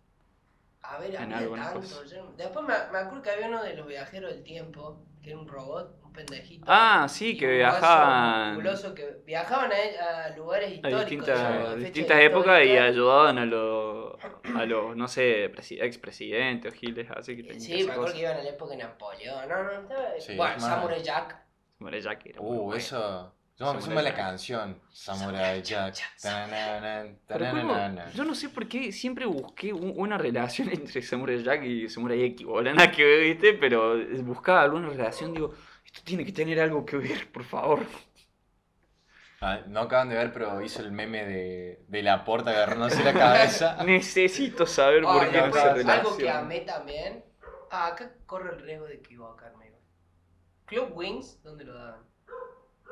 A 0.83 0.99
ver, 0.99 1.17
había 1.17 1.51
tanto. 1.51 2.05
yo 2.05 2.33
Después 2.37 2.65
me, 2.67 2.75
me 2.93 2.99
acuerdo 2.99 3.23
que 3.23 3.31
había 3.31 3.49
uno 3.49 3.63
de 3.63 3.75
los 3.75 3.87
viajeros 3.87 4.31
del 4.31 4.45
tiempo, 4.45 5.05
que 5.23 5.31
era 5.31 5.39
un 5.39 5.49
robot, 5.49 6.04
un 6.21 6.27
pendejito. 6.27 6.65
Ah, 6.69 7.07
sí, 7.09 7.37
que 7.37 7.47
viajaban 7.49 8.63
que 8.95 9.23
viajaban 9.27 9.71
a, 9.73 10.25
a 10.27 10.37
lugares 10.37 10.69
a 10.69 10.75
históricos. 10.75 11.01
distintas, 11.11 11.71
de 11.71 11.77
distintas 11.85 12.17
fechas 12.17 12.31
épocas 12.31 12.65
y 12.65 12.77
ayudaban 12.79 13.39
a 13.39 13.47
los, 13.47 14.15
a 14.55 14.65
los 14.65 14.97
no 14.97 15.09
sé, 15.09 15.53
presi- 15.53 15.83
expresidentes 15.83 16.73
o 16.73 16.77
giles, 16.77 17.09
así 17.11 17.37
que 17.37 17.59
Sí, 17.59 17.85
me 17.85 17.93
acuerdo 17.93 18.15
que 18.15 18.21
iban 18.21 18.37
a 18.39 18.43
la 18.43 18.51
época 18.51 18.73
de 18.73 18.79
Napoleón. 18.83 19.49
No, 19.49 19.63
no, 19.65 19.73
estaba. 19.73 20.09
Sí, 20.21 20.37
bueno, 20.37 20.61
Samurai 20.61 21.03
Jack. 21.03 21.37
Samurai 21.79 22.01
Jack 22.01 22.27
era 22.27 22.41
muy 22.41 22.57
Uh, 22.59 22.63
bueno. 22.63 22.77
eso. 22.79 23.35
Yo 23.57 23.73
me 23.73 23.81
Samurai 23.81 24.05
la 24.05 24.11
Jack. 24.11 24.17
canción. 24.19 24.81
Samurai 24.91 25.63
Jack. 25.63 25.95
Yo 28.15 28.25
no 28.25 28.35
sé 28.35 28.49
por 28.49 28.67
qué 28.69 28.91
siempre 28.93 29.27
busqué 29.27 29.73
un- 29.73 29.95
una 29.97 30.19
relación 30.19 30.69
entre 30.73 31.03
Samurai 31.03 31.43
Jack 31.43 31.63
y 31.65 31.89
Samurai 31.89 32.21
X, 32.25 32.47
boludo, 32.47 32.75
nada 32.75 32.91
que 32.91 33.05
¿viste? 33.21 33.55
Pero 33.55 33.97
buscaba 34.23 34.63
alguna 34.63 34.89
relación, 34.89 35.33
digo, 35.35 35.55
esto 35.95 36.03
tiene 36.05 36.25
que 36.25 36.33
tener 36.33 36.59
algo 36.61 36.85
que 36.85 36.97
ver, 36.97 37.31
por 37.31 37.45
favor. 37.45 37.87
Ah, 39.41 39.61
no 39.67 39.81
acaban 39.81 40.09
de 40.09 40.17
ver, 40.17 40.33
pero 40.33 40.61
hizo 40.63 40.81
el 40.83 40.91
meme 40.91 41.25
de, 41.25 41.85
de 41.87 42.03
la 42.03 42.25
porta 42.25 42.51
agarrándose 42.51 43.05
la 43.05 43.13
cabeza. 43.13 43.77
Necesito 43.85 44.67
saber 44.67 45.03
por 45.03 45.23
Ay, 45.23 45.31
qué 45.31 45.39
no, 45.39 45.47
no 45.49 45.53
se 45.53 45.61
relaciona. 45.61 45.93
algo 45.95 46.17
que 46.17 46.31
amé 46.31 46.61
también. 46.63 47.25
Ah, 47.71 47.87
acá 47.89 48.11
corro 48.27 48.53
el 48.53 48.61
riesgo 48.61 48.87
de 48.87 48.95
equivocarme. 48.95 49.67
igual. 49.67 49.83
Club 50.67 50.93
Wings, 50.97 51.43
¿dónde 51.43 51.65
lo 51.65 51.75
daban? 51.75 52.03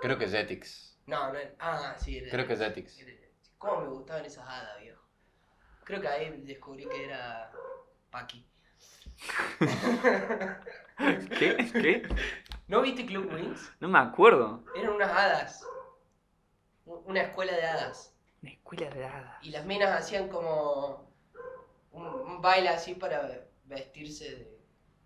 Creo 0.01 0.19
que 0.19 0.29
Jetix. 0.29 0.99
No, 1.07 1.33
no 1.33 1.39
Ah, 1.59 1.97
sí, 1.99 2.19
era- 2.19 2.31
Creo 2.31 2.47
que 2.47 2.57
Jetix. 2.57 2.99
era- 3.01 3.13
¿Cómo 3.59 3.81
me 3.83 3.89
gustaban 3.89 4.25
esas 4.25 4.47
hadas, 4.47 4.81
viejo? 4.81 5.01
Creo 5.85 6.01
que 6.01 6.09
ahí 6.09 6.43
descubrí 6.43 6.87
que 6.89 7.05
era 7.05 7.51
Paqui. 8.11 8.47
¿Qué? 11.39 11.57
¿Qué? 11.73 12.03
¿No 12.69 12.83
viste 12.83 13.07
Club 13.07 13.33
Wings? 13.33 13.73
No 13.81 13.89
me 13.89 13.99
acuerdo. 13.99 14.65
Eran 14.75 14.93
unas 14.95 15.11
hadas. 15.11 15.67
Una 16.85 17.23
escuela 17.23 17.53
de 17.53 17.65
hadas. 17.65 18.15
Una 18.43 18.53
escuela 18.53 18.91
de 18.91 19.05
hadas. 19.05 19.37
Y 19.45 19.51
las 19.51 19.65
minas 19.67 19.91
hacían 19.91 20.29
como 20.29 21.13
un, 21.93 22.05
un 22.07 22.41
baile 22.43 22.69
así 22.69 22.95
para 22.95 23.47
vestirse 23.65 24.25
de, 24.37 24.61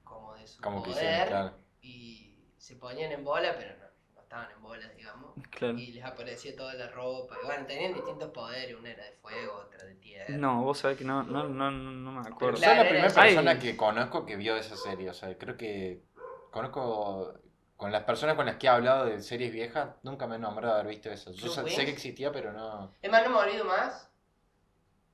como 0.05 0.35
de 0.35 0.47
su 0.47 0.61
Como 0.63 0.83
que 0.83 0.91
sí, 0.91 0.97
poder. 0.97 1.29
claro. 1.29 1.55
Y 1.81 2.45
se 2.59 2.77
ponían 2.77 3.13
en 3.13 3.25
bola, 3.25 3.55
pero 3.57 3.77
no 3.79 3.86
estaban 4.27 4.51
en 4.51 4.61
bola, 4.61 4.89
digamos. 4.89 5.35
Claro. 5.51 5.79
Y 5.79 5.93
les 5.93 6.05
aparecía 6.05 6.57
toda 6.57 6.75
la 6.75 6.89
ropa. 6.89 7.37
Y 7.41 7.47
bueno, 7.47 7.65
tenían 7.67 7.95
distintos 7.95 8.31
poderes. 8.31 8.77
Una 8.77 8.91
era 8.91 9.05
de 9.05 9.13
fuego, 9.13 9.55
otra 9.67 9.85
de 9.85 9.95
tierra. 9.95 10.37
No, 10.37 10.65
vos 10.65 10.79
sabés 10.79 10.99
que 10.99 11.05
no, 11.05 11.23
no, 11.23 11.49
no, 11.49 11.71
no 11.71 12.13
me 12.13 12.21
acuerdo. 12.21 12.39
Pero 12.39 12.57
Soy 12.57 12.65
Claro, 12.65 12.75
la 12.75 12.81
era 12.81 12.91
primera 12.91 13.15
persona 13.15 13.51
Ay. 13.53 13.59
que 13.59 13.77
conozco 13.77 14.27
que 14.27 14.37
vio 14.37 14.57
esa 14.57 14.77
serie. 14.77 15.09
O 15.11 15.15
sea, 15.15 15.37
creo 15.39 15.57
que 15.57 16.03
conozco. 16.51 17.35
Con 17.77 17.93
las 17.93 18.05
personas 18.05 18.37
con 18.37 18.47
las 18.47 18.57
que 18.57 18.67
he 18.67 18.71
hablado 18.71 19.05
de 19.05 19.21
series 19.21 19.53
viejas, 19.53 19.97
nunca 20.03 20.27
me 20.27 20.37
han 20.37 20.41
nombrado 20.41 20.77
haber 20.77 20.87
visto 20.87 21.11
eso. 21.11 21.31
Yo 21.33 21.51
sé 21.51 21.85
que 21.85 21.91
existía, 21.91 22.33
pero 22.33 22.51
no. 22.53 22.95
Es 23.03 23.11
más, 23.11 23.23
no 23.23 23.31
me 23.31 23.37
olvido 23.37 23.67
más. 23.67 24.11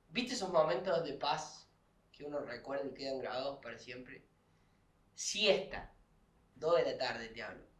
¿Viste 0.09 0.33
esos 0.33 0.49
momentos 0.49 1.03
de 1.03 1.13
paz 1.15 1.69
que 2.13 2.23
uno 2.23 2.39
recuerda 2.39 2.85
y 2.87 2.93
quedan 2.93 3.19
grabados 3.19 3.59
para 3.61 3.77
siempre? 3.77 4.23
Siesta. 5.13 5.91
2 6.55 6.75
de 6.77 6.91
la 6.93 6.97
tarde 6.97 7.27
te 7.29 7.43
hablo. 7.43 7.72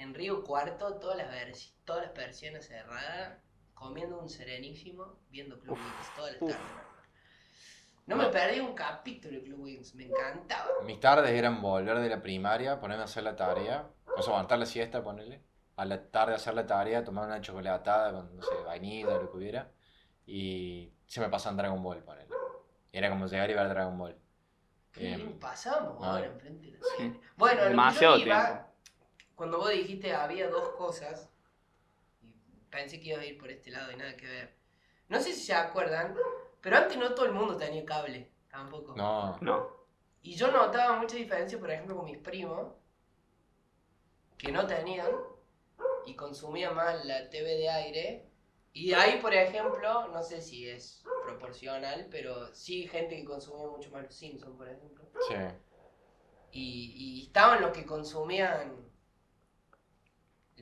En 0.00 0.14
Río 0.14 0.42
Cuarto, 0.42 0.94
todas 0.94 1.18
las, 1.18 1.28
vers- 1.30 1.74
todas 1.84 2.02
las 2.04 2.12
persianas 2.12 2.64
cerradas, 2.66 3.38
comiendo 3.74 4.18
un 4.18 4.30
serenísimo, 4.30 5.18
viendo 5.30 5.58
Club 5.60 5.76
Wings 5.76 6.14
toda 6.16 6.30
la 6.32 6.36
uf. 6.40 6.52
tarde. 6.52 6.64
No 8.06 8.16
me 8.16 8.26
perdí 8.26 8.60
un 8.60 8.74
capítulo 8.74 9.36
de 9.38 9.44
Club 9.44 9.60
Wings, 9.60 9.94
me 9.94 10.04
encantaba. 10.06 10.68
Mis 10.84 10.98
tardes 10.98 11.30
eran 11.30 11.60
volver 11.60 11.98
de 11.98 12.08
la 12.08 12.22
primaria, 12.22 12.80
ponerme 12.80 13.02
a 13.02 13.04
hacer 13.04 13.22
la 13.24 13.36
tarea, 13.36 13.88
o 14.16 14.22
sea, 14.22 14.32
aguantar 14.32 14.58
la 14.58 14.66
siesta, 14.66 15.02
ponerle. 15.02 15.42
A 15.76 15.84
la 15.84 16.10
tarde 16.10 16.34
hacer 16.34 16.54
la 16.54 16.66
tarea, 16.66 17.04
tomar 17.04 17.26
una 17.26 17.40
chocolatada 17.42 18.12
con, 18.12 18.36
no 18.36 18.42
sé, 18.42 18.54
vainilla, 18.64 19.10
lo 19.18 19.30
que 19.30 19.36
hubiera. 19.36 19.70
Y 20.26 20.92
se 21.06 21.20
me 21.20 21.28
pasan 21.28 21.56
Dragon 21.58 21.82
Ball, 21.82 22.02
ponerle. 22.02 22.34
Era 22.90 23.10
como 23.10 23.26
llegar 23.26 23.50
y 23.50 23.54
ver 23.54 23.68
Dragon 23.68 23.96
Ball. 23.98 24.16
¿Qué 24.92 25.12
Em, 25.12 25.38
pasamos 25.38 25.98
ah. 26.02 26.14
ahora 26.14 26.26
enfrente 26.26 26.70
de 26.70 26.78
la 26.78 26.84
Sí. 26.96 27.20
Bueno, 27.36 27.56
lo 27.60 27.62
que 27.64 27.68
Demasiado 27.70 28.16
yo 28.16 28.26
iba, 28.26 28.44
tiempo. 28.46 28.69
Cuando 29.40 29.56
vos 29.56 29.70
dijiste 29.70 30.12
había 30.12 30.50
dos 30.50 30.68
cosas, 30.76 31.30
y 32.20 32.30
pensé 32.68 33.00
que 33.00 33.08
ibas 33.08 33.22
a 33.22 33.24
ir 33.24 33.38
por 33.38 33.50
este 33.50 33.70
lado 33.70 33.90
y 33.90 33.96
nada 33.96 34.14
que 34.14 34.26
ver. 34.26 34.54
No 35.08 35.18
sé 35.18 35.32
si 35.32 35.40
se 35.40 35.54
acuerdan, 35.54 36.14
pero 36.60 36.76
antes 36.76 36.98
no 36.98 37.14
todo 37.14 37.24
el 37.24 37.32
mundo 37.32 37.56
tenía 37.56 37.82
cable, 37.86 38.30
tampoco. 38.50 38.94
No, 38.94 39.38
No. 39.40 39.80
Y 40.20 40.34
yo 40.34 40.50
notaba 40.52 40.98
mucha 40.98 41.16
diferencia, 41.16 41.58
por 41.58 41.70
ejemplo, 41.70 41.96
con 41.96 42.04
mis 42.04 42.18
primos, 42.18 42.74
que 44.36 44.52
no 44.52 44.66
tenían 44.66 45.10
y 46.04 46.14
consumían 46.14 46.76
más 46.76 47.02
la 47.06 47.30
TV 47.30 47.56
de 47.56 47.70
aire. 47.70 48.30
Y 48.74 48.92
ahí, 48.92 49.22
por 49.22 49.32
ejemplo, 49.32 50.08
no 50.08 50.22
sé 50.22 50.42
si 50.42 50.68
es 50.68 51.02
proporcional, 51.24 52.08
pero 52.10 52.54
sí 52.54 52.86
gente 52.86 53.16
que 53.16 53.24
consumía 53.24 53.68
mucho 53.68 53.90
más 53.90 54.02
los 54.02 54.14
Simpsons, 54.14 54.54
por 54.58 54.68
ejemplo. 54.68 55.02
sí. 55.26 55.34
Y, 56.52 56.92
y 56.96 57.26
estaban 57.28 57.62
los 57.62 57.70
que 57.70 57.86
consumían 57.86 58.89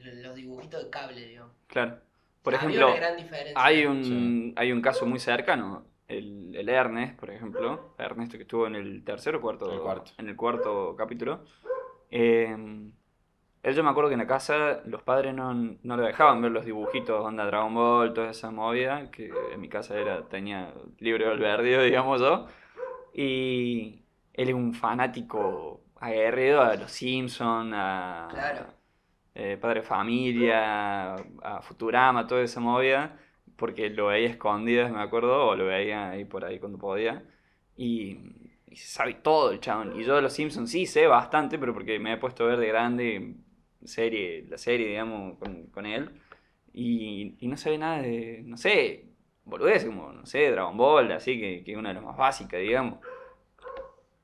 los 0.04 0.34
dibujitos 0.34 0.84
de 0.84 0.90
cable, 0.90 1.26
digamos. 1.26 1.52
Claro. 1.66 1.98
Por 2.42 2.54
Había 2.54 2.68
ejemplo, 2.68 2.86
una 2.88 2.96
gran 2.96 3.16
diferencia. 3.16 3.64
hay 3.64 3.84
un, 3.86 4.52
hay 4.56 4.72
un 4.72 4.80
caso 4.80 5.06
muy 5.06 5.18
cercano. 5.18 5.84
El, 6.06 6.54
el 6.56 6.68
Ernest, 6.68 7.18
por 7.18 7.30
ejemplo. 7.30 7.94
Ernesto 7.98 8.36
que 8.38 8.42
estuvo 8.44 8.66
en 8.66 8.76
el 8.76 9.04
tercer 9.04 9.34
o 9.36 9.40
cuarto. 9.40 9.70
El 9.70 9.80
cuarto. 9.80 10.12
En 10.18 10.28
el 10.28 10.36
cuarto 10.36 10.94
capítulo. 10.96 11.44
Eh, 12.10 12.56
él 13.62 13.74
yo 13.74 13.84
me 13.84 13.90
acuerdo 13.90 14.08
que 14.08 14.14
en 14.14 14.20
la 14.20 14.26
casa 14.26 14.80
los 14.86 15.02
padres 15.02 15.34
no, 15.34 15.52
no 15.52 15.96
le 15.96 16.02
dejaban 16.06 16.40
ver 16.40 16.52
los 16.52 16.64
dibujitos, 16.64 17.22
onda 17.22 17.44
Dragon 17.44 17.74
Ball, 17.74 18.14
toda 18.14 18.30
esa 18.30 18.50
movida, 18.50 19.10
que 19.10 19.30
en 19.52 19.60
mi 19.60 19.68
casa 19.68 19.98
era, 19.98 20.22
tenía 20.28 20.72
libre 21.00 21.26
albedrío, 21.26 21.82
digamos 21.82 22.20
yo. 22.20 22.46
Y 23.12 24.04
él 24.32 24.48
es 24.48 24.54
un 24.54 24.72
fanático 24.74 25.82
aguerrido 26.00 26.62
a 26.62 26.76
los 26.76 26.90
Simpsons, 26.92 27.72
a 27.74 28.28
Claro. 28.30 28.66
Eh, 29.38 29.56
Padre 29.56 29.82
Familia, 29.82 31.14
a 31.14 31.62
Futurama, 31.62 32.26
toda 32.26 32.42
esa 32.42 32.60
movida, 32.60 33.16
porque 33.56 33.88
lo 33.90 34.06
veía 34.08 34.28
escondidas, 34.28 34.90
me 34.92 35.00
acuerdo, 35.00 35.48
o 35.48 35.56
lo 35.56 35.66
veía 35.66 36.10
ahí 36.10 36.24
por 36.24 36.44
ahí 36.44 36.58
cuando 36.58 36.78
podía. 36.78 37.22
Y, 37.76 38.18
y 38.66 38.76
sabe 38.76 39.14
todo 39.14 39.52
el 39.52 39.60
chabón. 39.60 40.00
Y 40.00 40.04
yo 40.04 40.16
de 40.16 40.22
los 40.22 40.32
Simpsons 40.32 40.70
sí 40.70 40.86
sé 40.86 41.06
bastante, 41.06 41.58
pero 41.58 41.72
porque 41.74 41.98
me 42.00 42.12
he 42.14 42.16
puesto 42.18 42.44
a 42.44 42.48
ver 42.48 42.58
de 42.58 42.66
grande 42.68 43.36
serie, 43.84 44.44
la 44.48 44.58
serie, 44.58 44.88
digamos, 44.88 45.38
con, 45.38 45.66
con 45.68 45.86
él. 45.86 46.10
Y, 46.72 47.36
y 47.40 47.48
no 47.48 47.56
sabe 47.56 47.78
nada 47.78 48.02
de, 48.02 48.42
no 48.44 48.56
sé, 48.56 49.06
boludez, 49.44 49.84
como, 49.84 50.12
no 50.12 50.26
sé, 50.26 50.50
Dragon 50.50 50.76
Ball, 50.76 51.12
así 51.12 51.38
que, 51.40 51.64
que 51.64 51.76
una 51.76 51.90
de 51.90 51.94
las 51.96 52.04
más 52.04 52.16
básicas, 52.16 52.60
digamos. 52.60 52.98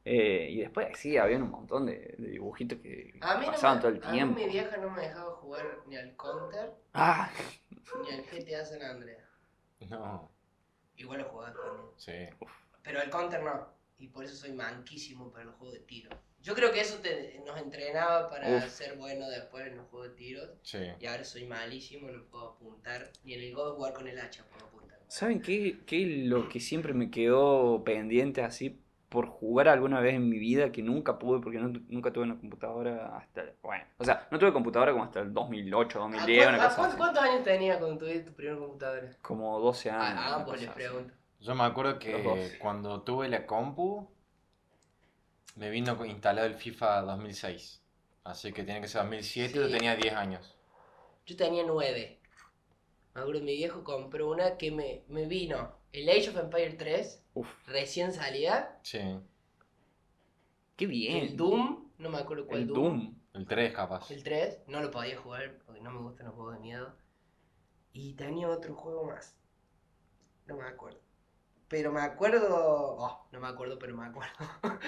Eh, 0.07 0.49
y 0.51 0.61
después 0.61 0.89
sí, 0.99 1.17
había 1.17 1.39
un 1.39 1.51
montón 1.51 1.87
de, 1.87 2.15
de 2.19 2.29
dibujitos 2.31 2.79
que 2.81 3.19
A 3.23 3.39
mí, 3.39 3.47
no 3.47 3.53
pasaban 3.53 3.77
me- 3.79 3.83
todo 3.83 3.93
el 3.93 4.05
a 4.05 4.13
tiempo. 4.13 4.39
mí 4.39 4.45
mi 4.45 4.53
vieja 4.53 4.77
no 4.77 4.91
me 4.91 5.03
dejaba 5.03 5.33
jugar 5.37 5.79
ni 5.87 5.97
al 5.97 6.15
Counter 6.17 6.73
Ah, 6.93 7.31
ni 8.03 8.11
al 8.11 8.23
GTA 8.27 8.65
San 8.65 8.83
Andreas. 8.83 9.25
No, 9.89 10.31
Igual 10.97 11.21
lo 11.21 11.25
jugaba 11.29 11.51
escondido. 11.51 11.95
sí. 11.97 12.13
Pero 12.83 13.01
al 13.01 13.11
Counter 13.11 13.43
no. 13.43 13.73
Y 13.99 14.09
por 14.09 14.25
eso 14.25 14.37
soy 14.37 14.53
manquísimo 14.53 15.31
para 15.33 15.45
los 15.47 15.55
juegos 15.57 15.75
de 15.79 15.81
tiro. 15.85 16.11
Yo 16.43 16.55
creo 16.55 16.71
que 16.73 16.81
eso 16.81 16.99
te- 16.99 17.41
nos 17.47 17.59
entrenaba 17.59 18.29
para 18.29 18.57
Uf. 18.59 18.67
ser 18.69 18.97
bueno 18.99 19.27
después 19.31 19.67
en 19.67 19.79
los 19.79 19.87
juegos 19.89 20.11
de 20.11 20.15
tiros. 20.17 20.51
Sí. 20.63 20.79
Y 21.01 21.07
ahora 21.07 21.25
soy 21.25 21.47
malísimo, 21.47 22.11
no 22.11 22.23
puedo 22.27 22.51
apuntar. 22.51 23.11
Ni 23.25 23.33
en 23.33 23.41
el 23.41 23.55
God 23.55 23.79
War 23.79 23.95
con 23.95 24.07
el 24.07 24.19
hacha 24.19 24.45
puedo 24.51 24.67
apuntar. 24.67 24.99
¿saben 25.09 25.41
qué, 25.41 25.79
qué 25.87 26.03
es 26.03 26.27
lo 26.29 26.49
que 26.49 26.61
siempre 26.61 26.93
me 26.93 27.11
quedó 27.11 27.83
pendiente 27.85 28.43
así 28.43 28.81
por 29.15 29.29
jugar 29.29 29.69
alguna 29.69 30.01
vez 30.01 30.15
en 30.17 30.29
mi 30.29 30.39
vida 30.41 30.73
que 30.73 30.83
nunca 30.83 31.21
pude 31.21 31.41
porque 31.41 31.59
no- 31.61 31.81
nunca 31.89 32.13
tuve 32.13 32.25
una 32.25 32.37
computadora 32.37 33.17
hasta, 33.17 33.45
bueno, 33.63 33.85
o 33.97 34.05
sea, 34.05 34.27
no 34.33 34.41
tuve 34.41 34.53
computadora 34.53 34.91
como 34.91 35.05
hasta 35.05 35.21
el 35.21 35.33
2008, 35.33 35.99
¿A 35.99 36.03
2010, 36.03 36.43
cuán- 36.45 36.55
una 36.57 36.65
cosa. 36.69 36.97
¿Cuántos 36.97 37.23
años 37.23 37.45
tenías 37.45 37.79
cuando 37.79 37.97
tuviste 37.99 38.23
tu 38.25 38.33
primera 38.35 38.59
computadora? 38.59 39.09
Como 39.23 39.61
12 39.61 39.89
años. 39.89 40.19
A 40.19 40.27
una 40.27 40.35
ambos 40.35 40.55
cosa 40.55 40.67
les 40.67 40.75
pregunto. 40.75 41.15
Yo 41.41 41.55
me 41.55 41.63
acuerdo 41.63 41.99
que 42.01 42.59
cuando 42.61 43.03
tuve 43.03 43.29
la 43.29 43.47
compu, 43.47 44.11
me 45.55 45.71
vino 45.71 46.05
instalado 46.05 46.47
el 46.49 46.55
FIFA 46.55 47.03
2006. 47.03 47.81
Así 48.25 48.53
que 48.53 48.65
tiene 48.65 48.81
que 48.81 48.89
ser 48.89 49.03
2007, 49.03 49.55
yo 49.55 49.67
Sí. 49.67 49.73
tenía 49.75 49.95
10 49.95 50.15
años. 50.15 50.57
Yo 51.27 51.37
tenía 51.37 51.63
nueve. 51.65 52.19
Me 53.15 53.21
acuerdo, 53.21 53.43
mi 53.43 53.55
viejo 53.55 53.85
compró 53.85 54.31
una 54.33 54.57
que 54.57 54.73
me, 54.73 55.05
me 55.09 55.27
vino. 55.27 55.73
El 55.95 56.09
Age 56.09 56.31
of 56.31 56.37
Empire 56.37 56.73
3, 56.73 57.25
Uf, 57.35 57.49
recién 57.69 58.13
salía. 58.13 58.77
Sí, 58.83 58.99
qué 60.75 60.87
bien. 60.87 61.19
El 61.19 61.37
Doom, 61.37 61.89
no 61.99 62.11
me 62.11 62.19
acuerdo 62.19 62.47
cuál 62.49 62.63
El 62.63 62.67
Doom. 62.67 62.99
Doom. 62.99 63.15
el 63.35 63.47
3 63.47 63.73
capaz. 63.73 64.11
El 64.11 64.25
3, 64.25 64.63
no 64.67 64.81
lo 64.83 64.91
podía 64.91 65.17
jugar 65.17 65.59
porque 65.65 65.81
no 65.81 65.93
me 65.93 66.01
gustan 66.01 66.27
los 66.27 66.35
juegos 66.35 66.55
de 66.55 66.61
miedo. 66.61 66.97
Y 67.93 68.15
tenía 68.15 68.49
otro 68.49 68.75
juego 68.75 69.05
más. 69.05 69.37
No 70.47 70.57
me 70.57 70.65
acuerdo. 70.65 70.99
Pero 71.69 71.93
me 71.93 72.01
acuerdo. 72.01 72.97
Oh, 72.99 73.29
no 73.31 73.39
me 73.39 73.47
acuerdo, 73.47 73.79
pero 73.79 73.97
me 73.97 74.07
acuerdo. 74.07 74.35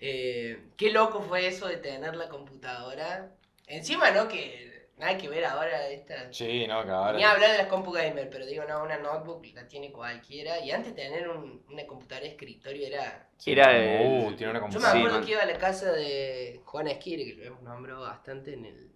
Eh, 0.00 0.70
qué 0.76 0.92
loco 0.92 1.20
fue 1.22 1.48
eso 1.48 1.66
de 1.66 1.76
tener 1.76 2.14
la 2.14 2.28
computadora. 2.28 3.34
Encima, 3.66 4.12
¿no? 4.12 4.28
Que 4.28 4.77
nada 4.98 5.16
que 5.16 5.28
ver 5.28 5.44
ahora 5.44 5.88
esta. 5.88 6.32
Sí, 6.32 6.66
no, 6.66 6.84
que 6.84 6.90
ahora... 6.90 7.16
Ni 7.16 7.24
hablar 7.24 7.52
de 7.52 7.58
las 7.58 7.66
compu 7.68 7.92
gamer, 7.92 8.28
pero 8.30 8.44
digo, 8.46 8.64
no, 8.68 8.82
una 8.82 8.98
notebook 8.98 9.44
la 9.54 9.66
tiene 9.68 9.92
cualquiera. 9.92 10.58
Y 10.60 10.70
antes 10.70 10.94
tener 10.94 11.28
un- 11.28 11.64
una 11.68 11.86
computadora 11.86 12.24
de 12.26 12.32
escritorio 12.32 12.86
era. 12.86 13.28
Sí, 13.38 13.52
Era 13.52 13.68
uh, 13.68 14.28
el- 14.28 14.36
tiene 14.36 14.50
una 14.52 14.60
Yo 14.60 14.64
me 14.64 14.72
computadora. 14.72 14.92
Sí, 14.92 14.98
acuerdo 14.98 15.16
man. 15.18 15.24
que 15.26 15.32
iba 15.32 15.42
a 15.42 15.46
la 15.46 15.58
casa 15.58 15.92
de 15.92 16.60
Juan 16.64 16.88
Esquire, 16.88 17.24
que 17.24 17.34
lo 17.34 17.44
hemos 17.44 17.62
nombrado 17.62 18.00
bastante 18.02 18.54
en 18.54 18.64
el. 18.64 18.92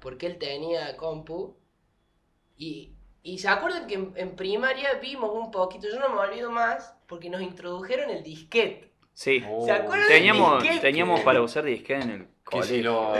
Porque 0.00 0.26
él 0.26 0.38
tenía 0.38 0.96
compu. 0.96 1.56
Y, 2.56 2.92
y 3.22 3.38
se 3.38 3.48
acuerdan 3.48 3.86
que 3.86 3.94
en, 3.94 4.12
en 4.16 4.36
primaria 4.36 4.94
vimos 4.94 5.30
un 5.34 5.50
poquito, 5.50 5.88
yo 5.88 5.98
no 5.98 6.08
me 6.10 6.18
olvido 6.20 6.50
más, 6.50 6.94
porque 7.06 7.30
nos 7.30 7.42
introdujeron 7.42 8.10
el 8.10 8.22
disquete. 8.22 8.91
Sí. 9.14 9.44
Oh, 9.48 9.64
¿Se 9.64 9.72
acuerdan 9.72 10.08
del 10.08 10.18
Teníamos, 10.18 10.64
teníamos 10.80 11.20
para 11.20 11.42
usar 11.42 11.64
disquete 11.64 12.02
en 12.02 12.10
el 12.10 12.26
Que 12.50 12.62
si 12.64 12.82
lo 12.82 13.14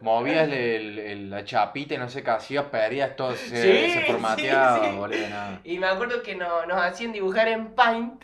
movías 0.00 0.48
el- 0.48 0.98
el- 0.98 1.30
la 1.30 1.44
chapita 1.44 1.94
y 1.94 1.98
no 1.98 2.08
sé 2.08 2.22
qué 2.22 2.30
hacías, 2.30 2.66
perdías 2.66 3.16
todo, 3.16 3.34
se, 3.34 3.46
Sí, 3.86 3.90
se 3.92 4.00
formateaba, 4.06 4.84
sí, 4.84 4.90
sí. 4.90 4.96
boludo, 4.96 5.28
nada. 5.28 5.60
Y 5.64 5.78
me 5.78 5.86
acuerdo 5.86 6.22
que 6.22 6.34
no- 6.36 6.64
nos 6.66 6.80
hacían 6.80 7.12
dibujar 7.12 7.48
en 7.48 7.74
Paint 7.74 8.22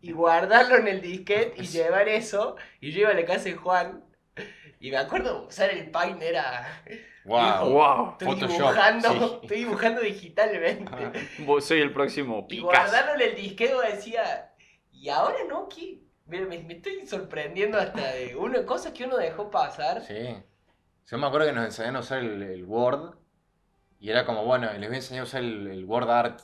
y 0.00 0.12
guardarlo 0.12 0.76
en 0.76 0.88
el 0.88 1.00
disquete 1.00 1.62
y 1.62 1.66
llevar 1.66 2.08
eso. 2.08 2.56
Y 2.80 2.90
yo 2.92 3.00
iba 3.02 3.10
a 3.10 3.14
la 3.14 3.24
casa 3.24 3.44
de 3.44 3.54
Juan. 3.54 4.04
Y 4.80 4.90
me 4.90 4.96
acuerdo 4.96 5.46
usar 5.46 5.70
el 5.70 5.90
Paint 5.90 6.20
era. 6.22 6.82
Wow. 7.24 7.70
Wow. 7.70 8.10
Estoy 8.12 8.26
Photoshop, 8.28 8.50
dibujando, 8.58 9.08
sí. 9.10 9.38
estoy 9.42 9.58
dibujando 9.58 10.00
digitalmente. 10.00 10.92
Soy 11.60 11.80
el 11.80 11.92
próximo 11.92 12.46
Y 12.48 12.56
Picasso. 12.56 12.66
guardarlo 12.66 13.14
en 13.22 13.30
el 13.30 13.36
disquete 13.36 13.74
decía. 13.92 14.50
Y 14.92 15.08
ahora 15.08 15.36
no, 15.48 15.68
¿qué? 15.68 16.00
Mira, 16.26 16.46
me, 16.46 16.58
me 16.60 16.74
estoy 16.74 17.06
sorprendiendo 17.06 17.78
hasta 17.78 18.12
de 18.12 18.34
una 18.36 18.64
cosas 18.64 18.92
que 18.92 19.04
uno 19.04 19.16
dejó 19.16 19.50
pasar. 19.50 20.02
Sí. 20.02 20.36
Yo 21.06 21.18
me 21.18 21.26
acuerdo 21.26 21.46
que 21.46 21.52
nos 21.52 21.66
enseñaron 21.66 21.96
a 21.96 22.00
usar 22.00 22.18
el, 22.20 22.42
el 22.42 22.64
Word 22.64 23.14
y 24.00 24.10
era 24.10 24.24
como, 24.24 24.44
bueno, 24.44 24.72
les 24.72 24.88
voy 24.88 24.94
a 24.94 24.98
enseñar 24.98 25.20
a 25.22 25.24
usar 25.24 25.42
el, 25.42 25.66
el 25.66 25.84
Word 25.84 26.10
Art. 26.10 26.40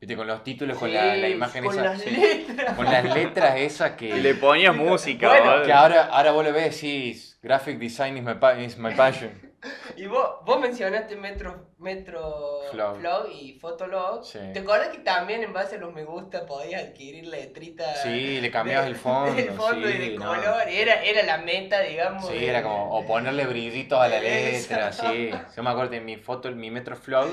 Viste, 0.00 0.14
con 0.16 0.26
los 0.28 0.44
títulos, 0.44 0.78
con 0.78 0.92
la, 0.92 1.16
la 1.16 1.28
imagen 1.28 1.64
con 1.64 1.72
esa. 1.72 1.82
las 1.82 2.00
sí. 2.00 2.10
letras. 2.10 2.76
Con 2.76 2.84
las 2.84 3.04
letras 3.04 3.56
esas 3.56 3.92
que. 3.92 4.10
Y 4.10 4.20
le 4.20 4.34
ponías 4.34 4.76
música. 4.76 5.28
Bueno, 5.28 5.46
¿vale? 5.46 5.66
Que 5.66 5.72
ahora, 5.72 6.04
ahora 6.04 6.30
vos 6.30 6.44
lo 6.44 6.52
ves 6.52 6.82
y 6.84 7.08
decís, 7.08 7.38
graphic 7.42 7.78
design 7.78 8.16
is 8.16 8.22
my, 8.22 8.34
pa- 8.34 8.54
is 8.60 8.78
my 8.78 8.94
passion. 8.94 9.47
Y 9.96 10.06
vos, 10.06 10.36
vos 10.44 10.60
mencionaste 10.60 11.16
Metro, 11.16 11.70
Metro 11.78 12.60
Flow. 12.70 12.96
Flow 13.00 13.26
y 13.32 13.58
Fotolog. 13.58 14.24
Sí. 14.24 14.38
¿Te 14.52 14.60
acuerdas 14.60 14.88
que 14.88 14.98
también 14.98 15.42
en 15.42 15.52
base 15.52 15.76
a 15.76 15.78
los 15.78 15.92
me 15.92 16.04
gusta 16.04 16.46
podías 16.46 16.82
adquirir 16.84 17.26
letritas? 17.26 18.02
Sí, 18.02 18.40
le 18.40 18.50
cambiabas 18.50 18.84
de- 18.86 18.92
el 18.92 18.96
fondo. 19.00 19.34
del 19.34 19.50
fondo 19.50 19.90
y 19.90 19.98
de 19.98 20.18
no. 20.18 20.26
color. 20.26 20.68
Era, 20.68 21.02
era 21.02 21.22
la 21.24 21.38
meta, 21.38 21.80
digamos. 21.80 22.26
Sí, 22.28 22.34
de- 22.38 22.48
era 22.48 22.62
como, 22.62 22.96
o 22.96 23.04
ponerle 23.04 23.46
brillitos 23.46 23.98
a 23.98 24.06
la 24.08 24.18
Eso. 24.18 24.70
letra, 24.74 24.92
sí. 24.92 25.30
Yo 25.56 25.62
me 25.64 25.70
acuerdo 25.70 25.90
que 25.90 26.00
mi 26.00 26.16
foto, 26.16 26.50
mi 26.52 26.70
Metro 26.70 26.94
Flow, 26.96 27.28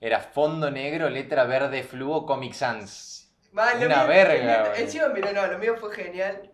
era 0.00 0.20
fondo 0.20 0.70
negro, 0.70 1.10
letra 1.10 1.44
verde 1.44 1.82
fluo, 1.82 2.24
Comic 2.24 2.54
Sans. 2.54 3.30
Man, 3.52 3.76
Una 3.84 3.98
mío- 4.04 4.06
verga, 4.08 4.72
el. 4.74 4.82
Encima, 4.84 5.08
mira, 5.08 5.32
no, 5.32 5.46
lo 5.46 5.58
mío 5.58 5.76
fue 5.78 5.94
genial. 5.94 6.50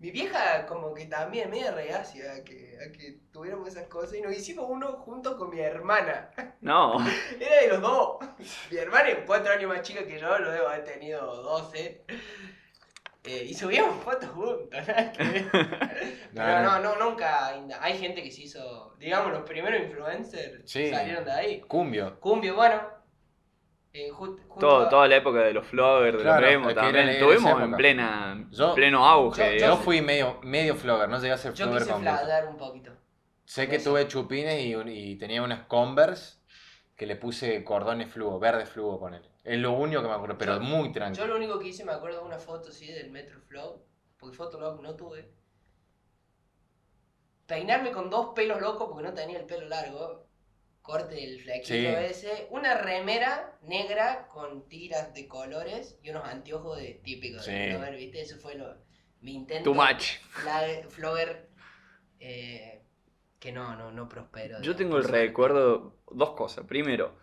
Mi 0.00 0.10
vieja 0.10 0.64
como 0.66 0.94
que 0.94 1.04
también 1.06 1.50
media 1.50 1.72
reacia 1.72 2.32
a 2.32 2.42
que, 2.42 2.76
a 2.78 2.90
que 2.90 3.18
tuviéramos 3.30 3.68
esas 3.68 3.86
cosas 3.86 4.14
y 4.16 4.22
nos 4.22 4.34
hicimos 4.34 4.64
uno 4.68 4.92
junto 4.94 5.36
con 5.36 5.50
mi 5.50 5.60
hermana. 5.60 6.30
No. 6.62 6.96
Era 7.40 7.60
de 7.62 7.68
los 7.68 7.80
dos. 7.80 8.18
Mi 8.70 8.76
hermana 8.78 9.08
es 9.10 9.18
cuatro 9.26 9.52
años 9.52 9.68
más 9.68 9.82
chica 9.82 10.04
que 10.06 10.18
yo, 10.18 10.38
lo 10.38 10.50
debo 10.50 10.68
haber 10.68 10.84
tenido 10.84 11.42
12. 11.42 12.04
Eh, 13.24 13.44
y 13.48 13.54
subíamos 13.54 14.02
fotos 14.02 14.30
juntos, 14.30 14.68
nada 14.70 15.12
que 15.12 15.22
ver. 15.22 15.50
Pero 16.34 16.62
no, 16.62 16.78
no, 16.80 16.96
nunca. 16.96 17.54
Hay 17.80 17.98
gente 17.98 18.22
que 18.22 18.30
se 18.30 18.42
hizo. 18.42 18.94
Digamos, 18.98 19.32
los 19.32 19.42
primeros 19.42 19.80
influencers 19.82 20.70
Sí. 20.70 20.90
salieron 20.90 21.24
de 21.24 21.32
ahí. 21.32 21.60
Cumbio. 21.62 22.18
Cumbio, 22.20 22.54
bueno. 22.56 22.80
Eh, 23.92 24.10
Todo, 24.58 24.86
a- 24.86 24.88
toda 24.88 25.08
la 25.08 25.16
época 25.16 25.40
de 25.40 25.52
los 25.52 25.66
floggers, 25.66 26.18
de 26.18 26.22
Claro, 26.22 26.40
los 26.42 26.50
emos 26.50 26.68
es 26.68 26.74
que 26.74 26.80
también. 26.80 27.04
era 27.08 27.12
Estuvimos 27.12 27.42
esa 27.44 27.50
en 27.50 27.62
época. 27.62 27.76
plena, 27.76 28.48
Yo- 28.50 28.74
pleno 28.74 29.06
auge. 29.06 29.44
yo- 29.46 29.52
digamos. 29.52 29.80
fui 29.80 30.00
medio, 30.00 30.38
medio 30.42 30.76
flogger, 30.76 31.08
no 31.08 31.18
llegué 31.18 31.32
a 31.32 31.36
ser 31.38 31.52
Yo 31.54 31.64
flogger 31.64 31.82
quise 31.82 31.92
completo. 31.92 32.16
fladar 32.18 32.46
un 32.48 32.56
poquito. 32.56 32.92
Sé 33.44 33.68
que 33.68 33.76
Eso. 33.76 33.90
tuve 33.90 34.06
chupines 34.06 34.64
y, 34.64 34.74
un- 34.76 34.88
y 34.88 35.16
tenía 35.16 35.42
unas 35.42 35.64
Converse 35.66 36.38
que 36.96 37.06
le 37.06 37.16
puse 37.16 37.64
cordones 37.64 38.12
fluo, 38.12 38.38
verde 38.38 38.64
fluo 38.66 39.00
con 39.00 39.14
él. 39.14 39.22
Es 39.42 39.58
lo 39.58 39.72
único 39.72 40.02
que 40.02 40.08
me 40.08 40.14
acuerdo, 40.14 40.36
pero 40.38 40.54
Yo- 40.56 40.60
muy 40.60 40.88
Yo 40.88 40.92
tranquilo. 40.94 41.26
lo 41.26 41.36
único 41.36 41.58
que 41.58 41.68
hice, 41.68 41.84
me 41.84 41.92
acuerdo 41.92 42.20
de 42.20 42.26
una 42.26 42.38
foto 42.38 42.68
así 42.68 42.86
del 42.92 43.10
Metro 43.10 43.40
Flow, 43.48 43.82
porque 44.18 44.36
Fotolog 44.36 44.80
no 44.82 44.94
tuve. 44.94 45.32
Peinarme 47.46 47.90
con 47.90 48.10
dos 48.10 48.28
pelos 48.34 48.60
locos 48.60 48.88
porque 48.88 49.02
no 49.02 49.12
tenía 49.14 49.38
el 49.40 49.46
pelo 49.46 49.66
largo. 49.68 50.26
Corte 50.90 51.22
el 51.22 51.40
flequillo 51.40 51.98
Sí. 52.00 52.04
ese. 52.10 52.48
Una 52.50 52.76
remera 52.76 53.56
negra 53.62 54.26
con 54.26 54.68
tiras 54.68 55.14
de 55.14 55.28
colores 55.28 55.98
y 56.02 56.10
unos 56.10 56.24
anteojos 56.24 56.78
de 56.78 57.00
típicos 57.04 57.46
de 57.46 57.52
Sí. 57.52 57.70
flogger, 57.70 57.96
¿viste? 57.96 58.20
Eso 58.22 58.38
fue 58.38 58.56
lo, 58.56 58.74
mi 59.20 59.34
intento. 59.34 59.70
Too 59.70 59.74
much. 59.74 60.18
Flogger 60.88 61.48
eh, 62.18 62.82
que 63.38 63.52
no, 63.52 63.76
no, 63.76 63.92
no 63.92 64.08
prosperó. 64.08 64.60
Yo 64.62 64.74
tengo 64.74 64.96
el 64.98 65.04
recuerdo, 65.04 65.96
dos 66.10 66.30
cosas. 66.32 66.66
Primero, 66.66 67.14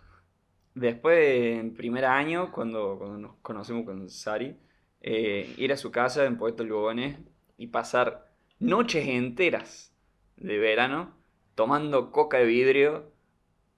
después 0.74 1.60
en 1.60 1.74
primer 1.76 2.06
año, 2.06 2.52
cuando, 2.52 2.98
cuando 2.98 3.18
nos 3.18 3.36
conocimos 3.42 3.86
con 3.86 4.10
Sari, 4.10 4.58
eh, 5.02 5.54
ir 5.58 5.74
a 5.74 5.78
su 5.78 5.92
casa 5.92 6.26
en 6.26 6.38
Puerto 6.38 6.64
Lugones 6.64 7.20
y 7.58 7.68
pasar 7.68 8.32
noches 8.60 9.08
enteras 9.08 9.94
de 10.38 10.58
verano 10.58 11.16
tomando 11.54 12.12
coca 12.12 12.38
de 12.38 12.46
vidrio, 12.46 13.12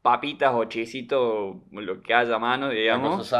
papitas 0.01 0.53
o 0.53 0.65
chisitos, 0.65 1.57
lo 1.71 2.01
que 2.01 2.13
haya 2.13 2.35
a 2.35 2.39
mano, 2.39 2.69
digamos, 2.69 3.33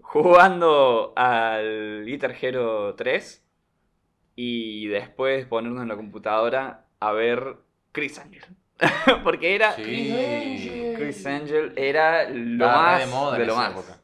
jugando 0.00 1.12
al 1.16 2.04
Guitar 2.04 2.34
Hero 2.40 2.94
3 2.94 3.44
y 4.36 4.86
después 4.88 5.46
ponernos 5.46 5.82
en 5.82 5.88
la 5.88 5.96
computadora 5.96 6.84
a 7.00 7.12
ver 7.12 7.56
Chris 7.92 8.18
Angel. 8.18 8.44
Porque 9.24 9.54
era 9.54 9.72
Sí. 9.72 10.92
Chris 10.96 11.26
Angel 11.26 11.72
era 11.76 12.28
lo 12.28 12.64
Estaba 12.66 12.82
más 12.82 13.00
de 13.00 13.06
moda 13.06 13.38
lo 13.38 13.56
más. 13.56 13.70
época. 13.72 13.95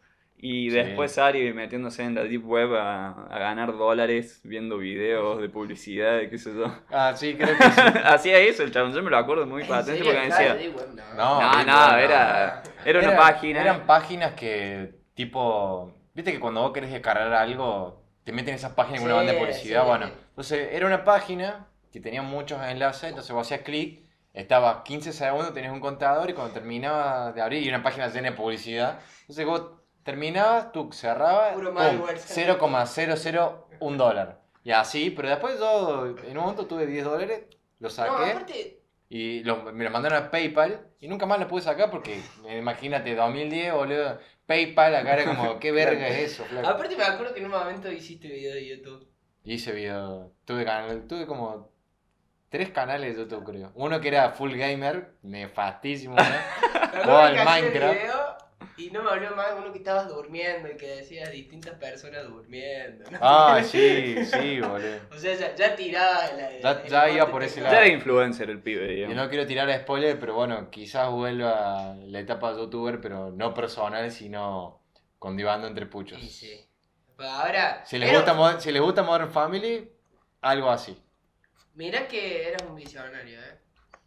Y 0.44 0.70
Sí. 0.70 0.76
después 0.76 1.16
Ari 1.18 1.52
metiéndose 1.52 2.02
en 2.02 2.16
la 2.16 2.24
deep 2.24 2.44
web 2.44 2.74
a, 2.74 3.26
a 3.30 3.38
ganar 3.38 3.76
dólares 3.78 4.40
viendo 4.42 4.76
videos 4.76 5.40
de 5.40 5.48
publicidad, 5.48 6.16
de 6.18 6.28
qué 6.28 6.36
sé 6.36 6.52
yo. 6.52 6.66
Ah, 6.90 7.12
sí, 7.14 7.34
creo 7.36 7.56
que 7.56 7.62
sí. 7.62 7.80
Hacía 8.04 8.38
eso 8.38 8.64
el 8.64 8.72
chabón, 8.72 8.92
yo 8.92 9.04
me 9.04 9.10
lo 9.10 9.18
acuerdo 9.18 9.46
muy 9.46 9.62
¿En 9.62 9.68
patente 9.68 10.02
porque 10.02 10.18
me 10.18 10.26
decía, 10.26 10.58
no. 11.16 11.40
No, 11.40 11.64
no, 11.64 11.96
era, 11.96 12.60
era 12.84 12.98
una 12.98 13.08
Era- 13.12 13.16
página. 13.16 13.60
Eran 13.62 13.86
páginas 13.86 14.32
que, 14.34 14.96
tipo, 15.14 15.94
viste 16.12 16.32
que 16.32 16.40
cuando 16.40 16.62
vos 16.62 16.72
querés 16.72 16.90
descargar 16.90 17.32
algo, 17.32 18.02
te 18.24 18.32
meten 18.32 18.56
esas 18.56 18.72
páginas 18.72 19.00
con 19.00 19.12
una 19.12 19.20
Sí, 19.20 19.26
banda 19.26 19.32
de 19.34 19.38
publicidad. 19.38 19.82
sí. 19.82 19.88
Bueno, 19.88 20.10
entonces 20.30 20.68
era 20.72 20.86
una 20.88 21.04
página 21.04 21.68
que 21.92 22.00
tenía 22.00 22.22
muchos 22.22 22.60
enlaces, 22.66 23.10
entonces 23.10 23.30
vos 23.32 23.46
hacías 23.46 23.60
clic, 23.60 24.00
estaba 24.34 24.82
15 24.82 25.12
segundos, 25.12 25.54
tenías 25.54 25.72
un 25.72 25.78
contador 25.80 26.28
y 26.30 26.32
cuando 26.32 26.52
terminaba 26.52 27.30
de 27.30 27.40
abrir, 27.42 27.62
y 27.62 27.68
una 27.68 27.82
página 27.82 28.08
llena 28.08 28.30
de 28.30 28.36
publicidad, 28.36 28.98
entonces 29.20 29.46
vos 29.46 29.62
terminabas, 30.04 30.72
tú 30.72 30.90
cerrabas, 30.92 31.54
Puro 31.54 31.68
pum, 31.68 31.74
malware. 31.78 32.18
0,001 32.18 33.96
dólar. 33.96 34.40
Y 34.64 34.70
así, 34.70 35.10
pero 35.10 35.28
después 35.28 35.58
yo 35.58 36.06
en 36.06 36.36
un 36.36 36.42
momento 36.44 36.66
tuve 36.66 36.86
10 36.86 37.04
dólares, 37.04 37.42
lo 37.80 37.88
No, 37.88 37.94
saqué. 37.94 38.30
aparte, 38.30 38.78
Y 39.08 39.44
lo- 39.44 39.62
me 39.72 39.84
lo 39.84 39.90
mandaron 39.90 40.22
a 40.24 40.30
PayPal 40.30 40.86
y 40.98 41.06
nunca 41.08 41.26
más 41.26 41.38
lo 41.38 41.46
pude 41.46 41.60
sacar 41.60 41.90
porque, 41.90 42.22
eh, 42.46 42.58
imagínate, 42.58 43.14
2010, 43.14 43.74
boludo, 43.74 44.18
PayPal, 44.46 44.94
acá 44.96 45.14
era 45.14 45.24
como, 45.26 45.58
¿qué 45.58 45.70
verga 46.04 46.08
es 46.08 46.32
eso? 46.32 46.44
flaco? 46.44 46.66
aparte 46.68 46.96
me 46.96 47.04
acuerdo 47.04 47.34
que 47.34 47.40
en 47.40 47.46
un 47.46 47.52
momento 47.52 47.90
hiciste 47.92 48.28
video 48.28 48.54
de 48.54 48.66
YouTube. 48.68 49.06
Hice 49.44 49.72
video. 49.72 50.32
Tuve, 50.46 50.64
canal, 50.64 51.06
tuve 51.08 51.26
como 51.26 51.70
tres 52.48 52.70
canales 52.70 53.14
de 53.16 53.22
YouTube, 53.24 53.44
creo. 53.44 53.72
Uno 53.74 54.00
que 54.00 54.08
era 54.08 54.30
full 54.30 54.54
gamer, 54.56 55.14
nefastísimo, 55.22 56.14
¿no? 56.16 56.22
Jugaba 57.02 57.26
al 57.26 57.44
Minecraft. 57.44 58.00
Y 58.76 58.90
no 58.90 59.02
me 59.02 59.10
habló 59.10 59.34
más 59.36 59.48
uno 59.58 59.72
que 59.72 59.78
estabas 59.78 60.08
durmiendo 60.08 60.68
y 60.70 60.76
que 60.76 60.86
decías 60.96 61.30
distintas 61.30 61.74
personas 61.78 62.24
durmiendo. 62.24 63.10
¿no? 63.10 63.18
Ah, 63.20 63.60
sí, 63.64 64.24
sí, 64.24 64.60
boludo. 64.60 65.00
O 65.10 65.18
sea, 65.18 65.34
ya, 65.34 65.54
ya 65.54 65.76
tiraba 65.76 66.32
la, 66.32 66.58
Ya- 66.60 66.82
el 66.82 66.88
ya 66.90 67.08
iba 67.10 67.30
por 67.30 67.42
ese 67.42 67.56
Ya 67.60 67.64
lado. 67.64 67.76
era 67.76 67.88
influencer 67.88 68.50
el 68.50 68.60
pibe, 68.62 68.86
Yo 68.88 68.94
digamos. 68.94 69.16
no 69.16 69.28
quiero 69.28 69.46
tirar 69.46 69.72
spoiler, 69.80 70.18
pero 70.18 70.34
bueno, 70.34 70.70
quizás 70.70 71.10
vuelva 71.10 71.92
a 71.92 71.94
la 71.94 72.20
etapa 72.20 72.52
de 72.52 72.60
youtuber, 72.60 73.00
pero 73.00 73.30
no 73.30 73.52
personal, 73.54 74.10
sino 74.10 74.82
con 75.18 75.36
Divando 75.36 75.66
entre 75.66 75.86
puchos. 75.86 76.22
Y 76.22 76.28
sí. 76.28 76.66
Pues 77.16 77.28
ahora. 77.28 77.84
Si 77.86 77.98
les, 77.98 78.12
gusta, 78.12 78.60
si 78.60 78.72
les 78.72 78.82
gusta 78.82 79.02
Modern 79.02 79.30
Family, 79.30 79.90
algo 80.40 80.70
así. 80.70 80.96
Mirá 81.74 82.06
que 82.08 82.48
eras 82.48 82.62
un 82.68 82.74
visionario, 82.74 83.38
¿eh? 83.40 83.58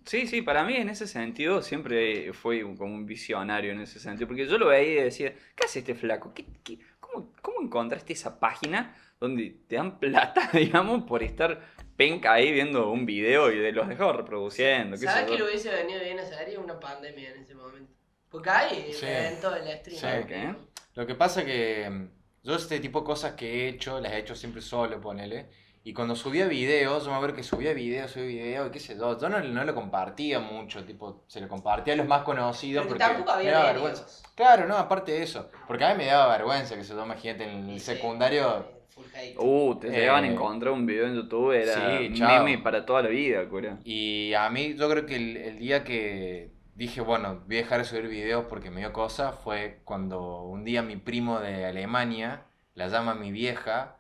Sí, 0.06 0.28
sí, 0.28 0.42
para 0.44 0.64
mí 0.64 0.76
en 0.76 0.90
ese 0.90 1.08
sentido 1.08 1.62
siempre 1.62 2.32
fue 2.34 2.64
un- 2.64 2.78
como 2.78 2.94
un 2.94 3.06
visionario 3.06 3.72
en 3.72 3.82
ese 3.82 4.00
sentido, 4.00 4.28
porque 4.28 4.46
yo 4.48 4.58
lo 4.58 4.68
veía 4.68 5.02
y 5.02 5.04
decía, 5.06 5.34
¿qué 5.56 5.66
hace 5.66 5.80
este 5.80 5.96
flaco? 5.96 6.34
¿Qué, 6.34 6.46
qué- 6.64 6.78
cómo, 7.00 7.34
cómo 7.42 7.62
encontraste 7.62 8.14
esa 8.14 8.40
página 8.40 8.96
donde 9.20 9.56
te 9.68 9.76
dan 9.78 10.00
plata, 10.00 10.50
digamos, 10.54 11.04
por 11.06 11.24
estar 11.24 11.60
penca 11.98 12.34
ahí 12.34 12.52
viendo 12.52 12.92
un 12.92 13.06
video 13.06 13.52
y 13.52 13.58
de 13.58 13.72
los 13.72 13.88
dejaba 13.88 14.14
reproduciendo? 14.14 14.96
¿Sabes 14.98 15.26
que 15.32 15.38
le 15.38 15.44
hubiese 15.44 15.72
venido 15.72 16.00
bien 16.04 16.20
a 16.20 16.26
Sari? 16.26 16.56
Una 16.58 16.80
pandemia 16.80 17.32
en 17.32 17.42
ese 17.42 17.56
momento. 17.56 17.92
Porque 18.30 18.50
ahí 18.50 18.92
Sí. 18.94 19.06
en 19.08 19.40
todo 19.42 19.56
el 19.56 19.68
stream. 19.80 20.28
Sí. 20.28 20.66
Lo 20.94 21.08
que 21.08 21.16
pasa 21.16 21.44
que 21.46 21.90
mm, 21.90 22.10
yo 22.44 22.56
este 22.56 22.80
tipo 22.80 23.00
de 23.00 23.06
cosas 23.06 23.34
que 23.34 23.48
he 23.66 23.68
hecho, 23.70 24.00
las 24.00 24.12
he 24.14 24.20
hecho 24.20 24.36
siempre 24.36 24.62
solo, 24.62 25.02
ponele. 25.02 25.50
Y 25.86 25.94
cuando 25.94 26.16
subía 26.16 26.48
videos, 26.48 27.06
yo 27.06 27.12
me 27.12 27.16
acuerdo 27.18 27.36
que 27.36 27.44
subía 27.44 27.72
videos, 27.72 28.10
subía 28.10 28.26
videos, 28.26 28.68
y 28.70 28.72
qué 28.72 28.80
sé 28.80 28.98
yo, 28.98 29.20
yo 29.20 29.30
no, 29.30 29.40
no 29.40 29.64
lo 29.64 29.76
compartía 29.76 30.40
mucho, 30.40 30.84
tipo, 30.84 31.24
se 31.28 31.40
lo 31.40 31.48
compartía 31.48 31.94
a 31.94 31.98
los 31.98 32.08
más 32.08 32.24
conocidos 32.24 32.88
Pero 32.88 32.98
porque 32.98 33.04
tampoco 33.04 33.38
me 33.38 33.52
daba 33.52 33.70
había 33.70 33.74
vergüenza. 33.74 34.04
Claro, 34.34 34.68
no, 34.68 34.76
aparte 34.78 35.12
de 35.12 35.22
eso, 35.22 35.52
porque 35.68 35.86
a 35.86 35.92
mí 35.94 36.00
me 36.00 36.08
daba 36.08 36.36
vergüenza 36.36 36.76
que 36.76 36.84
se 36.84 36.96
toma 36.96 37.14
gente 37.16 37.44
en 37.44 37.70
el 37.70 37.80
secundario. 37.80 38.62
eh, 38.62 38.66
full 38.90 39.06
hate. 39.14 39.36
Uh, 39.38 39.76
te 39.80 39.88
Eh, 39.90 39.92
llegaban 39.92 40.24
a 40.24 40.28
encontrar 40.28 40.74
un 40.74 40.88
video 40.88 41.06
en 41.06 41.16
YouTube, 41.16 41.52
era 41.52 42.00
sí, 42.00 42.10
meme 42.20 42.58
para 42.58 42.84
toda 42.84 43.04
la 43.04 43.10
vida, 43.10 43.48
cura. 43.48 43.78
Y 43.84 44.34
a 44.34 44.50
mí, 44.50 44.74
yo 44.76 44.90
creo 44.90 45.06
que 45.06 45.16
el, 45.18 45.38
el 45.38 45.60
día 45.60 45.84
que 45.84 46.50
dije, 46.74 47.02
bueno, 47.02 47.44
voy 47.46 47.58
a 47.58 47.62
dejar 47.62 47.78
de 47.80 47.86
subir 47.86 48.08
videos 48.08 48.46
porque 48.50 48.72
me 48.72 48.80
dio 48.80 48.92
cosa, 48.92 49.34
fue 49.34 49.82
cuando 49.84 50.42
un 50.42 50.64
día 50.66 50.82
mi 50.82 50.96
primo 50.96 51.40
de 51.40 51.66
Alemania 51.66 52.42
la 52.74 52.88
llama 52.88 53.12
a 53.12 53.16
mi 53.16 53.32
vieja. 53.32 53.98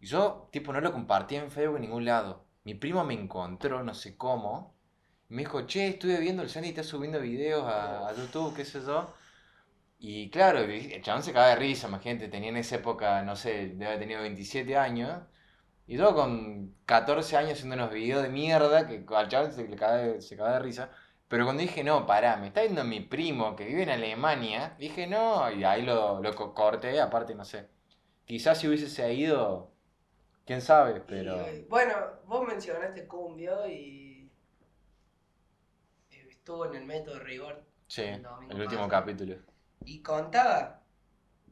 Y 0.00 0.06
yo, 0.06 0.48
tipo, 0.52 0.72
no 0.72 0.80
lo 0.80 0.92
compartía 0.92 1.40
en 1.42 1.50
Facebook 1.50 1.76
en 1.76 1.82
ningún 1.82 2.04
lado. 2.04 2.46
Mi 2.64 2.74
primo 2.74 3.04
me 3.04 3.14
encontró, 3.14 3.82
no 3.82 3.94
sé 3.94 4.16
cómo. 4.16 4.76
Y 5.30 5.34
me 5.34 5.42
dijo, 5.42 5.62
che, 5.66 5.88
estuve 5.88 6.18
viendo 6.20 6.42
el 6.42 6.50
Sandy 6.50 6.70
está 6.70 6.82
subiendo 6.84 7.20
videos 7.20 7.64
a, 7.66 8.08
a 8.08 8.14
YouTube, 8.14 8.54
qué 8.56 8.64
sé 8.64 8.80
yo. 8.82 9.14
Y 9.98 10.30
claro, 10.30 10.60
el 10.60 11.02
chabón 11.02 11.22
se 11.22 11.32
cagaba 11.32 11.50
de 11.54 11.56
risa, 11.60 11.88
imagínate, 11.88 12.28
tenía 12.28 12.50
en 12.50 12.56
esa 12.58 12.76
época, 12.76 13.22
no 13.22 13.34
sé, 13.36 13.68
debe 13.68 13.86
haber 13.86 13.98
tenido 14.00 14.20
27 14.22 14.76
años. 14.76 15.22
Y 15.86 15.96
yo 15.98 16.14
con 16.14 16.74
14 16.86 17.36
años 17.36 17.52
haciendo 17.54 17.76
unos 17.76 17.92
videos 17.92 18.22
de 18.22 18.28
mierda 18.30 18.86
que 18.88 19.04
al 19.16 19.28
chaval 19.28 19.52
se, 19.52 19.68
le 19.68 19.76
cagaba 19.76 20.52
de 20.54 20.58
risa. 20.60 20.90
Pero 21.28 21.44
cuando 21.44 21.62
dije, 21.62 21.84
no, 21.84 22.06
pará, 22.06 22.36
me 22.36 22.48
está 22.48 22.62
viendo 22.62 22.84
mi 22.84 23.00
primo 23.00 23.56
que 23.56 23.64
vive 23.66 23.82
en 23.84 23.90
Alemania, 23.90 24.76
dije, 24.78 25.06
no, 25.06 25.50
y 25.50 25.64
ahí 25.64 25.82
lo, 25.82 26.22
lo 26.22 26.34
co- 26.34 26.54
corté, 26.54 27.00
aparte, 27.00 27.34
no 27.34 27.44
sé. 27.44 27.68
Quizás 28.26 28.58
si 28.60 28.68
hubiese 28.68 29.14
ido, 29.14 29.72
quién 30.46 30.62
sabe, 30.62 31.00
pero... 31.02 31.36
Y, 31.52 31.62
bueno, 31.68 31.94
vos 32.26 32.46
mencionaste 32.46 33.06
Cumbio 33.06 33.66
y. 33.68 34.30
eh, 36.10 36.26
Estuvo 36.30 36.66
en 36.66 36.74
el 36.76 36.84
método 36.84 37.18
rigor. 37.20 37.64
Sí, 37.88 38.02
el 38.02 38.24
el 38.50 38.60
último 38.62 38.88
pasado. 38.88 38.88
capítulo. 38.88 39.36
Y 39.84 40.02
contaba 40.02 40.82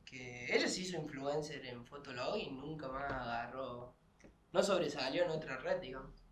que 0.05 0.55
ella 0.55 0.69
se 0.69 0.83
hizo 0.83 0.97
influencer 0.99 1.65
en 1.67 1.85
Fotolog 1.87 2.37
y 2.39 2.51
nunca 2.51 2.89
más 2.89 3.11
agarró. 3.13 3.95
No 4.53 4.63
sobresalió 4.63 5.25
en 5.25 5.31
otra 5.31 5.59
red, 5.59 5.81
digamos. 5.81 6.25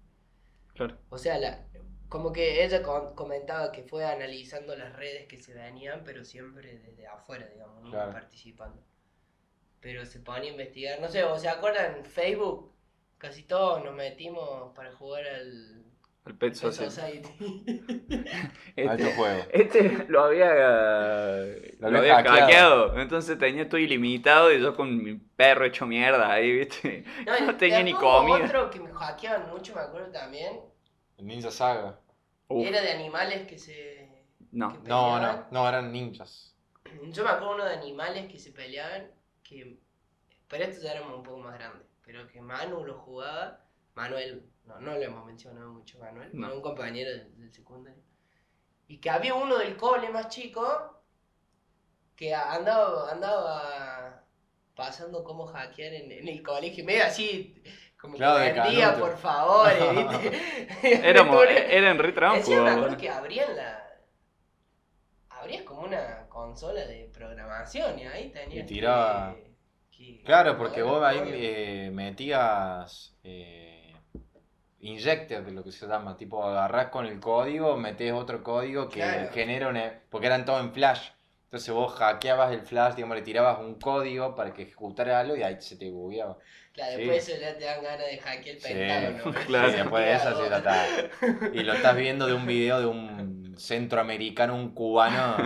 Claro. 0.75 0.99
O 1.11 1.19
sea, 1.19 1.39
la, 1.39 1.67
como 2.09 2.33
que 2.33 2.65
ella 2.65 2.83
comentaba 3.15 3.73
que 3.73 3.85
fue 3.85 4.05
analizando 4.05 4.77
las 4.77 4.95
redes 4.97 5.27
que 5.29 5.41
se 5.41 5.55
venían, 5.55 6.05
pero 6.05 6.25
siempre 6.25 6.79
desde 6.79 7.07
afuera, 7.07 7.47
digamos, 7.49 7.83
nunca 7.83 7.91
Claro. 7.91 8.13
participando. 8.13 8.83
Pero 9.83 10.07
se 10.07 10.21
ponía 10.21 10.51
a 10.51 10.53
investigar, 10.55 11.01
no 11.01 11.09
sé, 11.11 11.25
¿o 11.25 11.39
se 11.39 11.49
acuerdan? 11.51 12.05
Facebook, 12.07 12.73
casi 13.19 13.45
todos 13.45 13.85
nos 13.85 13.95
metimos 13.95 14.75
para 14.75 14.93
jugar 14.95 15.27
al 15.27 15.85
El 16.25 16.39
Pet 16.39 16.55
Pet 16.61 16.73
Society. 16.73 17.29
Society. 17.35 17.65
Alto 18.87 19.09
Este, 19.09 19.15
juego. 19.17 19.49
este 19.53 20.07
lo 20.09 20.25
había, 20.25 20.49
lo 21.81 21.99
había 21.99 21.99
había 21.99 22.17
hackeado. 22.17 22.39
hackeado. 22.41 23.01
Entonces 23.01 23.39
tenía 23.39 23.69
todo 23.69 23.81
ilimitado 23.81 24.53
y 24.53 24.61
yo 24.61 24.75
con 24.77 25.03
mi 25.03 25.17
perro 25.17 25.65
hecho 25.67 25.87
mierda 25.87 26.33
ahí, 26.33 26.53
¿viste? 26.59 27.05
y 27.41 27.45
No 27.45 27.57
tenía 27.57 27.83
ni 27.83 27.93
comida. 27.95 28.47
Otro 28.47 28.71
que 28.71 28.81
me 28.81 28.93
hackeaban 28.93 29.51
mucho, 29.51 29.75
me 29.75 29.81
acuerdo 29.83 30.13
también, 30.13 30.61
El 31.19 31.27
Ninja 31.27 31.51
Saga. 31.51 31.99
Uf, 32.49 32.67
era 32.67 32.83
de 32.83 32.93
animales 32.93 33.47
que 33.49 33.59
se... 33.59 34.09
no. 34.53 34.73
que 34.83 34.89
No, 34.89 35.21
no, 35.21 35.47
no, 35.51 35.69
eran 35.69 35.93
ninjas. 35.93 36.55
Yo 37.11 37.25
me 37.25 37.31
acuerdo 37.31 37.55
uno 37.55 37.65
de 37.65 37.75
animales 37.75 38.31
que 38.31 38.39
se 38.39 38.53
peleaban, 38.53 39.11
que... 39.53 39.79
Pero 40.49 40.65
estos 40.65 40.83
ya 40.83 40.93
éramos 40.93 41.17
un 41.17 41.23
poco 41.23 41.39
más 41.39 41.55
grandes. 41.55 41.87
Pero 42.05 42.27
que 42.29 42.41
Manu 42.41 42.85
lo 42.85 42.95
jugaba. 42.99 43.61
Manuel, 43.95 44.49
no, 44.65 44.81
no 44.81 44.95
lo 44.95 45.03
hemos 45.03 45.25
mencionado 45.27 45.71
mucho, 45.71 45.99
Manuel. 45.99 46.31
No. 46.33 46.55
Un 46.55 46.63
compañero 46.63 47.11
del, 47.11 47.39
del 47.39 47.53
secundario. 47.53 48.03
Y 48.89 48.99
que 48.99 49.11
había 49.11 49.35
uno 49.35 49.59
del 49.59 49.77
cole 49.77 50.09
más 50.11 50.29
chico 50.29 51.03
que 52.17 52.35
andaba, 52.35 53.11
andaba 53.11 54.25
pasando 54.75 55.23
cómo 55.25 55.47
hackear 55.47 55.93
en, 55.95 56.13
en 56.13 56.29
el 56.29 56.43
colegio. 56.43 56.85
Medio 56.85 57.05
así, 57.05 57.63
como 57.99 58.17
Claro, 58.17 58.39
que 58.45 58.61
vendía, 58.61 58.97
por 58.99 59.17
favor, 59.17 59.69
¿viste? 59.95 60.41
Éramos, 61.09 61.37
Tuve- 61.37 61.67
eran 61.71 61.99
re 61.99 62.13
trampo, 62.13 62.39
Encima 62.39 62.63
me 62.63 62.71
acuerdo 62.71 62.97
boludo. 62.97 62.97
que 62.97 63.09
abrían 63.11 63.57
la. 63.57 63.82
Consola 66.53 66.85
de 66.87 67.11
programación 67.15 67.99
y 67.99 68.07
ahí 68.07 68.29
tenías. 68.29 68.65
Y 68.65 68.67
tiraba- 68.67 69.35
que- 69.91 70.17
que 70.19 70.23
Claro, 70.23 70.59
porque 70.59 70.83
vos 70.83 71.03
ahí 71.03 71.19
eh, 71.25 71.91
metías 71.91 73.17
eh, 73.25 73.95
injected, 74.81 75.49
lo 75.49 75.65
que 75.65 75.73
se 75.73 75.87
llama, 75.87 76.15
tipo 76.19 76.45
agarrás 76.45 76.89
con 76.89 77.07
el 77.07 77.19
código, 77.21 77.77
metés 77.79 78.13
otro 78.13 78.43
código 78.43 78.89
que 78.91 79.01
Claro. 79.01 79.31
genera 79.33 79.69
una... 79.69 80.01
porque 80.11 80.27
eran 80.27 80.45
todo 80.45 80.61
en 80.61 80.75
flash. 80.75 81.09
Entonces 81.45 81.73
vos 81.73 81.93
hackeabas 81.95 82.53
el 82.53 82.61
flash, 82.63 82.95
digamos, 82.97 83.17
le 83.17 83.23
tirabas 83.23 83.59
un 83.59 83.77
código 83.79 84.35
para 84.35 84.53
que 84.53 84.63
ejecutara 84.63 85.21
algo 85.21 85.37
y 85.37 85.43
ahí 85.43 85.57
se 85.61 85.77
te 85.77 85.91
bugueaba. 85.91 86.37
Claro, 86.75 86.93
sí. 86.93 86.99
después 86.99 87.29
eso 87.29 87.41
ya 87.41 87.57
te 87.57 87.65
dan 87.65 87.83
ganas 87.83 88.07
de 88.07 88.19
hackear 88.19 88.57
el 88.57 88.61
Sí, 88.63 88.73
pentágono. 88.75 89.35
claro. 89.47 89.71
Sí, 89.71 89.77
después 89.77 90.05
de 90.05 90.13
eso 90.15 90.37
sí 90.37 90.53
está. 90.55 91.51
Y 91.55 91.63
lo 91.63 91.73
estás 91.75 91.97
viendo 91.97 92.27
de 92.27 92.35
un 92.35 92.47
video 92.47 92.81
de 92.81 92.87
un 92.87 93.55
centroamericano, 93.59 94.55
un 94.55 94.75
cubano, 94.75 95.37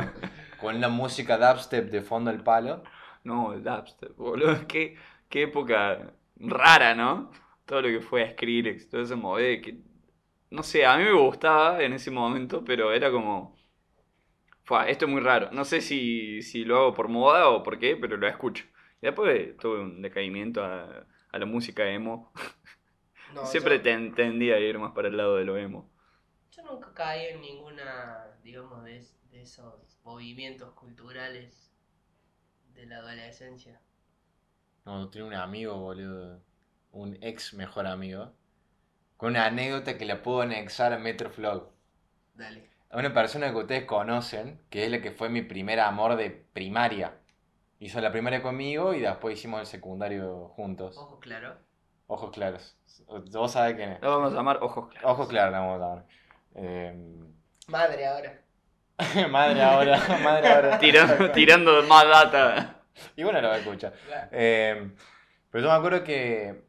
con 0.57 0.77
una 0.77 0.89
música 0.89 1.37
dubstep 1.39 1.91
de 1.91 2.03
fondo 2.03 2.31
al 2.31 2.43
palo. 2.43 2.83
No, 3.25 3.53
el 3.53 3.63
dubstep, 3.65 4.17
boludo. 4.17 4.67
Qué, 4.69 4.97
qué 5.29 5.43
época 5.43 6.13
rara, 6.37 6.95
¿no? 6.95 7.31
Todo 7.65 7.83
lo 7.83 7.89
que 7.89 8.01
fue 8.01 8.31
Skrillex, 8.31 8.89
todo 8.89 9.03
ese 9.03 9.17
modelo 9.17 9.63
que... 9.63 9.79
No 10.51 10.63
sé, 10.63 10.87
a 10.87 10.97
mí 10.99 11.05
me 11.05 11.13
gustaba 11.13 11.83
en 11.83 11.93
ese 11.95 12.11
momento, 12.11 12.65
pero 12.65 12.93
era 12.93 13.11
como... 13.11 13.57
Fua, 14.65 14.89
esto 14.89 15.05
es 15.07 15.11
muy 15.11 15.21
raro. 15.21 15.51
No 15.53 15.65
sé 15.65 15.81
si, 15.81 16.43
si 16.43 16.65
lo 16.65 16.77
hago 16.79 16.95
por 16.95 17.09
moda 17.09 17.49
o 17.49 17.63
por 17.63 17.79
qué, 17.79 17.97
pero 17.97 18.17
lo 18.17 18.27
escucho. 18.29 18.65
Y 19.01 19.07
después 19.07 19.57
tuve 19.59 19.81
un 19.81 20.03
decaimiento 20.03 20.65
a, 20.65 21.07
a 21.31 21.39
la 21.39 21.47
música 21.47 21.89
emo. 21.89 22.33
No, 23.29 23.53
Siempre 23.53 23.79
yo, 23.79 23.81
ten- 23.81 24.15
tendía 24.15 24.57
a 24.57 24.61
ir 24.61 24.79
más 24.79 24.93
para 24.93 25.09
el 25.09 25.17
lado 25.17 25.37
de 25.37 25.45
lo 25.47 25.57
emo. 25.57 25.91
yo 26.51 26.63
nunca 26.65 26.93
caí 26.95 27.27
en 27.27 27.41
ninguna, 27.41 28.37
digamos, 28.43 28.85
de, 28.85 29.05
de 29.37 29.43
esos 29.43 29.99
movimientos 30.03 30.73
culturales 30.73 31.71
de 32.75 32.87
la 32.87 32.97
adolescencia. 32.97 33.81
No, 34.85 35.11
tiene 35.11 35.29
un 35.29 35.35
amigo, 35.35 35.79
boludo. 35.79 36.41
Un 36.93 37.19
ex 37.21 37.53
mejor 37.53 37.87
amigo. 37.87 38.33
Con 39.17 39.31
una 39.31 39.47
anécdota 39.47 39.99
que 39.99 40.07
la 40.07 40.23
puedo 40.23 40.41
anexar 40.41 40.93
a 40.93 40.99
Metroflog. 40.99 41.71
Dale. 42.35 42.71
A 42.91 42.99
una 42.99 43.13
persona 43.13 43.51
que 43.51 43.57
ustedes 43.57 43.85
conocen, 43.85 44.61
que 44.71 44.85
es 44.85 44.91
la 44.91 45.03
que 45.03 45.11
fue 45.11 45.29
mi 45.29 45.43
primer 45.43 45.81
amor 45.81 46.17
de 46.17 46.31
primaria. 46.31 47.19
Hizo 47.79 48.01
la 48.01 48.13
primaria 48.13 48.43
conmigo 48.43 48.95
y 48.95 49.01
después 49.01 49.39
hicimos 49.39 49.61
el 49.61 49.67
secundario 49.67 50.49
juntos. 50.49 50.97
Ojo 50.97 51.21
claro. 51.21 51.59
Ojos 52.07 52.31
claros. 52.31 52.77
Vos 53.33 53.53
sabés 53.53 53.75
quién 53.75 53.93
es. 53.93 54.01
Lo 54.01 54.17
vamos 54.17 54.33
a 54.33 54.37
llamar 54.37 54.59
ojos 54.63 54.89
claros. 54.89 55.11
Ojos 55.11 55.29
claros, 55.29 55.53
la 55.53 55.61
vamos 55.61 55.77
a 55.77 55.85
llamar. 55.85 56.07
Eh, 56.55 57.35
Madre 57.69 58.07
ahora. 58.07 58.46
madre 59.31 59.63
ahora, 59.63 60.01
madre 60.23 60.49
ahora. 60.53 60.79
Tirando, 60.79 61.31
tirando 61.33 61.83
más 61.85 62.07
data. 62.09 62.77
Y 63.15 63.23
bueno, 63.25 63.41
lo 63.41 63.49
va 63.49 63.55
a 63.55 63.59
escuchar. 63.59 63.93
Eh, 64.33 64.91
pero 65.51 65.65
yo 65.65 65.71
me 65.71 65.77
acuerdo 65.77 66.03
que 66.05 66.65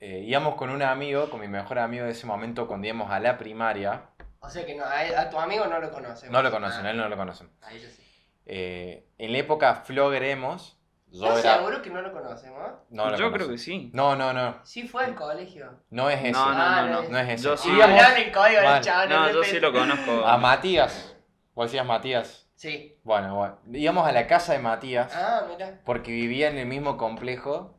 eh, 0.00 0.24
íbamos 0.26 0.54
con 0.56 0.70
un 0.70 0.82
amigo, 0.82 1.30
con 1.30 1.40
mi 1.40 1.48
mejor 1.48 1.78
amigo 1.78 2.04
de 2.04 2.10
ese 2.12 2.26
momento, 2.26 2.66
cuando 2.66 2.86
íbamos 2.86 3.10
a 3.10 3.20
la 3.20 3.38
primaria. 3.38 4.02
O 4.40 4.50
sea 4.50 4.66
que 4.66 4.74
no, 4.74 4.84
a, 4.84 5.00
a 5.20 5.30
tu 5.30 5.38
amigo 5.38 5.66
no 5.66 5.78
lo 5.80 5.90
conocen. 5.90 6.30
No 6.32 6.42
lo 6.42 6.50
conocen, 6.50 6.84
Ah, 6.86 6.90
él 6.90 6.96
no 6.96 7.08
lo 7.08 7.16
conocen. 7.16 7.48
Ahí 7.62 7.80
yo 7.80 7.88
sí. 7.88 8.02
Eh, 8.44 9.06
en 9.18 9.32
la 9.32 9.38
época 9.38 9.76
Floggeremos, 9.76 10.78
yo 11.06 11.26
¿Estás 11.28 11.44
era... 11.44 11.54
seguro 11.58 11.80
que 11.82 11.90
no 11.90 12.02
lo 12.02 12.12
conocemos? 12.12 12.70
No 12.90 13.04
lo 13.04 13.16
Yo 13.16 13.24
conocen. 13.26 13.32
creo 13.34 13.48
que 13.50 13.58
sí. 13.58 13.90
No, 13.94 14.16
no, 14.16 14.32
no. 14.32 14.56
Sí 14.64 14.88
fue 14.88 15.04
al 15.04 15.14
colegio. 15.14 15.78
No 15.90 16.10
es 16.10 16.18
ese. 16.20 16.32
No, 16.32 16.52
no, 16.52 16.60
Ah, 16.60 16.82
no, 16.82 16.86
no 16.88 16.92
no. 16.94 17.02
es- 17.02 17.10
No 17.10 17.18
es 17.18 17.28
ese. 17.28 17.44
Yo 17.44 17.56
sí. 17.56 17.68
El 17.70 18.32
código 18.32 18.60
del 18.60 18.80
chaval. 18.80 19.08
No, 19.08 19.30
yo 19.30 19.44
sí 19.44 19.60
lo 19.60 19.72
conozco. 19.72 20.26
a 20.26 20.36
Matías. 20.38 21.11
Vos 21.54 21.66
decías 21.70 21.86
Matías. 21.86 22.48
Sí. 22.54 22.96
Bueno, 23.02 23.34
bueno. 23.36 23.58
Íbamos 23.72 24.06
a 24.06 24.12
la 24.12 24.26
casa 24.26 24.52
de 24.52 24.58
Matías 24.60 25.14
Ah, 25.14 25.46
mira. 25.48 25.80
porque 25.84 26.12
vivía 26.12 26.48
en 26.48 26.58
el 26.58 26.66
mismo 26.66 26.96
complejo 26.96 27.74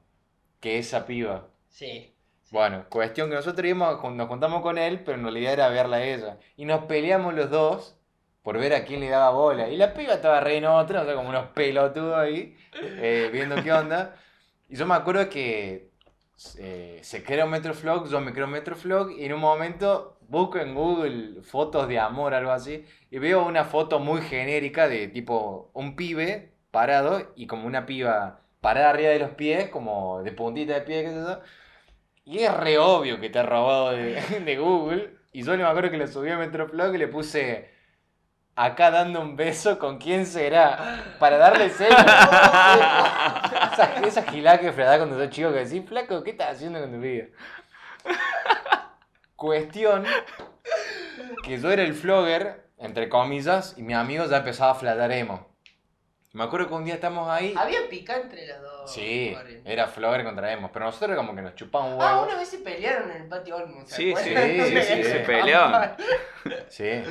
que 0.60 0.78
esa 0.80 1.06
piba. 1.06 1.48
Sí. 1.70 2.16
Bueno, 2.52 2.86
cuestión 2.90 3.30
que 3.30 3.36
nosotros 3.36 3.66
íbamos, 3.66 4.04
nos 4.14 4.28
juntamos 4.28 4.62
con 4.62 4.78
él, 4.78 5.00
pero 5.04 5.18
en 5.18 5.24
realidad 5.24 5.54
era 5.54 5.70
verla 5.70 5.98
a 5.98 6.04
ella. 6.04 6.38
Y 6.56 6.66
nos 6.66 6.86
peleamos 6.86 7.34
los 7.34 7.50
dos 7.50 7.98
por 8.44 8.60
ver 8.60 8.74
a 8.74 8.84
quién 8.84 9.00
le 9.00 9.10
daba 9.10 9.32
bola. 9.32 9.70
Y 9.70 9.78
la 9.78 9.94
piba 9.94 10.14
estaba 10.14 10.40
re 10.42 10.58
en 10.58 10.66
otra, 10.66 11.02
o 11.02 11.06
sea, 11.06 11.16
como 11.16 11.30
unos 11.30 11.48
pelotudos 11.48 12.16
ahí, 12.18 12.56
eh, 12.74 13.30
viendo 13.34 13.56
qué 13.64 13.72
onda. 13.74 14.16
Y 14.70 14.76
yo 14.76 14.86
me 14.86 14.94
acuerdo 14.96 15.30
que 15.30 15.92
eh, 16.60 17.00
se 17.04 17.24
crea 17.24 17.46
un 17.46 17.52
Metroflog, 17.52 18.08
yo 18.10 18.22
me 18.22 18.34
creo 18.34 18.46
un 18.46 18.52
Metroflog, 18.52 19.12
y 19.12 19.26
en 19.26 19.34
un 19.34 19.40
momento 19.40 20.18
busco 20.28 20.58
en 20.60 20.76
Google 20.76 21.42
fotos 21.44 21.88
de 21.88 22.00
amor, 22.00 22.34
algo 22.34 22.52
así, 22.52 22.86
y 23.12 23.20
veo 23.20 23.46
una 23.46 23.66
foto 23.66 24.00
muy 24.00 24.22
genérica 24.22 24.88
de 24.88 25.08
tipo 25.08 25.72
un 25.74 25.96
pibe 25.96 26.54
parado 26.72 27.34
y 27.36 27.48
como 27.48 27.68
una 27.68 27.86
piba 27.86 28.42
parada 28.62 28.92
arriba 28.92 29.10
de 29.12 29.20
los 29.20 29.32
pies, 29.32 29.70
como 29.70 30.24
de 30.24 30.32
puntita 30.32 30.74
de 30.76 30.82
pie, 30.82 31.04
qué 31.04 31.10
sé. 31.12 31.38
Y 32.26 32.40
es 32.40 32.54
re 32.56 32.78
obvio 32.78 33.20
que 33.20 33.30
te 33.30 33.40
ha 33.40 33.44
robado 33.44 33.92
de, 33.92 34.58
Google. 34.60 35.18
Y 35.34 35.44
yo 35.44 35.58
me 35.58 35.64
acuerdo 35.64 35.92
que 35.92 35.98
lo 35.98 36.08
subí 36.08 36.30
a 36.30 36.38
Metroflog 36.38 36.96
y 36.96 36.98
le 36.98 37.08
puse 37.08 37.73
acá 38.56 38.92
dando 38.92 39.22
un 39.22 39.36
beso 39.36 39.80
con 39.80 39.98
quién 39.98 40.26
será. 40.26 41.16
Para 41.20 41.38
darle 41.38 41.70
celos. 41.70 41.98
esa, 43.74 44.02
esa 44.06 44.24
gilada 44.24 44.60
que 44.60 44.72
fredaba 44.72 44.98
cuando 44.98 45.18
sos 45.18 45.30
chico 45.30 45.52
que 45.52 45.66
decís, 45.66 45.84
flaco, 45.88 46.24
¿qué 46.24 46.32
estás 46.32 46.56
haciendo 46.56 46.80
con 46.80 46.92
tu 46.92 47.00
vida? 47.00 47.26
Cuestión 49.36 50.06
que 51.44 51.60
yo 51.60 51.72
era 51.72 51.84
el 51.84 51.94
flogger, 51.94 52.68
entre 52.78 53.10
comillas, 53.10 53.74
y 53.78 53.84
mi 53.84 53.94
amigo 53.94 54.26
ya 54.26 54.38
empezaba 54.38 54.72
a 54.72 54.76
flatar 54.76 55.12
emo. 55.12 55.52
Me 56.32 56.44
acuerdo 56.46 56.68
que 56.68 56.74
un 56.74 56.86
día 56.86 56.96
estamos 56.96 57.30
ahí. 57.30 57.54
Había 57.56 57.88
pica 57.90 58.16
entre 58.18 58.48
las 58.48 58.60
dos. 58.62 58.92
Sí, 58.92 59.36
era 59.66 59.88
flogger 59.88 60.24
contra 60.24 60.52
emo. 60.52 60.72
Pero 60.74 60.86
nosotros 60.86 61.16
como 61.16 61.36
que 61.36 61.44
nos 61.44 61.54
chupamos 61.54 61.94
un 61.94 62.02
Ah, 62.02 62.14
huevo. 62.14 62.24
una 62.26 62.38
vez 62.38 62.50
se 62.50 62.58
pelearon 62.60 63.12
en 63.12 63.24
el 63.24 63.28
patio 63.28 63.56
Olmo. 63.58 63.86
¿se 63.86 63.96
Sí, 63.96 64.14
sí, 64.18 64.34
sí, 64.36 64.82
sí, 64.82 65.04
se 65.04 65.20
peleaban. 65.20 65.96
Sí. 66.70 67.04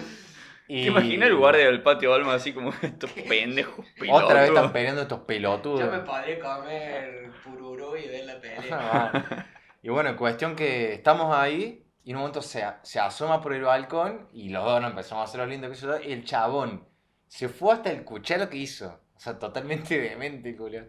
Y 0.68 0.82
¿Te 0.84 0.88
imaginas 0.88 1.28
el 1.28 1.36
guardia 1.36 1.66
del 1.66 1.82
patio 1.82 2.12
Olmo 2.12 2.30
así 2.30 2.52
como 2.52 2.72
estos 2.82 3.10
pendejos 3.10 3.84
pilotos? 3.98 4.24
Otra 4.24 4.40
vez 4.40 4.48
están 4.50 4.72
peleando 4.72 5.02
estos 5.02 5.20
pelotudos. 5.20 5.80
Yo 5.80 5.90
me 5.90 6.00
podría 6.00 6.38
comer 6.40 7.30
pururú 7.44 7.96
y 7.96 8.08
ver 8.08 8.24
la 8.24 8.40
pelea. 8.40 8.62
Ah, 8.70 9.46
y 9.82 9.88
bueno, 9.88 10.16
cuestión 10.16 10.54
que 10.54 10.94
estamos 10.94 11.34
ahí 11.34 11.84
y 12.04 12.10
en 12.10 12.16
un 12.16 12.22
momento 12.22 12.42
se, 12.42 12.64
se 12.82 13.00
asoma 13.00 13.40
por 13.40 13.52
el 13.52 13.62
balcón 13.62 14.28
y 14.32 14.48
los 14.48 14.64
dos 14.64 14.80
nos 14.80 14.90
empezamos 14.90 15.22
a 15.22 15.28
hacer 15.28 15.40
lo 15.40 15.46
lindo 15.46 15.68
que 15.68 15.74
eso. 15.74 16.00
Y 16.00 16.12
el 16.12 16.24
chabón 16.24 16.88
se 17.26 17.48
fue 17.48 17.74
hasta 17.74 17.90
escuchar 17.90 18.40
lo 18.40 18.50
que 18.50 18.58
hizo. 18.58 19.00
O 19.16 19.20
sea, 19.20 19.38
totalmente 19.38 20.00
demente, 20.10 20.56
culo. 20.56 20.80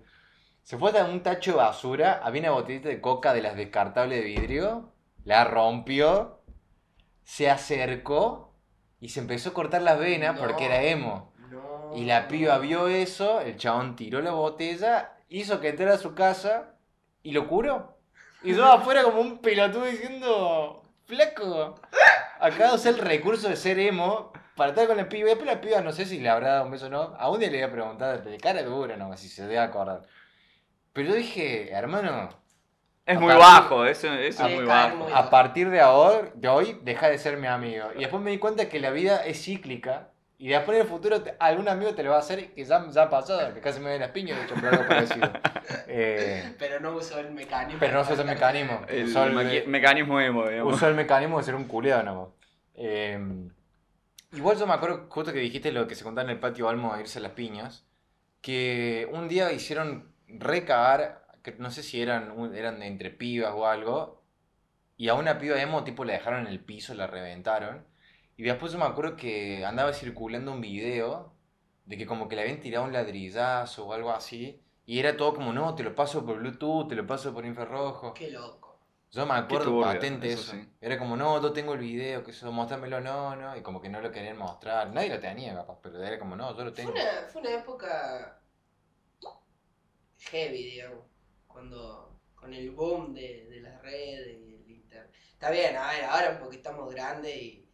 Se 0.61 0.77
fue 0.77 0.89
hasta 0.89 1.05
un 1.05 1.21
tacho 1.21 1.51
de 1.51 1.57
basura, 1.57 2.21
había 2.23 2.41
una 2.41 2.51
botellita 2.51 2.89
de 2.89 3.01
coca 3.01 3.33
de 3.33 3.41
las 3.41 3.55
descartables 3.55 4.19
de 4.19 4.25
vidrio, 4.25 4.93
la 5.25 5.43
rompió, 5.43 6.41
se 7.23 7.49
acercó 7.49 8.42
y 9.03 9.09
se 9.09 9.19
empezó 9.19 9.49
a 9.49 9.53
cortar 9.53 9.81
las 9.81 9.99
venas 9.99 10.35
No. 10.35 10.39
porque 10.41 10.65
era 10.65 10.81
emo. 10.81 11.33
No. 11.49 11.91
Y 11.93 12.05
la 12.05 12.29
piba 12.29 12.57
vio 12.59 12.87
eso, 12.87 13.41
el 13.41 13.57
chabón 13.57 13.97
tiró 13.97 14.21
la 14.21 14.31
botella, 14.31 15.11
hizo 15.27 15.59
que 15.59 15.69
entrara 15.69 15.95
a 15.95 15.97
su 15.97 16.15
casa 16.15 16.75
y 17.21 17.33
lo 17.33 17.49
curó. 17.49 17.97
Y 18.43 18.53
yo 18.55 18.65
afuera 18.65 19.03
como 19.03 19.19
un 19.19 19.39
pelotudo 19.39 19.85
diciendo, 19.85 20.83
flaco, 21.05 21.75
acá 22.39 22.69
de 22.69 22.75
usar 22.75 22.93
el 22.93 22.99
recurso 22.99 23.49
de 23.49 23.57
ser 23.57 23.77
emo 23.77 24.31
para 24.55 24.69
estar 24.69 24.87
con 24.87 24.95
la 24.95 25.09
piba. 25.09 25.27
Y 25.27 25.35
después 25.35 25.47
la 25.53 25.59
piba 25.59 25.81
no 25.81 25.91
sé 25.91 26.05
si 26.05 26.19
le 26.19 26.29
habrá 26.29 26.53
dado 26.53 26.65
un 26.65 26.71
beso 26.71 26.85
o 26.85 26.89
no. 26.89 27.01
A 27.17 27.29
un 27.29 27.39
día 27.41 27.49
le 27.49 27.57
voy 27.57 27.67
a 27.67 27.71
preguntar 27.71 28.23
de 28.23 28.37
cara 28.37 28.63
dura, 28.63 28.95
no, 28.95 29.15
si 29.17 29.27
se 29.27 29.43
debe 29.43 29.59
acordar. 29.59 30.03
Pero 30.93 31.09
yo 31.09 31.15
dije, 31.15 31.71
hermano, 31.71 32.29
Es 33.05 33.17
A 33.17 33.19
muy 33.19 33.33
partir- 33.33 33.41
bajo, 33.47 33.85
eso, 33.85 34.13
es 34.13 34.39
muy 34.39 34.63
bajo. 34.65 34.95
muy- 34.95 35.11
a 35.13 35.29
partir 35.29 35.69
de 35.69 35.81
ahora, 35.81 36.29
de 36.35 36.47
hoy, 36.47 36.79
deja 36.83 37.09
de 37.09 37.17
ser 37.17 37.37
mi 37.37 37.47
amigo. 37.47 37.87
Y 37.95 37.99
después 37.99 38.23
me 38.23 38.31
di 38.31 38.37
cuenta 38.37 38.69
que 38.69 38.79
la 38.79 38.91
vida 38.91 39.25
es 39.25 39.43
cíclica. 39.43 40.09
Y 40.37 40.49
después 40.49 40.75
en 40.77 40.81
el 40.83 40.87
futuro 40.89 41.21
te- 41.21 41.35
algún 41.39 41.69
amigo 41.69 41.93
te 41.93 42.03
lo 42.03 42.09
va 42.11 42.17
a 42.17 42.19
hacer, 42.19 42.53
que 42.53 42.65
ya, 42.65 42.85
ya 42.89 43.03
ha 43.03 43.09
pasado, 43.09 43.53
que 43.53 43.61
casi 43.61 43.79
me 43.79 43.91
ven 43.91 44.01
las 44.01 44.11
piñas, 44.11 44.37
de 44.39 44.45
hecho, 44.45 44.55
por 44.55 44.65
algo 44.67 44.87
parecido. 44.87 45.29
Eh, 45.87 46.55
Pero 46.59 46.79
no 46.81 46.91
usó 46.93 47.17
el 47.19 47.31
mecanismo. 47.31 47.79
pero 47.79 47.93
no 47.93 48.01
usó 48.01 48.13
ese 48.13 48.23
mecanismo. 48.25 48.81
El 48.89 49.05
Usó 49.05 49.23
el, 49.25 49.65
mecanismo 49.67 50.19
emo, 50.19 50.47
digamos. 50.47 50.73
usó 50.75 50.87
el 50.87 50.95
mecanismo 50.95 51.37
de 51.37 51.43
ser 51.45 51.55
un 51.55 51.63
culiado 51.65 52.03
nomás. 52.03 52.27
Eh, 52.75 53.17
igual 54.33 54.57
yo 54.57 54.67
me 54.67 54.73
acuerdo, 54.73 55.05
justo 55.09 55.31
que 55.31 55.39
dijiste 55.39 55.71
lo 55.71 55.87
que 55.87 55.95
se 55.95 56.03
contaba 56.03 56.25
en 56.25 56.31
el 56.31 56.39
patio 56.39 56.67
Almo 56.67 56.93
a 56.93 56.99
irse 56.99 57.19
a 57.19 57.21
las 57.21 57.31
piñas, 57.31 57.85
que 58.41 59.07
un 59.13 59.27
día 59.29 59.51
hicieron 59.53 60.11
recagar, 60.27 61.22
que 61.43 61.51
no 61.53 61.69
sé 61.71 61.83
si 61.83 62.01
eran, 62.01 62.55
eran 62.55 62.79
de 62.79 62.87
entre 62.87 63.11
pibas 63.11 63.53
o 63.55 63.67
algo, 63.67 64.23
y 64.97 65.09
a 65.09 65.15
una 65.15 65.37
piba 65.39 65.61
emo 65.61 65.83
tipo 65.83 66.05
la 66.05 66.13
dejaron 66.13 66.41
en 66.41 66.47
el 66.47 66.59
piso, 66.63 66.93
la 66.93 67.07
reventaron. 67.07 67.85
Y 68.37 68.43
después 68.43 68.71
yo 68.71 68.79
me 68.79 68.85
acuerdo 68.85 69.15
que 69.15 69.65
andaba 69.65 69.93
circulando 69.93 70.51
un 70.51 70.61
video 70.61 71.33
de 71.85 71.97
que 71.97 72.05
como 72.05 72.27
que 72.27 72.35
le 72.35 72.43
habían 72.43 72.59
tirado 72.61 72.85
un 72.85 72.93
ladrillazo 72.93 73.85
o 73.87 73.93
algo 73.93 74.11
así. 74.11 74.61
Y 74.85 74.99
era 74.99 75.15
todo 75.17 75.33
como, 75.35 75.53
no, 75.53 75.75
te 75.75 75.83
lo 75.83 75.95
paso 75.95 76.25
por 76.25 76.37
Bluetooth, 76.39 76.87
te 76.89 76.95
lo 76.95 77.05
paso 77.07 77.33
por 77.33 77.45
infrarrojo. 77.45 78.13
Qué 78.13 78.31
loco. 78.31 78.79
Yo 79.11 79.25
me 79.25 79.33
acuerdo 79.35 79.79
patente 79.79 80.31
eso 80.33 80.41
eso. 80.41 80.51
sí. 80.53 80.69
Era 80.81 80.97
como, 80.97 81.15
no, 81.15 81.41
yo 81.41 81.53
tengo 81.53 81.73
el 81.73 81.79
video, 81.79 82.23
que 82.23 82.31
eso, 82.31 82.51
mostrámelo, 82.51 82.99
no, 83.01 83.35
no. 83.35 83.55
Y 83.55 83.61
como 83.61 83.79
que 83.81 83.89
no 83.89 84.01
lo 84.01 84.11
querían 84.11 84.37
mostrar. 84.37 84.91
Nadie 84.91 85.09
lo 85.09 85.19
tenía, 85.19 85.53
capaz, 85.55 85.79
pero 85.81 86.01
era 86.03 86.17
como, 86.19 86.35
no, 86.35 86.55
yo 86.57 86.63
lo 86.65 86.73
Fue 86.73 86.73
tengo. 86.73 86.91
una, 86.93 87.27
fue 87.27 87.41
una 87.41 87.51
época 87.55 88.41
heavy, 90.17 90.63
digamos. 90.63 91.05
Cuando, 91.53 92.19
con 92.35 92.53
el 92.53 92.71
boom 92.71 93.13
de, 93.13 93.45
de 93.49 93.61
las 93.61 93.81
redes 93.81 94.27
y 94.39 94.55
el 94.55 94.69
internet. 94.71 95.13
Está 95.31 95.49
bien, 95.51 95.77
a 95.77 95.91
ver, 95.91 96.03
ahora 96.05 96.39
porque 96.39 96.57
estamos 96.57 96.91
grandes 96.93 97.35
y, 97.35 97.69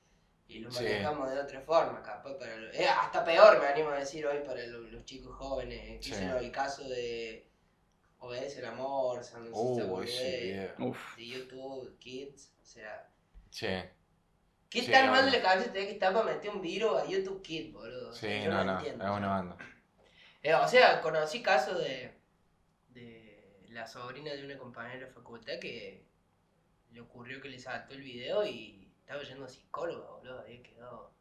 y 0.48 0.60
lo 0.60 0.70
Sí. 0.72 0.84
manejamos 0.84 1.32
de 1.32 1.40
otra 1.40 1.62
forma, 1.62 2.02
capaz 2.04 2.34
para 2.38 2.56
lo- 2.58 2.72
eh, 2.74 2.88
hasta 2.88 3.24
peor 3.24 3.60
me 3.60 3.68
animo 3.68 3.90
a 3.90 4.00
decir 4.00 4.26
hoy 4.28 4.40
para 4.46 4.66
lo- 4.68 4.82
los 4.82 5.06
chicos 5.06 5.36
jóvenes. 5.38 6.04
Sí. 6.06 6.14
Sé 6.14 6.26
yo, 6.28 6.38
el 6.38 6.52
caso 6.52 6.88
de 6.88 7.48
Obedece 8.22 8.60
el 8.60 8.66
amor, 8.66 9.24
San 9.24 9.50
no. 9.50 9.56
Uf. 10.78 11.16
de 11.16 11.26
YouTube, 11.26 11.98
Kids, 12.00 12.52
o 12.62 12.66
sea. 12.66 13.10
Sí, 13.50 13.68
¿Qué 14.70 14.82
Sí, 14.82 14.92
tan 14.92 15.06
no, 15.08 15.14
mal 15.14 15.26
no. 15.26 15.32
de 15.32 15.38
la 15.38 15.44
cabeza 15.44 15.72
te 15.72 15.86
que 15.88 15.94
está 15.94 16.12
para 16.14 16.26
meter 16.26 16.52
un 16.52 16.62
virus 16.62 16.98
a 17.02 17.06
YouTube 17.08 17.42
Kids, 17.42 17.74
boludo? 17.74 18.14
Sí, 18.14 18.28
yo 18.44 18.50
no, 18.52 18.64
no, 18.66 18.78
entiendo. 18.78 19.06
es 19.06 19.10
una 19.12 19.28
banda. 19.30 19.58
Eh, 20.44 20.54
o 20.54 20.68
sea, 20.68 21.02
conocí 21.02 21.42
casos 21.42 21.80
de 21.80 22.19
la 23.70 23.88
sobrina 23.88 24.32
de 24.34 24.44
una 24.46 24.58
compañera 24.58 25.06
de 25.06 25.12
facultad 25.12 25.54
que 25.62 26.04
le 26.92 27.02
ocurrió 27.02 27.42
que 27.42 27.50
le 27.50 27.60
saltó 27.60 27.94
el 27.94 28.02
video 28.02 28.46
y 28.46 28.88
estaba 29.00 29.22
yendo 29.24 29.46
a 29.46 29.48
psicóloga, 29.48 30.08
boludo. 30.12 30.40
Había 30.42 30.62
quedado 30.64 31.12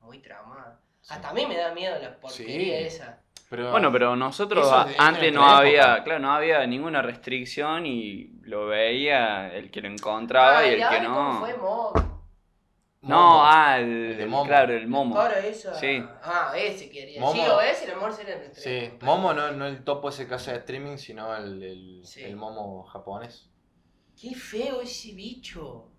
muy 0.00 0.18
traumada. 0.20 0.80
Sí. 1.00 1.14
Hasta 1.14 1.30
a 1.30 1.32
mí 1.32 1.46
me 1.46 1.56
da 1.56 1.72
miedo 1.72 1.96
la 2.00 2.18
porquería 2.18 2.78
Sí. 2.78 2.84
esa. 2.84 3.22
Pero, 3.48 3.70
Bueno, 3.70 3.90
pero 3.90 4.14
nosotros 4.14 4.70
antes 4.98 5.32
no 5.32 5.42
había, 5.48 5.80
época. 5.94 6.04
claro, 6.04 6.20
no 6.20 6.32
había 6.32 6.66
ninguna 6.66 7.00
restricción 7.00 7.86
y 7.86 8.40
lo 8.42 8.66
veía 8.66 9.54
el 9.54 9.70
que 9.70 9.80
lo 9.80 9.88
encontraba 9.88 10.58
Ah, 10.58 10.66
y 10.66 10.74
el 10.74 10.88
que 10.88 11.00
no. 11.00 11.14
cómo 11.14 11.40
fue? 11.40 12.07
No, 13.08 13.16
Momo. 13.16 13.40
ah, 13.44 13.78
el, 13.80 13.88
El 14.12 14.16
de 14.18 14.26
Momo. 14.26 14.44
claro, 14.46 14.72
el 14.74 14.86
Momo. 14.88 15.18
Ahora 15.18 15.38
esa. 15.38 15.74
Sí. 15.74 16.02
Ah, 16.22 16.52
ese 16.56 16.90
quería. 16.90 17.20
Momo. 17.20 17.32
Sí, 17.32 17.40
o 17.48 17.60
ese, 17.60 17.84
el 17.86 17.90
amor 17.92 18.12
será 18.12 18.36
nuestro. 18.36 18.62
Sí, 18.62 18.90
Momo 19.02 19.32
no, 19.34 19.50
no 19.52 19.66
el 19.66 19.82
topo 19.84 20.10
ese 20.10 20.28
que 20.28 20.34
hace 20.34 20.52
de 20.52 20.58
streaming, 20.58 20.96
sino 20.98 21.34
el, 21.36 21.62
el, 21.62 22.00
Sí. 22.04 22.22
el 22.22 22.36
Momo 22.36 22.84
japonés. 22.84 23.50
Qué 24.20 24.34
feo 24.34 24.80
ese 24.82 25.12
bicho. 25.14 25.90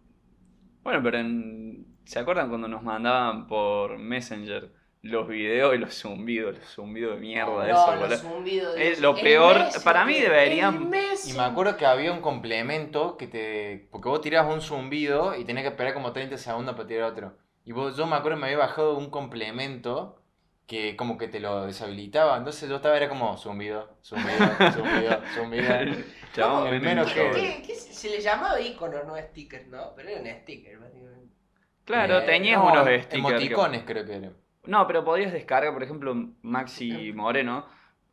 Bueno, 0.83 1.01
pero 1.03 1.17
en- 1.19 1.97
¿se 2.05 2.19
acuerdan 2.19 2.49
cuando 2.49 2.67
nos 2.67 2.83
mandaban 2.83 3.47
por 3.47 3.97
Messenger 3.97 4.71
los 5.01 5.27
videos 5.29 5.75
y 5.75 5.77
los 5.77 5.93
zumbidos, 5.97 6.55
los 6.57 6.65
zumbidos 6.67 7.15
de 7.15 7.21
mierda 7.21 7.51
no, 7.51 7.63
eso, 7.63 7.91
los 7.95 7.99
boludo? 7.99 8.17
zumbidos 8.17 8.75
de- 8.75 8.91
Es 8.91 8.99
lo 8.99 9.15
el 9.15 9.21
peor, 9.21 9.65
para 9.83 10.03
mí 10.05 10.19
deberían- 10.19 10.91
Y 11.25 11.33
me 11.33 11.43
acuerdo 11.43 11.77
que 11.77 11.85
había 11.85 12.11
un 12.11 12.19
complemento 12.21 13.15
que 13.17 13.27
te. 13.27 13.87
Porque 13.91 14.09
vos 14.09 14.19
tirabas 14.21 14.53
un 14.53 14.61
zumbido 14.61 15.35
y 15.35 15.45
tenías 15.45 15.63
que 15.63 15.69
esperar 15.69 15.93
como 15.93 16.11
30 16.11 16.37
segundos 16.37 16.75
para 16.75 16.87
tirar 16.87 17.11
otro. 17.11 17.37
Y 17.65 17.71
vos, 17.71 17.95
yo 17.95 18.05
me 18.07 18.15
acuerdo 18.17 18.37
que 18.37 18.41
me 18.41 18.47
había 18.47 18.57
bajado 18.57 18.97
un 18.97 19.09
complemento 19.09 20.21
que 20.67 20.95
como 20.95 21.17
que 21.17 21.27
te 21.27 21.39
lo 21.39 21.65
deshabilitaba. 21.65 22.37
Entonces 22.37 22.69
yo 22.69 22.75
estaba, 22.75 22.95
era 22.97 23.07
como 23.09 23.37
zumbido, 23.37 23.97
zumbido, 24.03 24.37
zumbido, 24.73 25.21
zumbido. 25.33 25.73
Chabón, 26.33 26.69
Primero 26.69 27.03
un 27.03 27.09
que-. 27.09 27.31
¿Qué, 27.31 27.63
qué 27.65 27.75
se 27.75 28.09
le 28.09 28.21
llamaba 28.21 28.59
iconos, 28.59 29.05
no 29.05 29.15
stickers, 29.17 29.67
no? 29.67 29.93
Pero 29.95 30.09
eran 30.09 30.41
stickers, 30.41 30.79
básicamente. 30.79 31.33
Claro, 31.85 32.19
Eh, 32.19 32.25
tenías 32.25 32.57
No, 32.59 32.65
unos 32.67 32.83
stickers. 32.83 33.07
que- 33.07 33.17
Emoticones 33.17 33.83
creo 33.85 34.05
que 34.05 34.15
eran. 34.15 34.33
No, 34.65 34.85
pero 34.87 35.03
podías 35.03 35.31
descargar, 35.33 35.73
por 35.73 35.83
ejemplo, 35.83 36.15
Maxi 36.41 37.11
Moreno. 37.13 37.65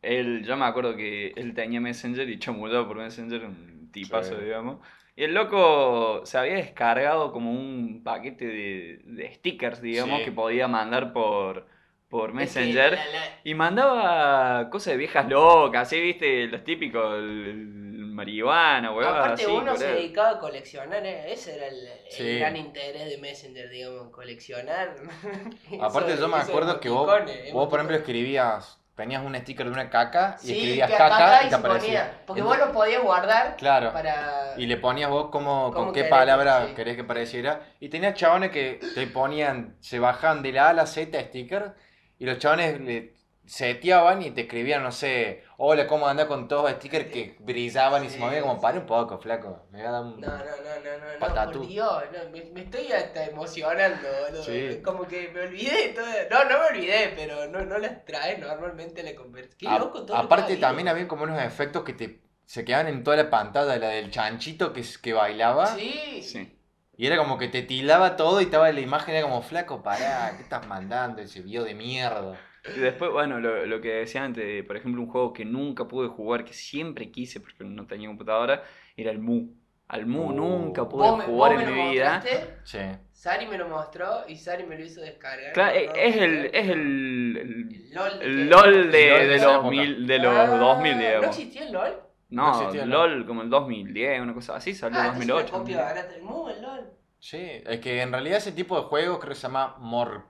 Él, 0.03 0.45
yo 0.47 0.57
me 0.57 0.65
acuerdo 0.65 0.97
que 0.97 1.29
él 1.37 1.55
tenía 1.55 1.81
Messenger 1.81 2.29
y 2.29 2.39
chamullaba 2.39 2.87
por 2.87 2.99
Messenger, 2.99 3.45
un 3.45 3.91
tipazo, 3.93 4.39
Sí. 4.39 4.45
digamos. 4.45 4.79
Y 5.17 5.25
el 5.25 5.35
loco 5.35 6.21
se 6.25 6.39
había 6.39 6.55
descargado 6.55 7.33
como 7.33 7.51
un 7.51 8.03
paquete 8.05 8.47
de, 8.47 9.01
de 9.05 9.33
stickers, 9.35 9.81
digamos, 9.81 10.19
Sí. 10.21 10.25
que 10.27 10.33
podía 10.33 10.69
mandar 10.69 11.13
por, 11.13 11.67
por 12.09 12.29
Es 12.31 12.33
que 12.33 12.39
Messenger. 12.61 12.93
la- 12.93 12.97
la- 12.99 13.41
Y 13.43 13.55
mandaba 13.55 14.69
cosas 14.71 14.93
de 14.93 14.99
viejas 14.99 15.29
locas, 15.29 15.89
¿sí? 15.89 16.01
¿Viste? 16.01 16.47
Los 16.47 16.63
típicos, 16.65 17.19
el, 17.19 17.47
el 17.47 17.86
marihuana, 18.17 18.91
weón, 18.93 19.15
Aparte 19.17 19.43
así, 19.45 19.53
uno 19.53 19.77
se 19.77 19.87
dedicaba 19.87 20.31
a 20.31 20.39
coleccionar, 20.39 21.05
eh, 21.07 21.33
ese 21.33 21.55
era 21.57 21.67
el, 21.69 21.87
el 21.87 22.11
Sí. 22.11 22.39
gran 22.39 22.57
interés 22.57 23.09
de 23.09 23.19
Messenger, 23.19 23.69
digamos, 23.71 24.11
coleccionar. 24.11 24.97
Aparte 25.81 26.13
Eso- 26.15 26.23
yo 26.23 26.29
me 26.29 26.39
acuerdo 26.39 26.81
que 26.81 26.89
vos, 26.89 27.07
vos 27.53 27.69
por 27.69 27.79
ejemplo 27.79 27.97
escribías, 27.97 28.81
tenías 28.97 29.23
un 29.23 29.35
sticker 29.37 29.67
de 29.67 29.73
una 29.73 29.91
caca 29.91 30.37
y 30.43 30.47
Sí, 30.47 30.53
escribías 30.55 30.91
que 30.91 30.97
caca, 30.97 31.19
caca 31.19 31.45
y 31.45 31.49
te 31.51 31.55
aparecía. 31.55 31.89
ponía, 32.05 32.23
porque 32.27 32.41
Entonces- 32.41 32.59
vos 32.61 32.69
lo 32.69 32.73
podías 32.75 33.03
guardar 33.03 33.57
Claro. 33.57 33.93
para... 33.93 34.55
Y 34.57 34.67
le 34.67 34.77
ponías 34.79 35.11
vos 35.11 35.29
como, 35.31 35.71
¿Cómo 35.71 35.85
con 35.85 35.93
qué 35.93 36.01
querés 36.01 36.11
palabra 36.11 36.67
sí. 36.69 36.75
querés 36.75 36.97
que 36.97 37.05
pareciera. 37.05 37.61
Y 37.79 37.91
tenías 37.91 38.15
chabones 38.15 38.51
que 38.51 38.81
te 38.95 39.07
ponían, 39.07 39.77
se 39.81 39.99
bajaban 39.99 40.43
de 40.43 40.53
la 40.53 40.67
A 40.67 40.69
a 40.71 40.73
la 40.73 40.87
Z 40.87 41.21
sticker. 41.25 41.75
Y 42.19 42.25
los 42.25 42.39
chabones 42.39 42.81
le 42.81 43.15
seteaban 43.45 44.23
y 44.23 44.31
te 44.31 44.41
escribían, 44.43 44.83
no 44.83 44.91
sé, 44.91 45.45
hola, 45.59 45.87
¿cómo 45.87 46.07
andás 46.07 46.27
con 46.27 46.49
todos 46.49 46.65
los 46.65 46.73
stickers 46.79 47.07
que 47.11 47.37
brillaban 47.41 48.05
y 48.05 48.11
se 48.11 48.19
movían 48.19 48.43
como, 48.43 48.61
para 48.61 48.79
un 48.79 48.87
poco, 48.87 49.19
flaco. 49.19 49.67
Me 49.71 49.79
voy 49.79 49.87
a 49.87 49.91
dar 49.91 50.03
un... 50.03 50.21
No, 50.21 50.27
no, 50.29 50.37
no, 50.39 50.45
no, 50.45 50.99
no, 50.99 51.13
no, 51.13 51.19
Patatú. 51.19 51.59
por 51.61 51.69
Dios, 51.69 52.03
no, 52.13 52.31
me, 52.31 52.45
me 52.53 52.61
estoy 52.63 52.93
hasta 52.93 53.25
emocionando, 53.25 54.09
boludo. 54.25 54.43
Sí. 54.43 54.81
Como 54.85 55.07
que 55.07 55.29
me 55.29 55.41
olvidé 55.43 55.89
de 55.89 55.89
todo. 55.95 56.07
No, 56.31 56.45
no 56.45 56.59
me 56.59 56.67
olvidé, 56.67 57.13
pero 57.17 57.47
no, 57.49 57.65
no 57.65 57.79
las 57.79 58.05
traes 58.05 58.39
normalmente 58.39 59.01
en 59.01 59.07
la 59.07 59.15
conversación. 59.15 59.59
Qué 59.59 59.69
A- 59.69 59.79
loco 59.79 60.05
todo. 60.05 60.17
lo 60.17 60.23
aparte 60.23 60.55
ha 60.55 60.61
también 60.61 60.89
había 60.89 61.09
como 61.09 61.25
unos 61.25 61.43
efectos 61.43 61.85
que 61.85 61.93
te 61.93 62.27
se 62.47 62.65
quedaban 62.65 62.87
en 62.87 63.03
toda 63.03 63.17
la 63.17 63.29
pantalla, 63.29 63.77
la 63.77 63.89
del 63.89 64.11
chanchito 64.11 64.73
que, 64.73 64.85
que 65.03 65.13
bailaba. 65.13 65.67
Sí. 65.75 66.23
Sí. 66.23 66.53
Y 66.97 67.07
era 67.07 67.19
como 67.19 67.37
que 67.37 67.49
te 67.49 67.63
tildaba 67.63 68.17
todo 68.17 68.41
y 68.41 68.45
estaba 68.45 68.71
la 68.73 68.81
imagen, 68.81 69.15
era 69.15 69.27
como, 69.27 69.43
flaco, 69.43 69.83
pará, 69.83 70.33
¿qué 70.37 70.43
estás 70.43 70.67
mandando? 70.67 71.21
Ese 71.21 71.41
video 71.43 71.65
de 71.65 71.75
mierda. 71.75 72.39
Y 72.75 72.81
después, 72.81 73.11
bueno, 73.13 73.39
lo, 73.41 73.67
lo 73.67 73.81
que 73.81 73.93
decía 73.93 74.25
antes, 74.25 74.65
por 74.65 74.77
ejemplo, 74.77 75.03
un 75.03 75.09
juego 75.09 75.33
que 75.33 75.45
nunca 75.45 75.87
pude 75.87 76.09
jugar, 76.09 76.45
que 76.45 76.53
siempre 76.55 77.11
quise 77.11 77.41
porque 77.41 77.65
no 77.65 77.87
tenía 77.87 78.09
computadora, 78.09 78.63
era 78.97 79.11
el 79.11 79.19
Mu. 79.19 79.49
Al 79.89 80.07
Mu 80.07 80.31
Oh. 80.31 80.33
nunca 80.33 80.89
pude 80.89 81.09
Vos 81.09 81.19
me, 81.19 81.25
jugar 81.25 81.53
en 81.53 81.61
lo 81.61 81.67
mi 81.85 81.91
vida. 81.93 82.15
mostraste, 82.15 82.55
Sí. 82.65 82.79
Sari 83.13 83.47
me 83.47 83.57
lo 83.59 83.69
mostró 83.69 84.25
y 84.29 84.37
Sari 84.37 84.65
me 84.65 84.77
lo 84.79 84.85
hizo 84.85 85.01
descargar. 85.01 85.53
Claro, 85.53 85.75
No, 85.75 85.81
es, 85.95 86.17
no, 86.17 86.21
no, 86.21 86.25
el, 86.25 86.39
no. 86.43 86.45
es 86.53 86.69
el, 86.69 87.37
el, 87.37 87.69
El 87.73 87.95
LOL. 87.95 88.23
el 88.23 88.51
LOL 88.51 88.91
de, 88.93 88.99
de 89.27 89.39
los, 89.39 89.65
mil, 89.71 90.07
de 90.07 90.19
los 90.19 90.35
Ah, 90.35 90.47
2000, 90.59 90.93
¿No 90.93 90.99
digamos. 90.99 91.27
existía 91.29 91.67
el 91.67 91.73
LOL? 91.73 91.93
No 92.29 92.43
No, 92.47 92.53
existía 92.59 92.83
el 92.83 92.91
LOL 92.91 93.27
como 93.27 93.43
el 93.43 93.51
2010, 93.51 94.21
una 94.21 94.35
cosa 94.35 94.57
así, 94.57 94.75
salió 94.75 94.99
Ah, 94.99 95.07
en 95.07 95.13
es 95.13 95.25
una 95.25 95.35
2008. 95.35 95.53
copia 95.53 95.77
2010. 95.77 95.79
barata 95.79 96.13
del 96.13 96.23
Mu, 96.23 96.49
el 96.49 96.63
LOL. 96.63 96.81
Sí, 97.19 97.39
es 97.65 97.81
que 97.81 98.03
en 98.03 98.13
realidad 98.13 98.39
ese 98.39 98.53
tipo 98.53 98.77
de 98.77 98.83
juegos 98.87 99.19
creo 99.19 99.29
que 99.31 99.35
se 99.37 99.43
llama 99.43 99.77
Mor 99.79 100.25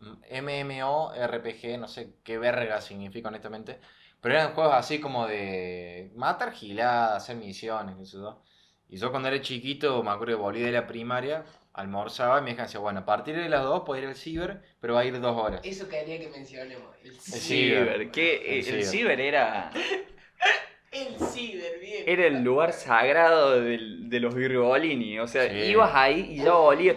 MMO 0.00 1.12
RPG, 1.14 1.78
no 1.78 1.88
sé 1.88 2.14
qué 2.24 2.38
verga 2.38 2.80
significa 2.80 3.28
honestamente, 3.28 3.80
pero 4.20 4.34
eran 4.34 4.54
juegos 4.54 4.74
así 4.74 5.00
como 5.00 5.26
de 5.26 6.10
matar 6.14 6.52
giladas, 6.52 7.22
hacer 7.22 7.36
misiones, 7.36 7.96
qué 7.96 8.04
sé 8.06 8.16
yo. 8.18 8.42
Y 8.88 8.96
yo 8.98 9.10
cuando 9.10 9.28
era 9.28 9.40
chiquito, 9.40 10.02
me 10.02 10.10
acuerdo 10.10 10.36
que 10.36 10.42
volví 10.42 10.60
de 10.60 10.72
la 10.72 10.86
primaria, 10.86 11.44
almorzaba 11.74 12.38
y 12.38 12.42
me 12.42 12.54
decía, 12.54 12.80
bueno, 12.80 13.00
a 13.00 13.04
partir 13.04 13.36
de 13.36 13.48
las 13.48 13.62
2 13.62 13.82
puedo 13.84 14.00
ir 14.02 14.08
al 14.08 14.16
ciber, 14.16 14.62
pero 14.80 14.94
va 14.94 15.00
a 15.00 15.04
ir 15.04 15.20
dos 15.20 15.36
horas. 15.36 15.60
Eso 15.64 15.88
quería 15.88 16.18
que 16.18 16.28
mencionemos. 16.28 16.96
El 17.02 17.20
El 17.32 17.40
ciber. 17.40 17.40
Ciber, 17.40 18.10
que 18.10 18.58
El 18.58 18.64
el 18.68 18.82
ciber. 18.82 18.84
ciber 18.84 19.20
era, 19.20 19.70
El 20.90 21.18
ciber, 21.20 21.78
bien. 21.80 22.04
era 22.06 22.26
el 22.26 22.42
lugar 22.42 22.72
sagrado 22.72 23.60
del- 23.60 24.08
de 24.08 24.20
los 24.20 24.34
Virgolini. 24.34 25.18
O 25.18 25.26
sea, 25.26 25.48
Sí. 25.48 25.56
ibas 25.70 25.90
ahí 25.94 26.32
y 26.32 26.36
ya 26.42 26.54
olía. 26.54 26.94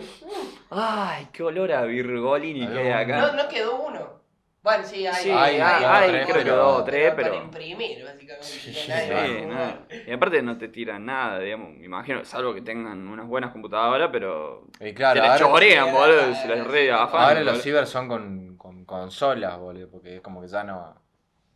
¡Ay, 0.70 1.28
qué 1.34 1.44
olor 1.44 1.72
a 1.74 1.84
Virgolini 1.84 2.66
que 2.68 2.80
hay 2.80 2.92
acá! 2.92 3.18
No, 3.20 3.34
no 3.44 3.50
quedó 3.50 3.82
uno. 3.82 4.22
Bueno, 4.64 4.84
sí, 4.86 5.06
hay. 5.08 5.16
Sí, 5.24 5.30
hay- 5.32 5.60
hay 5.60 5.84
hay, 5.84 6.10
tres, 6.12 6.26
creo 6.26 6.38
que 6.38 6.44
pero- 6.44 6.56
dos 6.56 6.82
o 6.82 6.84
tres, 6.84 7.12
Para 7.16 7.24
pero. 7.32 7.44
imprimir, 7.44 8.04
básicamente. 8.06 8.46
Sí, 8.46 8.72
sí. 8.74 10.02
Y 10.08 10.12
aparte 10.14 10.42
no 10.44 10.58
te 10.58 10.68
tiran 10.68 11.04
nada, 11.06 11.40
digamos, 11.40 11.74
me 11.76 11.86
imagino, 11.86 12.24
salvo 12.24 12.54
que 12.54 12.62
tengan 12.62 13.08
unas 13.08 13.26
buenas 13.28 13.52
computadoras, 13.52 14.10
pero 14.12 14.68
Y 14.80 14.94
claro, 14.94 15.20
te 15.20 15.28
ahora, 15.28 15.40
chorean, 15.40 15.86
boludo, 15.92 16.22
ahora- 16.22 16.36
se 16.36 16.48
las 16.48 16.68
re 16.68 16.92
ahora 16.92 17.04
afan. 17.06 17.46
los 17.46 17.62
ciber 17.62 17.88
son 17.88 18.08
con, 18.08 18.56
con 18.58 18.86
consolas, 18.86 19.58
boludo, 19.58 19.90
porque 19.90 20.18
es 20.18 20.22
como 20.22 20.42
que 20.42 20.48
ya 20.48 20.64
no... 20.64 20.96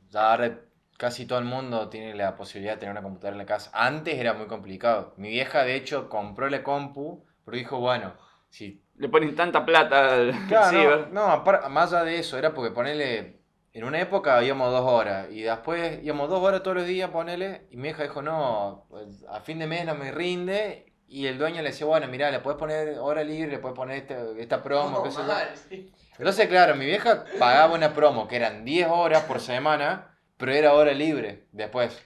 Ya 0.10 0.32
ahora 0.32 0.52
casi 0.98 1.26
todo 1.26 1.40
el 1.40 1.46
mundo 1.46 1.90
tiene 1.90 2.16
la 2.16 2.36
posibilidad 2.36 2.74
de 2.74 2.80
tener 2.80 2.92
una 2.92 3.02
computadora 3.04 3.34
en 3.36 3.40
la 3.40 3.46
casa. 3.46 3.70
Antes 3.74 4.16
era 4.16 4.34
muy 4.34 4.48
complicado. 4.48 5.14
Mi 5.18 5.30
vieja, 5.30 5.64
de 5.64 5.76
hecho, 5.76 6.10
compró 6.10 6.50
la 6.50 6.64
compu, 6.64 7.26
pero 7.44 7.58
dijo, 7.58 7.80
bueno, 7.80 8.14
si 8.50 8.82
Le 8.98 9.10
ponen 9.10 9.36
tanta 9.36 9.66
plata 9.66 10.14
al 10.16 10.32
Claro, 10.48 10.70
ciber. 10.70 11.08
no, 11.12 11.44
más 11.70 11.92
allá 11.94 12.06
de 12.06 12.20
eso, 12.20 12.38
era 12.38 12.54
porque 12.54 12.72
ponele. 12.72 13.42
En 13.74 13.84
una 13.84 14.00
época 14.00 14.42
íbamos 14.42 14.72
dos 14.72 14.86
horas 14.90 15.28
y 15.30 15.42
después 15.42 16.00
íbamos 16.02 16.30
dos 16.30 16.42
horas 16.42 16.64
todos 16.64 16.78
los 16.78 16.86
días, 16.88 17.10
ponele. 17.10 17.68
Y 17.72 17.76
mi 17.76 17.90
hija 17.90 18.04
dijo, 18.04 18.22
no, 18.22 18.86
pues, 18.90 19.26
a 19.30 19.42
fin 19.42 19.60
de 19.60 19.68
mes 19.68 19.86
no 19.86 19.96
me 19.96 20.12
rinde. 20.14 20.94
Y 21.10 21.28
el 21.28 21.38
dueño 21.38 21.62
le 21.62 21.70
decía, 21.72 21.86
bueno, 21.86 22.08
mira, 22.08 22.32
le 22.32 22.40
puedes 22.40 22.58
poner 22.58 22.98
hora 23.00 23.22
libre, 23.24 23.52
le 23.52 23.60
puedes 23.60 23.76
poner 23.76 23.98
este- 23.98 24.42
esta 24.42 24.64
promo, 24.64 25.00
No, 25.00 25.04
qué 25.04 25.12
sé 25.12 25.18
yo. 25.18 25.24
mal, 25.28 25.50
sí. 25.70 25.92
Entonces, 26.18 26.48
claro, 26.48 26.76
mi 26.76 26.86
vieja 26.86 27.26
pagaba 27.38 27.74
una 27.76 27.94
promo 27.94 28.30
que 28.30 28.38
eran 28.38 28.64
10 28.64 28.88
horas 28.90 29.24
por 29.24 29.42
semana, 29.42 30.15
pero 30.38 30.52
era 30.52 30.74
hora 30.74 30.92
libre 30.92 31.48
después. 31.52 32.02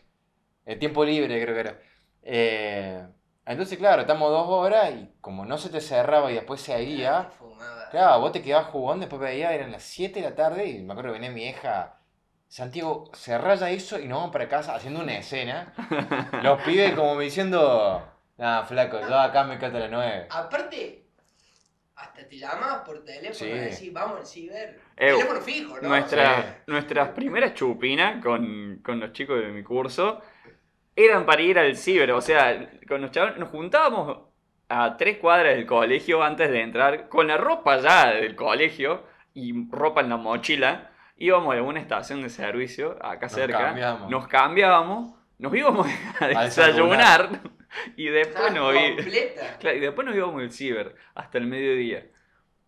El 0.65 0.80
tiempo 0.80 1.03
libre, 1.03 1.41
creo 1.41 1.55
que 1.55 1.61
era. 1.61 1.80
Eh, 2.21 3.07
entonces, 3.45 3.77
claro, 3.77 4.01
estamos 4.01 4.30
dos 4.30 4.47
horas 4.47 4.91
y 4.91 5.09
como 5.21 5.45
no 5.45 5.57
se 5.57 5.69
te 5.69 5.82
cerraba 5.82 6.32
y 6.32 6.36
después 6.36 6.61
seguía. 6.61 7.32
Fumaba. 7.38 7.89
Claro, 7.89 8.19
vos 8.19 8.32
te 8.32 8.43
quedabas 8.43 8.67
jugando, 8.67 9.01
después 9.01 9.19
veía, 9.19 9.53
eran 9.53 9.71
las 9.71 9.84
7 9.84 10.21
de 10.21 10.30
la 10.30 10.36
tarde 10.36 10.67
y 10.67 10.84
me 10.84 10.93
acuerdo 10.93 11.13
que 11.13 11.19
venía 11.19 11.32
mi 11.32 11.45
hija. 11.45 11.99
Santiago, 12.47 13.11
cerrá 13.13 13.55
ya 13.55 13.69
eso 13.69 13.99
y 13.99 14.07
nos 14.07 14.19
vamos 14.19 14.34
para 14.34 14.47
casa 14.47 14.75
haciendo 14.75 15.01
una 15.01 15.17
escena. 15.17 15.73
Los 16.43 16.61
pibes 16.63 16.93
como 16.93 17.19
diciendo, 17.19 18.03
nah, 18.38 18.63
flaco, 18.63 18.99
yo 19.01 19.17
acá 19.17 19.43
me 19.43 19.57
cata 19.57 19.80
la 19.80 19.88
9. 19.88 20.27
Aparte, 20.30 21.09
hasta 22.00 22.28
te 22.28 22.38
llamabas 22.38 22.80
por 22.86 23.04
teléfono 23.04 23.34
Sí. 23.34 23.45
y 23.45 23.52
decís, 23.60 23.93
vamos 23.93 24.20
al 24.20 24.26
ciber. 24.26 24.80
Eh, 24.97 25.12
teléfono 25.12 25.41
fijo, 25.41 25.80
¿no? 25.82 25.89
Nuestra- 25.89 26.41
Sí. 26.41 26.64
Nuestras 26.68 27.10
primeras 27.10 27.54
chupinas 27.54 28.24
con, 28.24 28.80
con 28.84 29.00
los 29.00 29.12
chicos 29.14 29.39
de 29.41 29.47
mi 29.50 29.64
curso 29.64 30.22
eran 30.95 31.26
para 31.26 31.41
ir 31.41 31.60
al 31.60 31.76
ciber. 31.76 32.12
O 32.12 32.22
sea, 32.22 32.70
con 32.88 33.02
los 33.02 33.12
chavales 33.12 33.38
nos 33.38 33.50
juntábamos 33.50 34.18
a 34.70 34.97
tres 34.97 35.18
cuadras 35.18 35.56
del 35.56 35.66
colegio 35.66 36.24
antes 36.24 36.50
de 36.52 36.62
entrar 36.62 37.10
con 37.10 37.28
la 37.28 37.38
ropa 37.38 37.78
ya 37.80 38.12
del 38.12 38.36
colegio 38.36 39.04
y 39.34 39.68
ropa 39.70 40.02
en 40.02 40.10
la 40.10 40.18
mochila. 40.18 40.91
Íbamos 41.18 41.56
a 41.56 41.62
una 41.62 41.80
estación 41.82 42.22
de 42.22 42.30
servicio 42.30 42.97
acá 43.02 43.26
Nos 43.26 43.32
cerca, 43.34 43.58
cambiamos. 43.58 44.10
nos 44.10 44.28
cambiábamos, 44.28 45.16
nos 45.38 45.54
íbamos 45.54 45.86
a 46.22 46.26
A 46.26 46.43
desayunar 46.45 47.30
y 47.95 48.07
después 48.07 48.53
nos, 48.53 48.74
claro, 49.59 49.78
y 49.78 49.80
después 49.80 50.05
nos 50.07 50.15
íbamos 50.15 50.41
al 50.41 50.51
ciber 50.51 50.95
hasta 51.15 51.38
el 51.38 51.47
mediodía. 51.47 52.05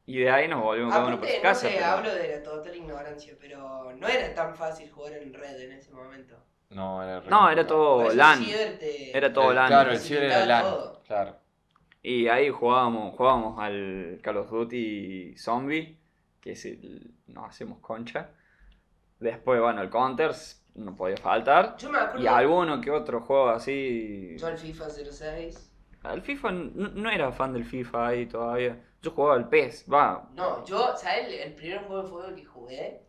Y 0.05 0.17
de 0.19 0.29
ahí 0.29 0.47
nos 0.47 0.61
volvimos 0.61 0.91
cada 0.93 1.05
uno 1.07 1.19
por 1.19 1.27
su 1.29 1.35
no 1.35 1.41
casa. 1.41 1.67
sé, 1.69 1.73
pero- 1.75 1.85
hablo 1.85 2.13
de 2.13 2.27
la 2.37 2.43
total 2.43 2.75
ignorancia, 2.75 3.33
pero 3.39 3.93
no 3.93 4.07
era 4.07 4.33
tan 4.33 4.55
fácil 4.55 4.89
jugar 4.91 5.13
en 5.13 5.33
red 5.33 5.59
en 5.61 5.71
ese 5.73 5.91
momento. 5.91 6.35
No, 6.69 7.03
era 7.03 7.21
No, 7.29 7.49
era 7.49 7.65
todo 7.67 8.09
el 8.11 8.17
LAN. 8.17 8.39
ciber 8.43 8.79
te- 8.79 9.15
Era 9.17 9.31
todo 9.31 9.51
Eh, 9.51 9.55
LAN. 9.55 9.67
Claro, 9.67 9.91
el 9.91 9.99
ciber 9.99 10.23
era 10.23 10.45
LAN. 10.45 10.63
todo. 10.63 11.03
Claro. 11.05 11.35
Y 12.01 12.27
ahí 12.29 12.49
jugábamos, 12.49 13.15
jugábamos 13.15 13.59
al 13.59 14.19
Call 14.23 14.37
of 14.37 14.49
Duty 14.49 15.35
Zombie, 15.37 15.97
que 16.41 16.53
es 16.53 16.65
el, 16.65 17.11
nos 17.27 17.49
hacemos 17.49 17.79
concha. 17.79 18.31
Después, 19.19 19.61
bueno, 19.61 19.81
el 19.83 19.89
Counter 19.89 20.31
no 20.75 20.95
podía 20.95 21.17
faltar. 21.17 21.75
Yo 21.77 21.89
me 21.89 21.97
acuerdo. 21.99 22.23
Y 22.23 22.27
alguno 22.27 22.79
que 22.81 22.91
otro 22.91 23.21
juego 23.21 23.49
así. 23.49 24.35
Yo 24.37 24.47
al 24.47 24.57
FIFA 24.57 24.89
06. 24.89 25.71
Al 26.03 26.21
FIFA 26.21 26.51
no, 26.51 26.87
no 26.89 27.09
era 27.11 27.31
fan 27.31 27.53
del 27.53 27.65
FIFA 27.65 28.07
ahí 28.07 28.25
todavía. 28.25 28.77
Yo 29.01 29.11
jugaba 29.11 29.35
al 29.35 29.49
PES, 29.49 29.85
va. 29.91 30.29
No, 30.35 30.65
yo, 30.65 30.95
¿sabes? 30.95 31.27
El, 31.27 31.33
el 31.33 31.53
primer 31.53 31.79
juego 31.83 32.03
de 32.03 32.09
fútbol 32.09 32.35
que 32.35 32.45
jugué, 32.45 33.01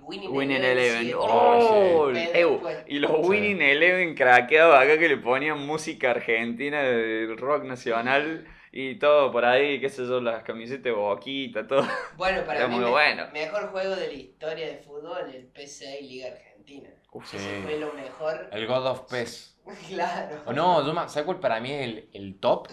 Winning, 0.00 0.30
Winning 0.34 0.62
Eleven. 0.64 1.12
Oh, 1.18 2.08
ew, 2.10 2.12
después- 2.12 2.84
y 2.86 2.98
los 2.98 3.10
Sí. 3.10 3.16
Winning 3.28 3.60
Eleven 3.62 4.14
craqueados 4.14 4.74
acá 4.74 4.98
que 4.98 5.08
le 5.08 5.16
ponían 5.18 5.58
música 5.66 6.12
argentina 6.12 6.82
del 6.82 7.36
rock 7.36 7.64
nacional 7.64 8.46
y 8.72 8.94
todo 8.98 9.30
por 9.30 9.44
ahí, 9.44 9.80
qué 9.80 9.88
sé 9.90 10.06
yo, 10.06 10.20
las 10.20 10.42
camisetas 10.44 10.84
de 10.84 10.92
boquita, 10.92 11.66
todo. 11.66 11.84
Bueno, 12.16 12.42
para 12.46 12.60
Era 12.60 12.68
mí, 12.68 12.76
muy 12.76 12.84
me- 12.86 12.90
bueno. 12.90 13.26
mejor 13.32 13.68
juego 13.70 13.94
de 13.96 14.06
la 14.06 14.12
historia 14.14 14.66
de 14.66 14.78
fútbol, 14.78 15.28
el 15.32 15.46
PCA 15.46 16.00
Liga 16.00 16.28
Argentina. 16.28 16.88
Uf, 17.12 17.28
Sí. 17.30 17.36
Ese 17.36 17.62
fue 17.62 17.78
lo 17.78 17.92
mejor. 17.92 18.48
El 18.52 18.66
God 18.66 18.86
of 18.86 19.10
PES. 19.10 19.48
Claro. 19.88 20.42
O 20.46 20.52
no, 20.52 20.84
yo 20.84 20.92
me- 20.92 21.08
¿sabes 21.08 21.24
cuál 21.24 21.38
para 21.38 21.60
mí 21.60 21.70
es 21.70 21.84
el, 21.84 22.10
el 22.14 22.40
top? 22.40 22.68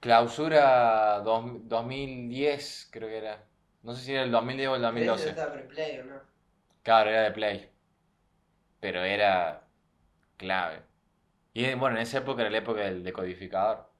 Clausura 0.00 1.20
dos- 1.20 1.68
2010, 1.68 2.88
creo 2.90 3.08
que 3.08 3.18
era. 3.18 3.44
No 3.82 3.94
sé 3.94 4.02
si 4.04 4.12
era 4.14 4.22
el 4.22 4.30
2010 4.30 4.68
o 4.68 4.76
el 4.76 4.80
Pero 4.82 5.14
ese 5.14 5.26
2012. 5.26 5.28
estaba 5.30 5.54
replay, 5.54 5.98
¿o 5.98 6.04
no? 6.04 6.14
Claro, 6.82 7.10
era 7.10 7.22
de 7.22 7.30
Play. 7.32 7.70
Pero 8.80 9.02
era 9.04 9.66
clave. 10.38 10.82
Y 11.52 11.74
bueno, 11.74 11.96
en 11.96 12.02
esa 12.02 12.18
época 12.18 12.42
era 12.42 12.50
la 12.50 12.58
época 12.58 12.80
del 12.82 13.02
decodificador. 13.04 13.90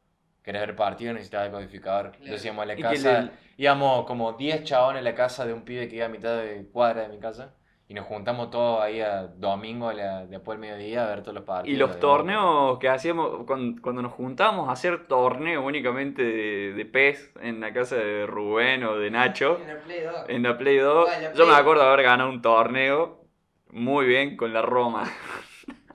Querías 0.43 0.67
ver 0.67 0.77
partido, 0.77 1.13
necesitabas 1.13 1.49
decodificador. 1.49 2.11
Claro. 2.13 2.25
Entonces 2.25 2.45
íbamos 2.47 2.63
a 2.63 2.67
la 2.67 2.77
casa, 2.77 3.21
le- 3.23 3.31
íbamos 3.59 4.07
como 4.07 4.33
10 4.35 4.65
chabones 4.65 5.01
a 5.01 5.03
la 5.05 5.15
casa 5.15 5.45
de 5.45 5.53
un 5.53 5.65
pibe 5.65 5.89
que 5.89 5.97
iba 5.97 6.07
a 6.07 6.09
mitad 6.09 6.39
de 6.39 6.67
cuadra 6.73 7.03
de 7.03 7.09
mi 7.11 7.19
casa. 7.19 7.55
Y 7.91 7.95
nos 7.95 8.07
juntamos 8.07 8.53
todos 8.53 8.81
ahí 8.81 9.01
a 9.01 9.23
domingo 9.27 9.89
a 9.89 9.93
la- 9.95 10.25
después 10.25 10.61
del 10.61 10.71
mediodía 10.71 11.05
a 11.07 11.09
ver 11.09 11.23
todos 11.23 11.35
los 11.35 11.43
partidos. 11.43 11.75
Y 11.75 11.77
los 11.77 11.99
torneos 11.99 12.79
que 12.79 12.89
hacíamos, 12.89 13.45
cuando, 13.47 13.83
cuando 13.83 14.01
nos 14.01 14.13
juntábamos 14.13 14.69
a 14.69 14.73
hacer 14.73 15.09
torneo 15.09 15.65
únicamente 15.67 16.23
de, 16.23 16.73
de 16.73 16.85
PES 16.87 17.33
en 17.41 17.59
la 17.59 17.73
casa 17.73 17.97
de 17.97 18.27
Rubén 18.27 18.85
o 18.85 18.97
de 18.97 19.11
Nacho, 19.11 19.59
En 19.61 19.67
la 19.75 19.81
Play 19.83 20.01
2. 20.03 20.15
en 20.29 20.43
la 20.45 20.57
Play 20.57 20.77
2, 20.79 21.09
Ah, 21.11 21.17
en 21.17 21.23
la 21.25 21.33
yo 21.33 21.47
me 21.49 21.55
acuerdo 21.55 21.83
de 21.83 21.89
haber 21.89 22.05
ganado 22.05 22.31
un 22.31 22.41
torneo 22.41 23.25
muy 23.73 24.07
bien 24.07 24.37
con 24.37 24.53
la 24.53 24.63
Roma. 24.63 25.03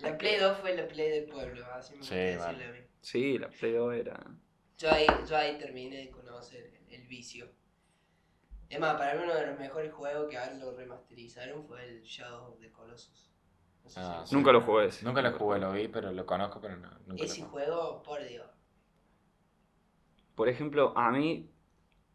La 0.02 0.18
Play 0.18 0.38
2 0.38 0.58
fue 0.58 0.76
la 0.76 0.89
Play 0.89 1.10
del 1.12 1.26
pueblo, 1.30 1.66
así 1.74 1.96
me 1.96 2.04
Sí, 2.04 2.14
gusta 2.14 2.46
vale. 2.46 2.58
decirle 2.58 2.66
a 2.78 2.82
mí. 2.82 2.88
Sí, 3.00 3.38
la 3.38 3.48
Play 3.48 3.72
2 3.72 3.96
era... 3.96 4.20
Yo 4.78 4.91
ahí, 4.91 5.06
yo 5.30 5.38
ahí 5.38 5.58
terminé 5.58 5.96
de 5.96 6.10
conocer 6.10 6.74
el 6.89 7.08
vicio. 7.08 7.48
Es 8.70 8.80
más, 8.80 8.95
para 8.95 9.13
mí 9.16 9.22
uno 9.24 9.34
de 9.36 9.47
los 9.47 9.59
mejores 9.59 9.93
juegos 9.93 10.28
que 10.30 10.38
ahora 10.38 10.53
lo 10.55 10.76
remasterizaron 10.76 11.66
fue 11.68 11.84
el 11.86 12.01
Shadow 12.01 12.53
of 12.53 12.59
the 12.59 12.72
Colossus. 12.72 13.32
No 13.84 13.89
sé 13.89 13.99
Ah, 14.01 14.22
si 14.24 14.30
sí. 14.30 14.36
Nunca 14.36 14.51
lo 14.51 14.61
jugué 14.61 14.86
ese. 14.88 15.05
Nunca 15.05 15.22
lo 15.22 15.32
jugué, 15.34 15.59
lo 15.59 15.72
vi, 15.72 15.88
pero 15.88 16.11
lo 16.11 16.26
conozco, 16.26 16.59
pero 16.59 16.76
no, 16.78 16.89
nunca 17.05 17.24
Ese 17.24 17.41
lo 17.41 17.47
juego, 17.49 18.03
por 18.03 18.24
Dios. 18.28 18.47
Por 20.36 20.49
ejemplo, 20.49 20.93
a 20.97 21.11
mí, 21.11 21.49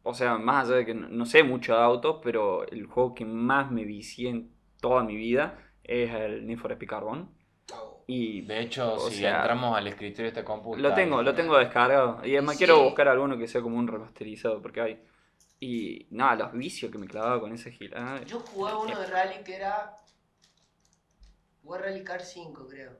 o 0.03 0.12
sea, 0.12 0.36
más 0.36 0.66
allá 0.66 0.76
de 0.78 0.86
que 0.86 0.94
no, 0.94 1.09
no 1.09 1.24
sé 1.24 1.42
mucho 1.42 1.74
de 1.74 1.80
autos, 1.82 2.18
pero 2.22 2.66
el 2.68 2.86
juego 2.86 3.14
que 3.14 3.24
más 3.24 3.70
me 3.70 3.84
vicié 3.84 4.30
en 4.30 4.53
toda 4.80 5.05
mi 5.05 5.16
vida 5.16 5.59
es 5.84 6.11
el 6.12 6.46
Need 6.46 6.59
for 6.59 6.72
Speed 6.72 6.88
Carbon. 6.88 7.30
Oh. 7.74 8.03
Y 8.07 8.42
De 8.42 8.61
hecho, 8.61 8.94
O 8.94 9.09
si 9.09 9.20
sea, 9.20 9.36
entramos 9.38 9.76
al 9.76 9.86
escritorio 9.86 10.24
de 10.24 10.28
esta 10.28 10.44
compu... 10.44 10.76
Lo 10.76 10.92
tengo, 10.94 11.22
lo 11.22 11.34
tengo 11.34 11.57
descargado. 11.57 12.20
Y 12.26 12.32
además 12.32 12.57
Sí. 12.57 12.64
quiero 12.64 12.82
buscar 12.82 13.09
alguno 13.09 13.38
que 13.38 13.46
sea 13.46 13.62
como 13.62 13.78
un 13.78 13.86
remasterizado, 13.86 14.61
porque 14.61 14.80
hay. 14.80 15.03
Y 15.61 16.07
nada, 16.11 16.37
los 16.37 16.53
vicios 16.53 16.91
que 16.91 16.97
me 16.99 17.07
clavaba 17.07 17.39
con 17.41 17.53
ese 17.53 17.71
gilada. 17.71 18.23
Yo 18.25 18.41
jugué 18.41 18.73
uno 18.75 18.99
de 18.99 19.07
rally 19.07 19.45
que 19.45 19.57
era. 19.57 19.95
Jugué 21.63 21.79
Rally 21.79 22.03
Car 22.03 22.23
5, 22.23 22.67
creo. 22.67 22.93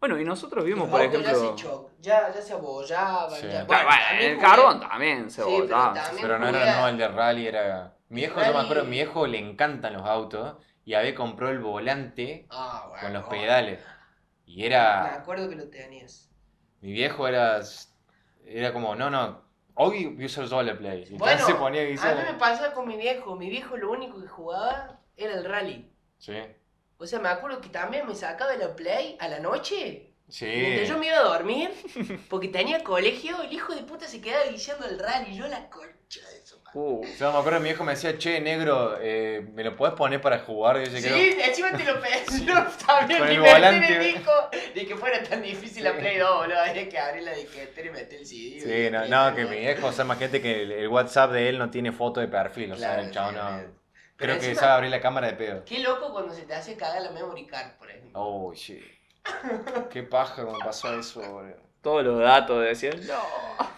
Bueno, 0.00 0.18
y 0.18 0.24
nosotros 0.24 0.64
vimos, 0.64 0.88
por 0.88 1.02
ejemplo. 1.02 1.56
ya, 2.00 2.32
ya 2.32 2.40
se 2.40 2.52
abollaban. 2.54 3.38
Sí. 3.38 3.48
ya- 3.48 3.66
Claro, 3.66 3.86
bueno, 3.88 4.02
también 4.08 4.30
el 4.30 4.36
jugué- 4.36 4.40
carbón 4.48 4.80
también 4.80 5.30
se 5.30 5.42
Sí, 5.42 5.48
pero 5.50 5.62
botaba. 5.64 5.92
también 5.94 6.22
Pero 6.22 6.38
no 6.38 6.46
jugué 6.46 6.62
era 6.62 6.78
a- 6.78 6.80
no 6.80 6.88
el 6.88 6.96
de 6.98 7.08
rally, 7.08 7.46
era... 7.46 7.94
Mi 8.08 8.20
viejo, 8.22 8.34
yo 8.36 8.40
me 8.46 8.52
Rally- 8.52 8.64
acuerdo, 8.64 8.84
mi 8.84 8.90
viejo 8.92 9.26
le 9.26 9.38
encantan 9.38 9.92
los 9.92 10.06
autos 10.06 10.56
y 10.86 10.94
había 10.94 11.14
comprado 11.14 11.52
el 11.52 11.58
volante 11.58 12.46
Ah, 12.48 12.86
bueno. 12.88 13.02
con 13.02 13.12
los 13.12 13.24
pedales. 13.24 13.80
Y 14.46 14.60
Me 14.60 14.66
era... 14.66 15.14
acuerdo 15.16 15.48
que 15.50 15.56
lo 15.56 15.68
tenías. 15.68 16.30
Mi 16.80 16.92
viejo 16.92 17.28
era... 17.28 17.60
Era 18.46 18.72
como, 18.72 18.94
no, 18.94 19.10
no, 19.10 19.42
hoy 19.78 20.06
voy 20.06 20.24
a 20.24 20.26
usar 20.26 20.46
yo 20.46 20.62
la 20.62 20.76
Play. 20.76 21.06
Y 21.10 21.16
Bueno, 21.16 21.44
se 21.44 21.54
ponía 21.54 21.82
a 21.82 21.84
mí 21.86 22.22
me 22.26 22.34
pasaba 22.38 22.74
con 22.74 22.86
mi 22.86 22.96
viejo. 22.96 23.36
Mi 23.36 23.48
viejo 23.48 23.76
lo 23.76 23.90
único 23.90 24.20
que 24.20 24.28
jugaba 24.28 25.00
era 25.16 25.34
el 25.34 25.44
rally. 25.44 25.90
Sí, 26.18 26.34
O 26.98 27.06
sea, 27.06 27.20
me 27.20 27.28
acuerdo 27.28 27.60
que 27.60 27.68
también 27.68 28.06
me 28.06 28.14
sacaba 28.14 28.52
de 28.52 28.58
la 28.58 28.74
play 28.74 29.16
a 29.20 29.28
la 29.28 29.38
noche. 29.38 30.12
sí. 30.28 30.46
Mientras 30.46 30.88
yo 30.88 30.98
me 30.98 31.06
iba 31.06 31.18
a 31.18 31.22
dormir, 31.22 31.70
porque 32.28 32.48
tenía 32.48 32.82
colegio, 32.82 33.40
el 33.42 33.52
hijo 33.52 33.74
de 33.74 33.82
puta 33.82 34.06
se 34.06 34.20
quedaba 34.20 34.44
diciendo 34.44 34.84
el 34.86 34.98
rally. 34.98 35.36
Yo 35.36 35.46
la 35.46 35.70
concha 35.70 36.20
de 36.20 36.38
madre. 36.40 36.57
Uh, 36.74 37.02
Yo 37.18 37.32
me 37.32 37.38
acuerdo 37.38 37.60
mi 37.60 37.64
viejo 37.64 37.82
me 37.82 37.92
decía, 37.92 38.18
che, 38.18 38.40
negro, 38.40 38.98
eh, 39.00 39.42
¿me 39.54 39.64
lo 39.64 39.74
puedes 39.74 39.94
poner 39.94 40.20
para 40.20 40.40
jugar? 40.40 40.78
Yo 40.84 40.98
Sí, 41.00 41.36
encima 41.42 41.72
te 41.72 41.84
lo 41.84 42.00
pensé. 42.00 42.44
No, 42.44 42.64
también 42.86 43.18
Con 43.20 43.28
ni 43.28 43.34
el 43.36 43.40
me 43.40 43.52
volante, 43.52 43.98
me 43.98 44.04
dijo 44.04 44.30
ni 44.74 44.86
que 44.86 44.96
fuera 44.96 45.22
tan 45.22 45.42
difícil 45.42 45.84
la 45.84 45.96
Play 45.96 46.18
2, 46.18 46.36
boludo. 46.36 46.60
Había 46.60 46.88
que 46.88 46.98
abrir 46.98 47.22
la 47.22 47.32
disquetera 47.32 47.88
y 47.88 47.90
meter 47.90 48.20
el 48.20 48.26
CD. 48.26 48.60
Sí, 48.60 48.90
no, 48.90 49.06
no, 49.06 49.34
que 49.34 49.44
mi 49.46 49.58
viejo, 49.60 49.86
o 49.86 49.92
sea, 49.92 50.04
imagínate 50.04 50.42
que 50.42 50.62
el, 50.62 50.72
el 50.72 50.88
WhatsApp 50.88 51.32
de 51.32 51.48
él 51.48 51.58
no 51.58 51.70
tiene 51.70 51.90
foto 51.92 52.20
de 52.20 52.28
perfil, 52.28 52.72
o 52.72 52.76
sea, 52.76 53.00
el 53.00 53.10
chavo 53.10 53.30
sí, 53.30 53.36
no... 53.36 53.48
Creo 53.58 53.72
Pero 54.16 54.40
que 54.40 54.46
encima- 54.46 54.60
sabe 54.60 54.72
abrir 54.72 54.90
la 54.90 55.00
cámara 55.00 55.28
de 55.28 55.34
pedo. 55.34 55.64
Qué 55.64 55.78
loco 55.78 56.12
cuando 56.12 56.34
se 56.34 56.42
te 56.42 56.52
hace 56.52 56.76
cagar 56.76 57.00
la 57.02 57.10
memory 57.12 57.46
card, 57.46 57.76
por 57.78 57.88
ejemplo. 57.88 58.10
Oh, 58.20 58.52
shit. 58.52 58.82
Qué 59.90 60.02
paja 60.02 60.42
cuando 60.42 60.58
pasó 60.58 60.98
eso, 60.98 61.20
boludo. 61.20 61.67
Todos 61.82 62.04
los 62.04 62.20
datos 62.20 62.62
decían, 62.64 63.06
no. 63.06 63.22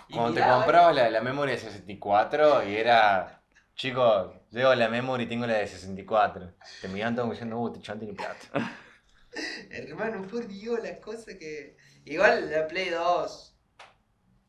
Y 0.09 0.14
Cuando 0.14 0.34
te 0.40 0.46
comprabas 0.46 0.94
la, 0.94 1.11
la 1.11 1.20
memoria 1.20 1.55
de 1.55 1.61
64 1.61 2.64
y 2.68 2.76
era... 2.76 3.36
Chicos, 3.74 4.34
llevo 4.51 4.74
la 4.74 4.88
memoria 4.88 5.24
y 5.24 5.28
tengo 5.28 5.46
la 5.46 5.55
de 5.59 5.66
64. 5.66 6.55
Te 6.82 6.88
miraban 6.88 7.14
todos 7.16 7.30
diciendo, 7.30 7.59
uh, 7.59 7.72
te 7.72 7.80
chante 7.80 8.05
ni 8.05 8.12
plata. 8.12 8.36
Hermano, 9.70 10.26
por 10.26 10.46
Dios, 10.46 10.80
las 10.82 10.98
cosas 10.98 11.34
que. 11.38 11.76
Igual 12.05 12.51
la 12.51 12.66
Play 12.66 12.90
2. 12.90 13.57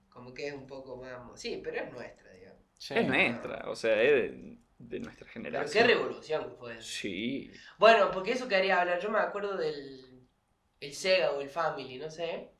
Como 0.10 0.34
que 0.34 0.48
es 0.48 0.54
un 0.54 0.68
poco 0.68 0.98
más. 0.98 1.40
Sí, 1.40 1.62
pero 1.64 1.78
es 1.78 1.92
nuestra, 1.94 2.32
digamos. 2.34 2.62
Sí. 2.78 2.94
Es 2.96 3.08
nuestra, 3.08 3.70
o 3.70 3.76
sea, 3.76 4.02
es 4.02 4.12
de, 4.12 4.58
de 4.80 5.00
nuestra 5.00 5.26
Pero 5.26 5.34
generación. 5.34 5.72
qué 5.72 5.94
revolución 5.94 6.50
que 6.50 6.56
fue. 6.58 6.74
eso. 6.74 6.82
Sí. 6.82 7.52
Bueno, 7.78 8.12
porque 8.12 8.32
eso 8.34 8.48
quería 8.48 8.82
hablar. 8.82 9.00
Yo 9.00 9.10
me 9.10 9.20
acuerdo 9.20 9.56
del. 9.58 10.28
El 10.80 10.94
Sega 10.94 11.32
o 11.32 11.42
el 11.42 11.50
Family, 11.50 12.00
no 12.00 12.10
sé. 12.10 12.52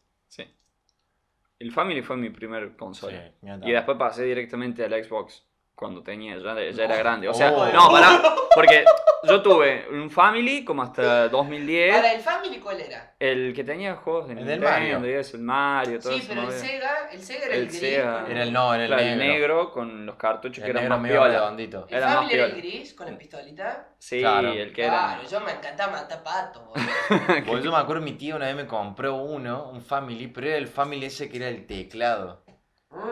El 1.62 1.72
Family 1.72 2.02
fue 2.02 2.18
mi 2.18 2.32
primer 2.32 2.76
consola. 2.76 3.32
Sí, 3.40 3.48
Y 3.64 3.72
después 3.72 3.98
pasé 3.98 4.24
directamente 4.24 4.84
al 4.84 5.04
Xbox 5.04 5.48
cuando 5.82 6.04
tenía, 6.04 6.38
ya, 6.38 6.54
ya 6.72 6.84
era 6.84 6.96
grande. 6.96 7.28
O 7.28 7.34
sea, 7.34 7.52
Oh. 7.52 7.66
no, 7.74 7.90
pará, 7.90 8.22
porque 8.54 8.86
yo 9.24 9.42
tuve 9.42 9.88
un 9.92 10.12
Family 10.12 10.64
como 10.64 10.84
hasta 10.84 11.28
2010. 11.28 11.96
Para 11.96 12.14
el 12.14 12.22
Family, 12.22 12.60
¿cuál 12.60 12.82
era? 12.82 13.16
El 13.18 13.52
que 13.56 13.64
tenía 13.64 13.96
juegos 13.96 14.28
de 14.28 14.34
El 14.34 14.46
del 14.46 14.60
Nintendo, 14.62 15.00
Mario. 15.00 15.10
y 15.10 15.14
eso, 15.20 15.38
el 15.38 15.44
Mario, 15.44 16.00
todo 16.00 16.14
Sí, 16.14 16.20
eso. 16.20 16.28
pero 16.30 16.42
el 16.42 16.48
¿no? 16.48 16.54
Sega, 16.54 17.10
el 17.12 17.20
Sega 17.24 17.46
era 17.46 17.56
el, 17.56 17.62
El 17.62 17.68
gris. 17.68 17.80
Sega. 17.80 18.22
con- 18.22 18.32
Era 18.32 18.44
el 18.44 18.54
no, 18.54 18.74
era 18.76 18.84
el 18.84 18.90
Claro, 18.90 19.04
negro. 19.04 19.22
el 19.24 19.28
negro 19.30 19.72
con 19.72 20.06
los 20.06 20.16
cartuchos 20.18 20.58
El 20.60 20.64
que 20.66 20.70
eran 20.70 20.84
negro 20.84 20.96
más 20.98 21.02
medio 21.02 21.16
piola. 21.20 21.34
redondito. 21.34 21.88
El 21.90 21.98
era 21.98 22.06
más 22.06 22.16
Family 22.18 22.34
era 22.36 22.46
el 22.46 22.52
piola. 22.52 22.68
gris 22.68 22.94
con 22.94 23.12
la 23.12 23.18
pistolita. 23.18 23.88
Sí, 23.98 24.20
Claro. 24.20 24.52
el 24.54 24.74
que 24.74 24.84
era. 24.86 24.92
Claro, 25.16 25.24
yo 25.30 25.40
me 25.42 25.52
encantaba 25.52 25.92
matar 25.94 26.22
patos, 26.24 26.64
boludo. 26.64 26.86
Pues 27.48 27.64
yo 27.64 27.72
me 27.72 27.78
acuerdo 27.78 28.04
mi 28.04 28.14
tío 28.14 28.36
una 28.36 28.46
vez 28.46 28.56
me 28.56 28.68
compró 28.68 29.16
uno, 29.16 29.68
un 29.72 29.82
Family, 29.82 30.28
pero 30.28 30.46
era 30.48 30.58
el 30.58 30.68
Family 30.68 31.08
ese 31.08 31.28
que 31.28 31.38
era 31.38 31.48
el 31.48 31.66
teclado. 31.66 32.44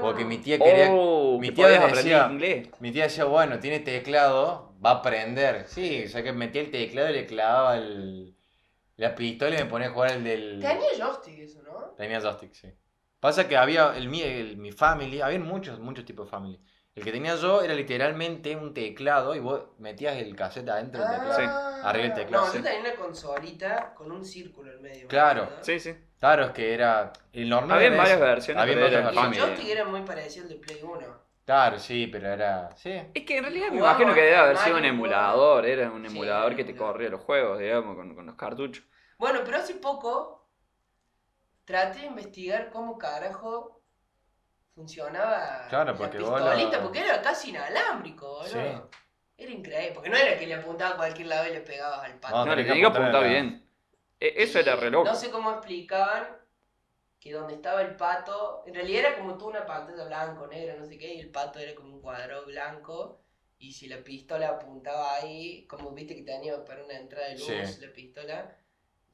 Porque 0.02 0.26
mi 0.26 0.38
tía 0.40 0.58
quería... 0.60 0.90
Oh, 0.92 1.38
mi 1.40 1.52
tía 1.52 1.68
decía- 1.68 1.86
aprender 1.88 2.32
inglés. 2.32 2.70
Mi 2.80 2.92
tía 2.92 3.04
decía, 3.04 3.26
bueno, 3.26 3.60
tiene 3.60 3.80
teclado, 3.80 4.74
va 4.84 4.92
a 4.92 4.94
aprender. 4.96 5.66
Sí, 5.68 6.04
o 6.06 6.10
sea 6.10 6.22
que 6.24 6.34
metía 6.34 6.62
el 6.62 6.72
teclado 6.72 7.10
y 7.10 7.14
le 7.14 7.26
clavaba 7.26 7.78
el, 7.78 8.36
la 8.98 9.16
pistola 9.16 9.56
y 9.56 9.64
me 9.64 9.70
ponía 9.70 9.88
a 9.88 9.92
jugar 9.92 10.12
el 10.12 10.24
del... 10.24 10.60
Tenía 10.60 10.90
joystick 10.98 11.40
eso, 11.40 11.62
¿no? 11.64 11.94
Tenía 11.98 12.20
joystick, 12.20 12.54
sí. 12.54 12.68
Pasa 13.20 13.48
que 13.48 13.58
había, 13.58 13.96
el, 13.98 14.10
mi, 14.10 14.22
el- 14.22 14.58
mi 14.58 14.72
family, 14.72 15.22
había 15.22 15.40
muchos, 15.40 15.80
muchos 15.80 16.06
tipos 16.06 16.26
de 16.28 16.32
family. 16.32 16.62
El 16.96 17.04
que 17.04 17.12
tenía 17.14 17.36
yo 17.36 17.62
era 17.62 17.74
literalmente 17.74 18.56
un 18.58 18.74
teclado 18.74 19.34
y 19.36 19.40
vos 19.40 19.68
metías 19.78 20.18
el 20.18 20.36
cassette 20.36 20.68
adentro 20.70 21.02
del 21.02 21.12
teclado. 21.12 21.36
Sí. 21.40 21.44
arriba 21.84 22.06
el 22.08 22.14
teclado, 22.14 22.46
No, 22.46 22.52
sí. 22.52 22.58
yo 22.58 22.64
tenía 22.64 22.80
una 22.82 22.96
consolita 22.96 23.94
con 23.96 24.12
un 24.12 24.26
círculo 24.26 24.74
en 24.74 24.82
medio. 24.82 25.08
Claro. 25.08 25.44
¿verdad? 25.44 25.60
Sí, 25.62 25.80
sí. 25.80 25.94
Claro, 26.20 26.46
es 26.46 26.52
que 26.52 26.74
era... 26.74 27.14
El 27.32 27.50
normal 27.50 27.78
Había 27.78 27.98
varias 27.98 28.20
versiones, 28.20 28.62
Había 28.62 28.76
pero 28.76 28.88
era 28.88 29.10
el 29.10 29.16
joystick 29.16 29.68
era 29.70 29.86
muy 29.86 30.02
parecido 30.02 30.44
al 30.44 30.50
de 30.50 30.56
Play 30.56 30.80
1. 30.84 31.00
Claro, 31.46 31.80
sí, 31.80 32.08
pero 32.08 32.28
era... 32.32 32.70
Sí. 32.76 32.92
Es 33.14 33.26
que 33.26 33.38
en 33.38 33.44
realidad 33.44 33.72
me 33.72 33.78
imagino 33.78 34.14
que 34.14 34.22
debe 34.22 34.36
haber 34.36 34.56
a 34.58 34.60
sido 34.60 34.78
un 34.78 34.86
emulador, 34.86 35.66
era 35.66 35.90
un 35.90 36.06
emulador 36.06 36.56
que 36.56 36.64
te 36.64 36.76
corría 36.76 37.10
los 37.10 37.22
juegos, 37.22 37.60
digamos, 37.60 37.96
con, 37.96 38.14
con 38.14 38.26
los 38.26 38.36
cartuchos. 38.36 38.84
Bueno, 39.18 39.40
pero 39.46 39.58
hace 39.58 39.76
poco 39.76 40.48
traté 41.66 42.00
de 42.00 42.06
investigar 42.08 42.70
cómo 42.70 42.98
carajo 42.98 43.82
funcionaba 44.76 45.68
Claro, 45.70 45.92
la 45.94 45.98
porque 45.98 46.20
vos 46.20 46.34
pistolita, 46.42 46.82
porque 46.82 47.00
era 47.00 47.22
casi 47.22 47.50
inalámbrico, 47.50 48.28
boludo. 48.28 48.48
Sí. 48.48 48.98
Era 49.38 49.52
increíble, 49.52 49.92
porque 49.94 50.10
no 50.10 50.18
era 50.18 50.38
que 50.38 50.48
le 50.48 50.56
apuntaba 50.56 50.96
a 50.96 50.98
cualquier 50.98 51.28
lado 51.28 51.48
y 51.48 51.52
le 51.54 51.62
pegabas 51.62 52.04
al 52.04 52.14
pato. 52.20 52.36
No, 52.38 52.46
No, 52.46 52.56
le 52.56 52.64
tenía 52.64 52.82
que 52.82 52.86
apuntar 52.88 53.22
la- 53.24 53.28
bien. 53.28 53.69
E- 54.20 54.34
Eso 54.44 54.60
era 54.60 54.76
Y 54.76 54.80
re 54.80 54.92
loco. 54.92 55.06
No 55.10 55.16
sé 55.16 55.30
cómo 55.32 55.52
explicaban 55.52 56.28
que 57.20 57.34
donde 57.34 57.56
estaba 57.56 57.82
el 57.82 57.96
pato, 57.96 58.64
en 58.66 58.76
realidad 58.76 59.02
era 59.08 59.18
como 59.18 59.38
tú 59.38 59.48
una 59.50 59.66
pantalla 59.66 60.06
blanco, 60.06 60.48
negra, 60.48 60.76
no 60.76 60.86
sé 60.86 60.98
qué, 60.98 61.16
y 61.16 61.20
el 61.20 61.30
pato 61.32 61.60
era 61.60 61.76
como 61.76 61.96
un 61.96 62.02
cuadrado 62.02 62.46
blanco. 62.46 63.22
Y 63.58 63.74
si 63.74 63.88
la 63.90 63.98
pistola 64.04 64.50
apuntaba 64.50 65.16
ahí, 65.16 65.66
como 65.68 65.92
viste 65.92 66.16
que 66.16 66.24
tenía 66.24 66.64
para 66.64 66.84
una 66.86 66.98
entrada 66.98 67.28
de 67.28 67.34
luz 67.38 67.46
Sí. 67.46 67.82
la 67.86 67.92
pistola, 67.92 68.56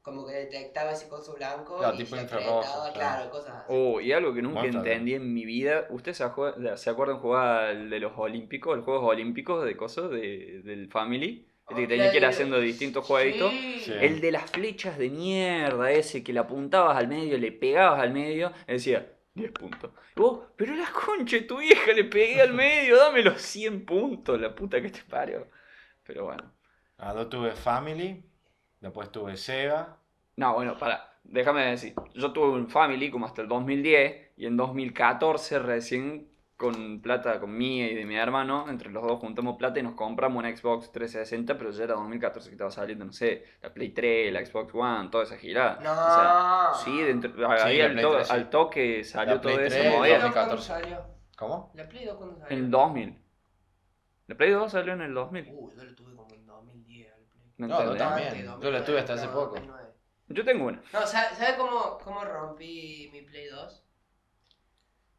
como 0.04 0.28
que 0.28 0.34
detectaba 0.34 0.92
ese 0.92 1.10
coso 1.10 1.34
blanco 1.34 1.78
Claro, 1.80 1.96
y 1.96 1.98
tipo 1.98 2.16
se 2.16 2.22
infrarrojo, 2.22 2.60
apretaba, 2.60 2.94
claro. 2.94 3.16
claro, 3.16 3.32
cosas 3.32 3.56
así. 3.56 3.66
Oh, 3.70 4.00
y 4.00 4.12
algo 4.14 4.34
que 4.36 4.44
nunca 4.44 4.66
entendí 4.66 5.16
en 5.16 5.34
mi 5.34 5.46
vida. 5.46 5.88
¿Ustedes 5.90 6.18
se, 6.18 6.26
acu- 6.26 6.78
se 6.78 6.90
acuerdan 6.92 7.18
jugar 7.20 7.66
al 7.66 7.90
de 7.90 8.00
los 8.00 8.14
olímpicos, 8.16 8.76
los 8.76 8.86
Juegos 8.86 9.04
Olímpicos 9.10 9.66
de 9.66 9.76
cosas 9.76 10.12
de, 10.12 10.62
del 10.64 10.90
Family? 10.92 11.48
Que 11.68 11.88
tenía 11.88 12.12
que 12.12 12.18
ir 12.18 12.26
haciendo 12.26 12.60
distintos 12.60 13.06
jueguitos. 13.06 13.52
Sí. 13.52 13.80
Sí. 13.86 13.94
El 14.00 14.22
de 14.22 14.32
las 14.32 14.52
flechas 14.52 14.98
de 14.98 15.10
mierda, 15.10 15.92
ese 15.92 16.24
que 16.24 16.32
le 16.32 16.40
apuntabas 16.40 16.98
al 16.98 17.08
medio, 17.08 17.38
le 17.38 17.52
pegabas 17.52 18.02
al 18.02 18.12
medio, 18.14 18.52
decía 18.68 19.12
10 19.36 19.52
puntos. 19.52 19.92
Y 20.16 20.20
vos, 20.20 20.46
pero 20.56 20.76
la 20.76 20.90
concha 20.92 21.38
de 21.38 21.44
tu 21.44 21.60
vieja 21.60 21.92
le 21.94 22.06
pegué 22.06 22.42
al 22.42 22.54
medio, 22.54 22.98
dame 22.98 23.22
los 23.22 23.42
100 23.42 23.86
puntos, 23.86 24.40
la 24.40 24.56
puta 24.56 24.82
que 24.82 24.90
te 24.90 25.02
parió. 25.02 25.48
Pero 26.04 26.26
bueno. 26.26 26.52
Ah, 26.98 27.14
yo 27.16 27.28
tuve 27.28 27.52
Family, 27.52 28.24
después 28.80 29.12
tuve 29.12 29.36
Sega. 29.36 29.98
No, 30.38 30.54
bueno, 30.54 30.78
para, 30.78 31.18
déjame 31.24 31.66
decir. 31.66 31.94
Yo 32.14 32.32
tuve 32.32 32.48
un 32.48 32.70
Family 32.70 33.12
como 33.12 33.26
hasta 33.26 33.42
el 33.42 33.48
2010 33.48 34.32
y 34.38 34.46
en 34.46 34.56
2014 34.56 35.60
recién 35.60 36.30
con 36.58 37.02
plata 37.02 37.40
con 37.42 37.56
mía 37.58 37.92
y 37.92 37.96
de 37.96 38.06
mi 38.06 38.16
hermano, 38.16 38.70
entre 38.70 38.90
los 38.90 39.04
dos 39.04 39.20
juntamos 39.20 39.58
plata 39.58 39.80
y 39.80 39.84
nos 39.84 39.96
compramos 39.96 40.40
una 40.40 40.56
Xbox 40.56 40.90
360, 40.92 41.58
pero 41.58 41.72
ya 41.72 41.84
era 41.84 41.96
2014 41.96 42.50
que 42.50 42.54
estaba 42.56 42.72
saliendo, 42.72 43.04
no 43.04 43.12
sé, 43.12 43.44
la 43.62 43.74
Play 43.74 43.90
3, 43.90 44.32
la 44.32 44.46
Xbox 44.46 44.74
One, 44.74 45.10
toda 45.10 45.26
esa 45.26 45.38
girada. 45.38 45.80
No. 45.82 45.92
O 45.92 45.96
sea, 46.76 46.84
sí, 46.86 47.02
dentro, 47.02 47.32
ahí 47.52 47.78
la 47.80 47.86
al, 47.86 47.92
Play 47.92 48.04
to- 48.06 48.14
3, 48.14 48.28
sí. 48.28 48.34
al 48.34 48.50
toque 48.50 49.04
salió 49.04 49.36
La 49.36 49.42
todo 49.42 49.52
eso 49.52 49.60
3, 49.60 49.74
¿La 49.74 49.80
Play 49.82 49.98
movida. 50.00 50.20
2 50.20 50.32
cuándo 50.34 50.56
2014. 50.56 50.68
salió? 50.68 51.16
¿Cómo? 51.38 51.72
¿La 51.76 51.90
Play 51.90 52.06
2 52.06 52.16
cuándo 52.18 52.36
En 52.36 52.42
salió? 52.42 52.58
el 52.58 52.72
2000. 52.72 53.22
La 54.28 54.36
Play 54.38 54.52
2 54.52 54.72
salió 54.72 54.94
en 54.94 55.02
el 55.02 55.14
2000. 55.14 55.48
Uy, 55.54 55.74
yo 55.76 55.84
la 55.84 55.94
tuve 55.96 56.16
como 56.16 56.34
en 56.36 56.46
2010 56.46 57.14
al 57.14 57.20
Play. 57.26 57.54
No, 57.58 57.68
No, 57.68 57.84
yo 57.84 57.96
también. 57.98 58.30
Yo 58.34 58.42
la 58.46 58.52
2009, 58.80 58.86
tuve 58.86 59.00
hasta 59.00 59.14
hace 59.16 59.28
poco. 59.28 59.56
2009. 59.56 59.90
Yo 60.30 60.46
tengo 60.46 60.66
una. 60.68 60.82
No, 60.94 61.06
¿sabes 61.06 61.38
sabe 61.38 61.58
cómo, 61.58 61.98
cómo 62.04 62.24
rompí 62.24 63.10
mi 63.12 63.22
Play 63.24 63.48
2? 63.50 63.82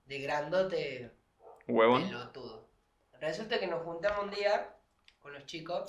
De 0.06 0.18
grandote 0.20 1.10
Huevón. 1.68 2.08
pelotudo. 2.08 2.68
Resulta 3.20 3.58
que 3.58 3.66
nos 3.66 3.82
juntamos 3.82 4.24
un 4.24 4.30
día 4.30 4.76
con 5.20 5.32
los 5.32 5.46
chicos 5.46 5.84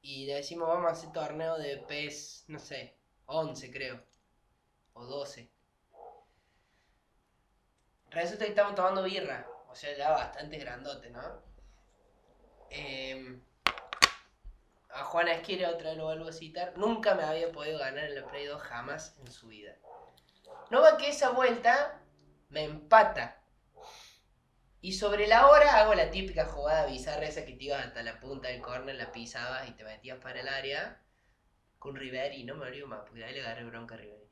y 0.00 0.26
le 0.26 0.34
decimos 0.36 0.68
vamos 0.68 0.88
a 0.88 0.92
hacer 0.92 1.12
torneo 1.12 1.58
de 1.58 1.76
PES, 1.76 2.44
no 2.48 2.58
sé, 2.58 2.96
11 3.26 3.70
creo, 3.70 4.02
o 4.94 5.04
12. 5.04 5.50
Resulta 8.10 8.44
que 8.44 8.50
estamos 8.50 8.74
tomando 8.74 9.02
birra, 9.02 9.46
o 9.68 9.74
sea, 9.74 9.96
ya 9.96 10.10
bastante 10.10 10.58
grandote, 10.58 11.10
¿no? 11.10 11.42
Em, 12.70 13.42
a 14.88 15.04
Juana 15.04 15.32
Esquire 15.34 15.66
otra 15.66 15.90
vez 15.90 15.98
lo 15.98 16.04
vuelvo 16.04 16.28
a 16.28 16.32
citar, 16.32 16.76
nunca 16.78 17.14
me 17.14 17.24
había 17.24 17.52
podido 17.52 17.78
ganar 17.78 18.04
en 18.04 18.14
la 18.14 18.26
Play 18.26 18.46
2 18.46 18.60
jamás 18.62 19.16
en 19.18 19.30
su 19.30 19.48
vida. 19.48 19.76
No 20.70 20.80
va 20.80 20.96
que 20.96 21.10
esa 21.10 21.30
vuelta 21.30 22.00
me 22.48 22.64
empata. 22.64 23.39
Y 24.82 24.92
sobre 24.94 25.26
la 25.26 25.48
hora 25.48 25.78
hago 25.80 25.94
la 25.94 26.10
típica 26.10 26.46
jugada 26.46 26.86
bizarra 26.86 27.26
esa 27.26 27.44
que 27.44 27.52
te 27.52 27.64
ibas 27.64 27.84
hasta 27.86 28.02
la 28.02 28.18
punta 28.18 28.48
del 28.48 28.62
corner, 28.62 28.94
la 28.96 29.12
pisabas 29.12 29.68
y 29.68 29.72
te 29.72 29.84
metías 29.84 30.18
para 30.18 30.40
el 30.40 30.48
área. 30.48 31.02
Con 31.78 31.96
Riveri, 31.96 32.44
no 32.44 32.54
me 32.56 32.66
olvido 32.66 32.86
más, 32.86 33.00
porque 33.00 33.24
ahí 33.24 33.34
le 33.34 33.40
agarré 33.40 33.64
bronca 33.64 33.94
a 33.94 33.98
Riveri. 33.98 34.30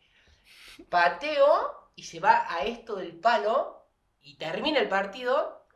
Pateo 0.89 1.91
y 1.97 2.05
se 2.05 2.21
va 2.21 2.47
a 2.53 2.65
esto 2.65 2.97
del 2.97 3.19
palo 3.19 3.87
y 4.21 4.37
termina 4.37 4.79
el 4.81 4.89
partido. 4.89 5.67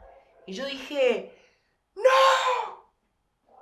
Y 0.47 0.55
yo 0.55 0.65
dije, 0.67 1.39
¡No! 1.95 2.91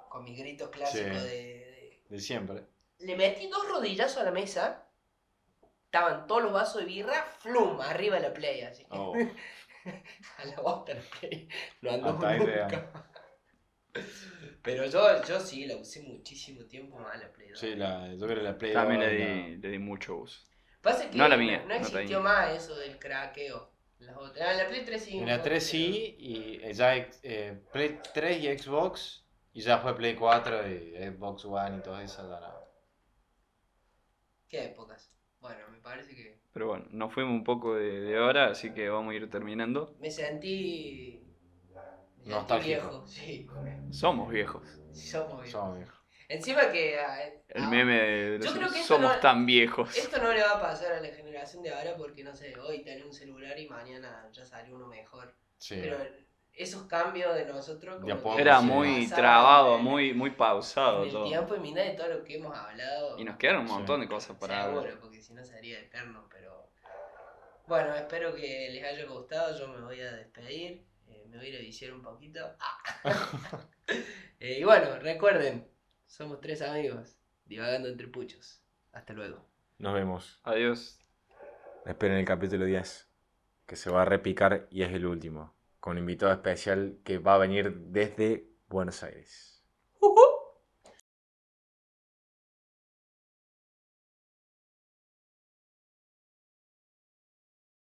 Con 0.09 0.25
mis 0.25 0.39
gritos 0.39 0.71
clásicos 0.71 1.19
Sí. 1.23 1.29
de- 1.29 1.29
de, 1.29 2.03
De 2.09 2.21
siempre. 2.21 2.65
le 2.99 3.17
metí 3.17 3.49
dos 3.49 3.67
rodillazos 3.69 4.19
a 4.19 4.25
la 4.25 4.31
mesa. 4.31 4.87
Estaban 5.87 6.27
todos 6.29 6.43
los 6.45 6.53
vasos 6.53 6.77
de 6.81 6.85
birra, 6.87 7.25
flum, 7.41 7.81
arriba 7.81 8.17
de 8.17 8.23
la 8.29 8.33
play, 8.35 8.61
así. 8.63 8.87
Oh. 8.91 9.13
A 10.39 10.45
la 10.45 10.61
bosta 10.61 10.95
la 10.95 11.01
play. 11.01 11.49
No 11.83 11.91
ando 11.93 12.09
Hasta 12.11 12.37
nunca. 12.37 12.93
Pero 14.63 14.87
yo, 14.87 15.25
yo 15.25 15.41
sí, 15.41 15.67
la 15.67 15.77
usé 15.77 16.03
muchísimo 16.03 16.65
tiempo 16.67 16.99
más 16.99 17.19
la 17.19 17.33
play. 17.33 17.49
2. 17.51 17.59
Sí, 17.59 17.75
la, 17.75 18.09
yo 18.15 18.27
creo 18.27 18.37
que 18.39 18.43
la 18.43 18.59
Play 18.59 18.73
También 18.73 19.01
2 19.01 19.09
le 19.11 19.19
la- 19.19 19.35
di, 19.47 19.57
le 19.57 19.69
di 19.71 19.79
mucho 19.79 20.17
uso. 20.17 20.43
Pasa 20.83 21.11
que 21.11 21.17
No 21.17 21.27
la 21.29 21.37
mía, 21.37 21.61
no, 21.63 21.69
no 21.69 21.75
existió 21.75 22.21
más 22.21 22.55
eso 22.55 22.77
del 22.77 22.99
craqueo. 22.99 23.71
Las 23.99 24.17
otras. 24.17 24.49
Ah, 24.49 24.53
la 24.55 24.69
Play 24.69 24.85
3 24.85 25.05
sí. 25.05 25.19
En 25.19 25.27
la 25.27 25.37
poco, 25.37 25.45
3 25.45 25.71
pero- 25.71 25.83
sí, 25.85 26.17
y 26.19 26.73
ya 26.73 26.97
eh, 26.97 27.61
Play 27.73 28.01
3 28.15 28.39
y 28.45 28.59
Xbox, 28.59 29.27
y 29.53 29.61
ya 29.61 29.79
fue 29.79 29.95
Play 29.97 30.15
4 30.15 30.69
y 30.71 30.95
Xbox 31.11 31.45
One 31.47 31.79
y 31.79 31.83
todo 31.83 31.99
eso. 32.01 32.23
Ya 32.31 32.41
no. 32.41 32.61
¿Qué 34.49 34.65
épocas? 34.67 35.13
Bueno, 35.41 35.69
me 35.71 35.79
parece 35.79 36.15
que 36.15 36.40
Pero 36.53 36.67
bueno, 36.69 36.85
nos 36.91 37.13
fuimos 37.13 37.33
un 37.33 37.45
poco 37.45 37.75
de, 37.77 38.01
de 38.01 38.19
hora, 38.19 38.47
así 38.51 38.73
que 38.73 38.89
vamos 38.89 39.13
a 39.13 39.17
ir 39.17 39.31
terminando. 39.31 39.95
me 40.01 40.11
sentí. 40.11 41.23
Me 42.25 42.35
sentí 42.35 42.59
viejo, 42.65 43.07
sí. 43.07 43.47
Somos 43.91 44.31
viejos. 44.31 44.63
Somos 44.93 45.43
viejos. 45.43 45.51
Somos 45.51 45.77
viejos. 45.77 46.01
Encima 46.29 46.71
que. 46.71 46.99
ah, 46.99 47.23
El 47.49 47.65
ah, 47.65 47.69
meme 47.69 47.95
de 47.95 48.47
Yo 48.47 48.53
creo 48.53 48.71
que 48.71 48.81
esto 48.81 48.95
somos 48.95 49.15
no- 49.15 49.21
tan 49.21 49.47
viejos. 49.47 49.97
Esto 49.97 50.23
no 50.23 50.33
le 50.33 50.43
va 50.43 50.53
a 50.53 50.61
pasar 50.61 50.93
a 50.93 51.01
la 51.01 51.09
generación 51.09 51.63
de 51.63 51.71
ahora 51.73 51.97
porque, 51.97 52.23
no 52.23 52.35
sé, 52.37 52.57
hoy 52.59 52.85
tenés 52.85 53.05
un 53.05 53.13
celular 53.13 53.59
y 53.59 53.69
mañana 53.69 54.29
ya 54.33 54.45
salió 54.45 54.77
uno 54.77 54.87
mejor. 54.87 55.35
Sí. 55.59 55.77
Pero 55.81 55.99
esos 56.55 56.83
cambios 56.85 57.35
de 57.35 57.47
nosotros. 57.47 58.01
Como 58.01 58.39
Era 58.39 58.61
muy 58.61 59.07
trabado, 59.09 59.77
en- 59.79 59.85
muy, 59.85 60.15
muy 60.15 60.31
pausado 60.31 61.01
En 61.03 61.07
el 61.09 61.13
todo. 61.13 61.25
tiempo 61.27 61.55
y 61.57 61.61
mira 61.61 61.83
de 61.83 61.91
todo 61.95 62.09
lo 62.09 62.25
que 62.25 62.37
hemos 62.37 62.57
hablado. 62.57 63.19
Y 63.19 63.25
nos 63.25 63.37
quedaron 63.37 63.63
un 63.63 63.69
Sí. 63.69 63.75
montón 63.75 64.01
de 64.01 64.09
cosas 64.09 64.37
para 64.37 64.63
Seguro, 64.65 64.81
hablar. 64.81 64.99
porque 65.01 65.23
si 65.23 65.33
no 65.35 65.45
sería 65.45 65.79
eterno, 65.81 66.27
pero. 66.31 66.69
Bueno, 67.67 67.95
espero 67.95 68.35
que 68.35 68.69
les 68.73 68.85
haya 68.85 69.07
gustado. 69.07 69.57
Yo 69.59 69.69
me 69.69 69.81
voy 69.81 70.01
a 70.01 70.13
despedir. 70.13 70.85
eh, 71.09 71.25
me 71.29 71.39
voy 71.39 71.47
a 71.47 71.49
ir 71.51 71.57
a 71.57 71.61
viciar 71.61 71.93
un 71.93 72.03
poquito. 72.03 72.41
Ah. 72.59 72.79
Eh, 74.43 74.59
y 74.61 74.65
bueno, 74.65 74.99
recuerden, 75.01 75.69
somos 76.07 76.41
tres 76.41 76.63
amigos 76.63 77.17
divagando 77.45 77.89
entre 77.89 78.07
puchos. 78.09 78.63
Hasta 78.93 79.13
luego. 79.13 79.45
Nos 79.79 79.93
vemos. 79.93 80.41
Adiós. 80.45 80.99
Esperen 81.85 82.17
el 82.17 82.25
capítulo 82.25 82.65
10, 82.65 83.09
que 83.67 83.77
se 83.77 83.91
va 83.91 84.03
a 84.03 84.05
repicar 84.07 84.67
y 84.71 84.83
es 84.83 84.93
el 84.93 85.05
último, 85.07 85.55
con 85.81 85.93
un 85.93 85.99
invitado 85.99 86.33
especial 86.33 86.99
que 87.05 87.19
va 87.19 87.35
a 87.35 87.39
venir 87.39 87.75
desde 87.75 88.47
Buenos 88.69 89.03
Aires. 89.03 89.65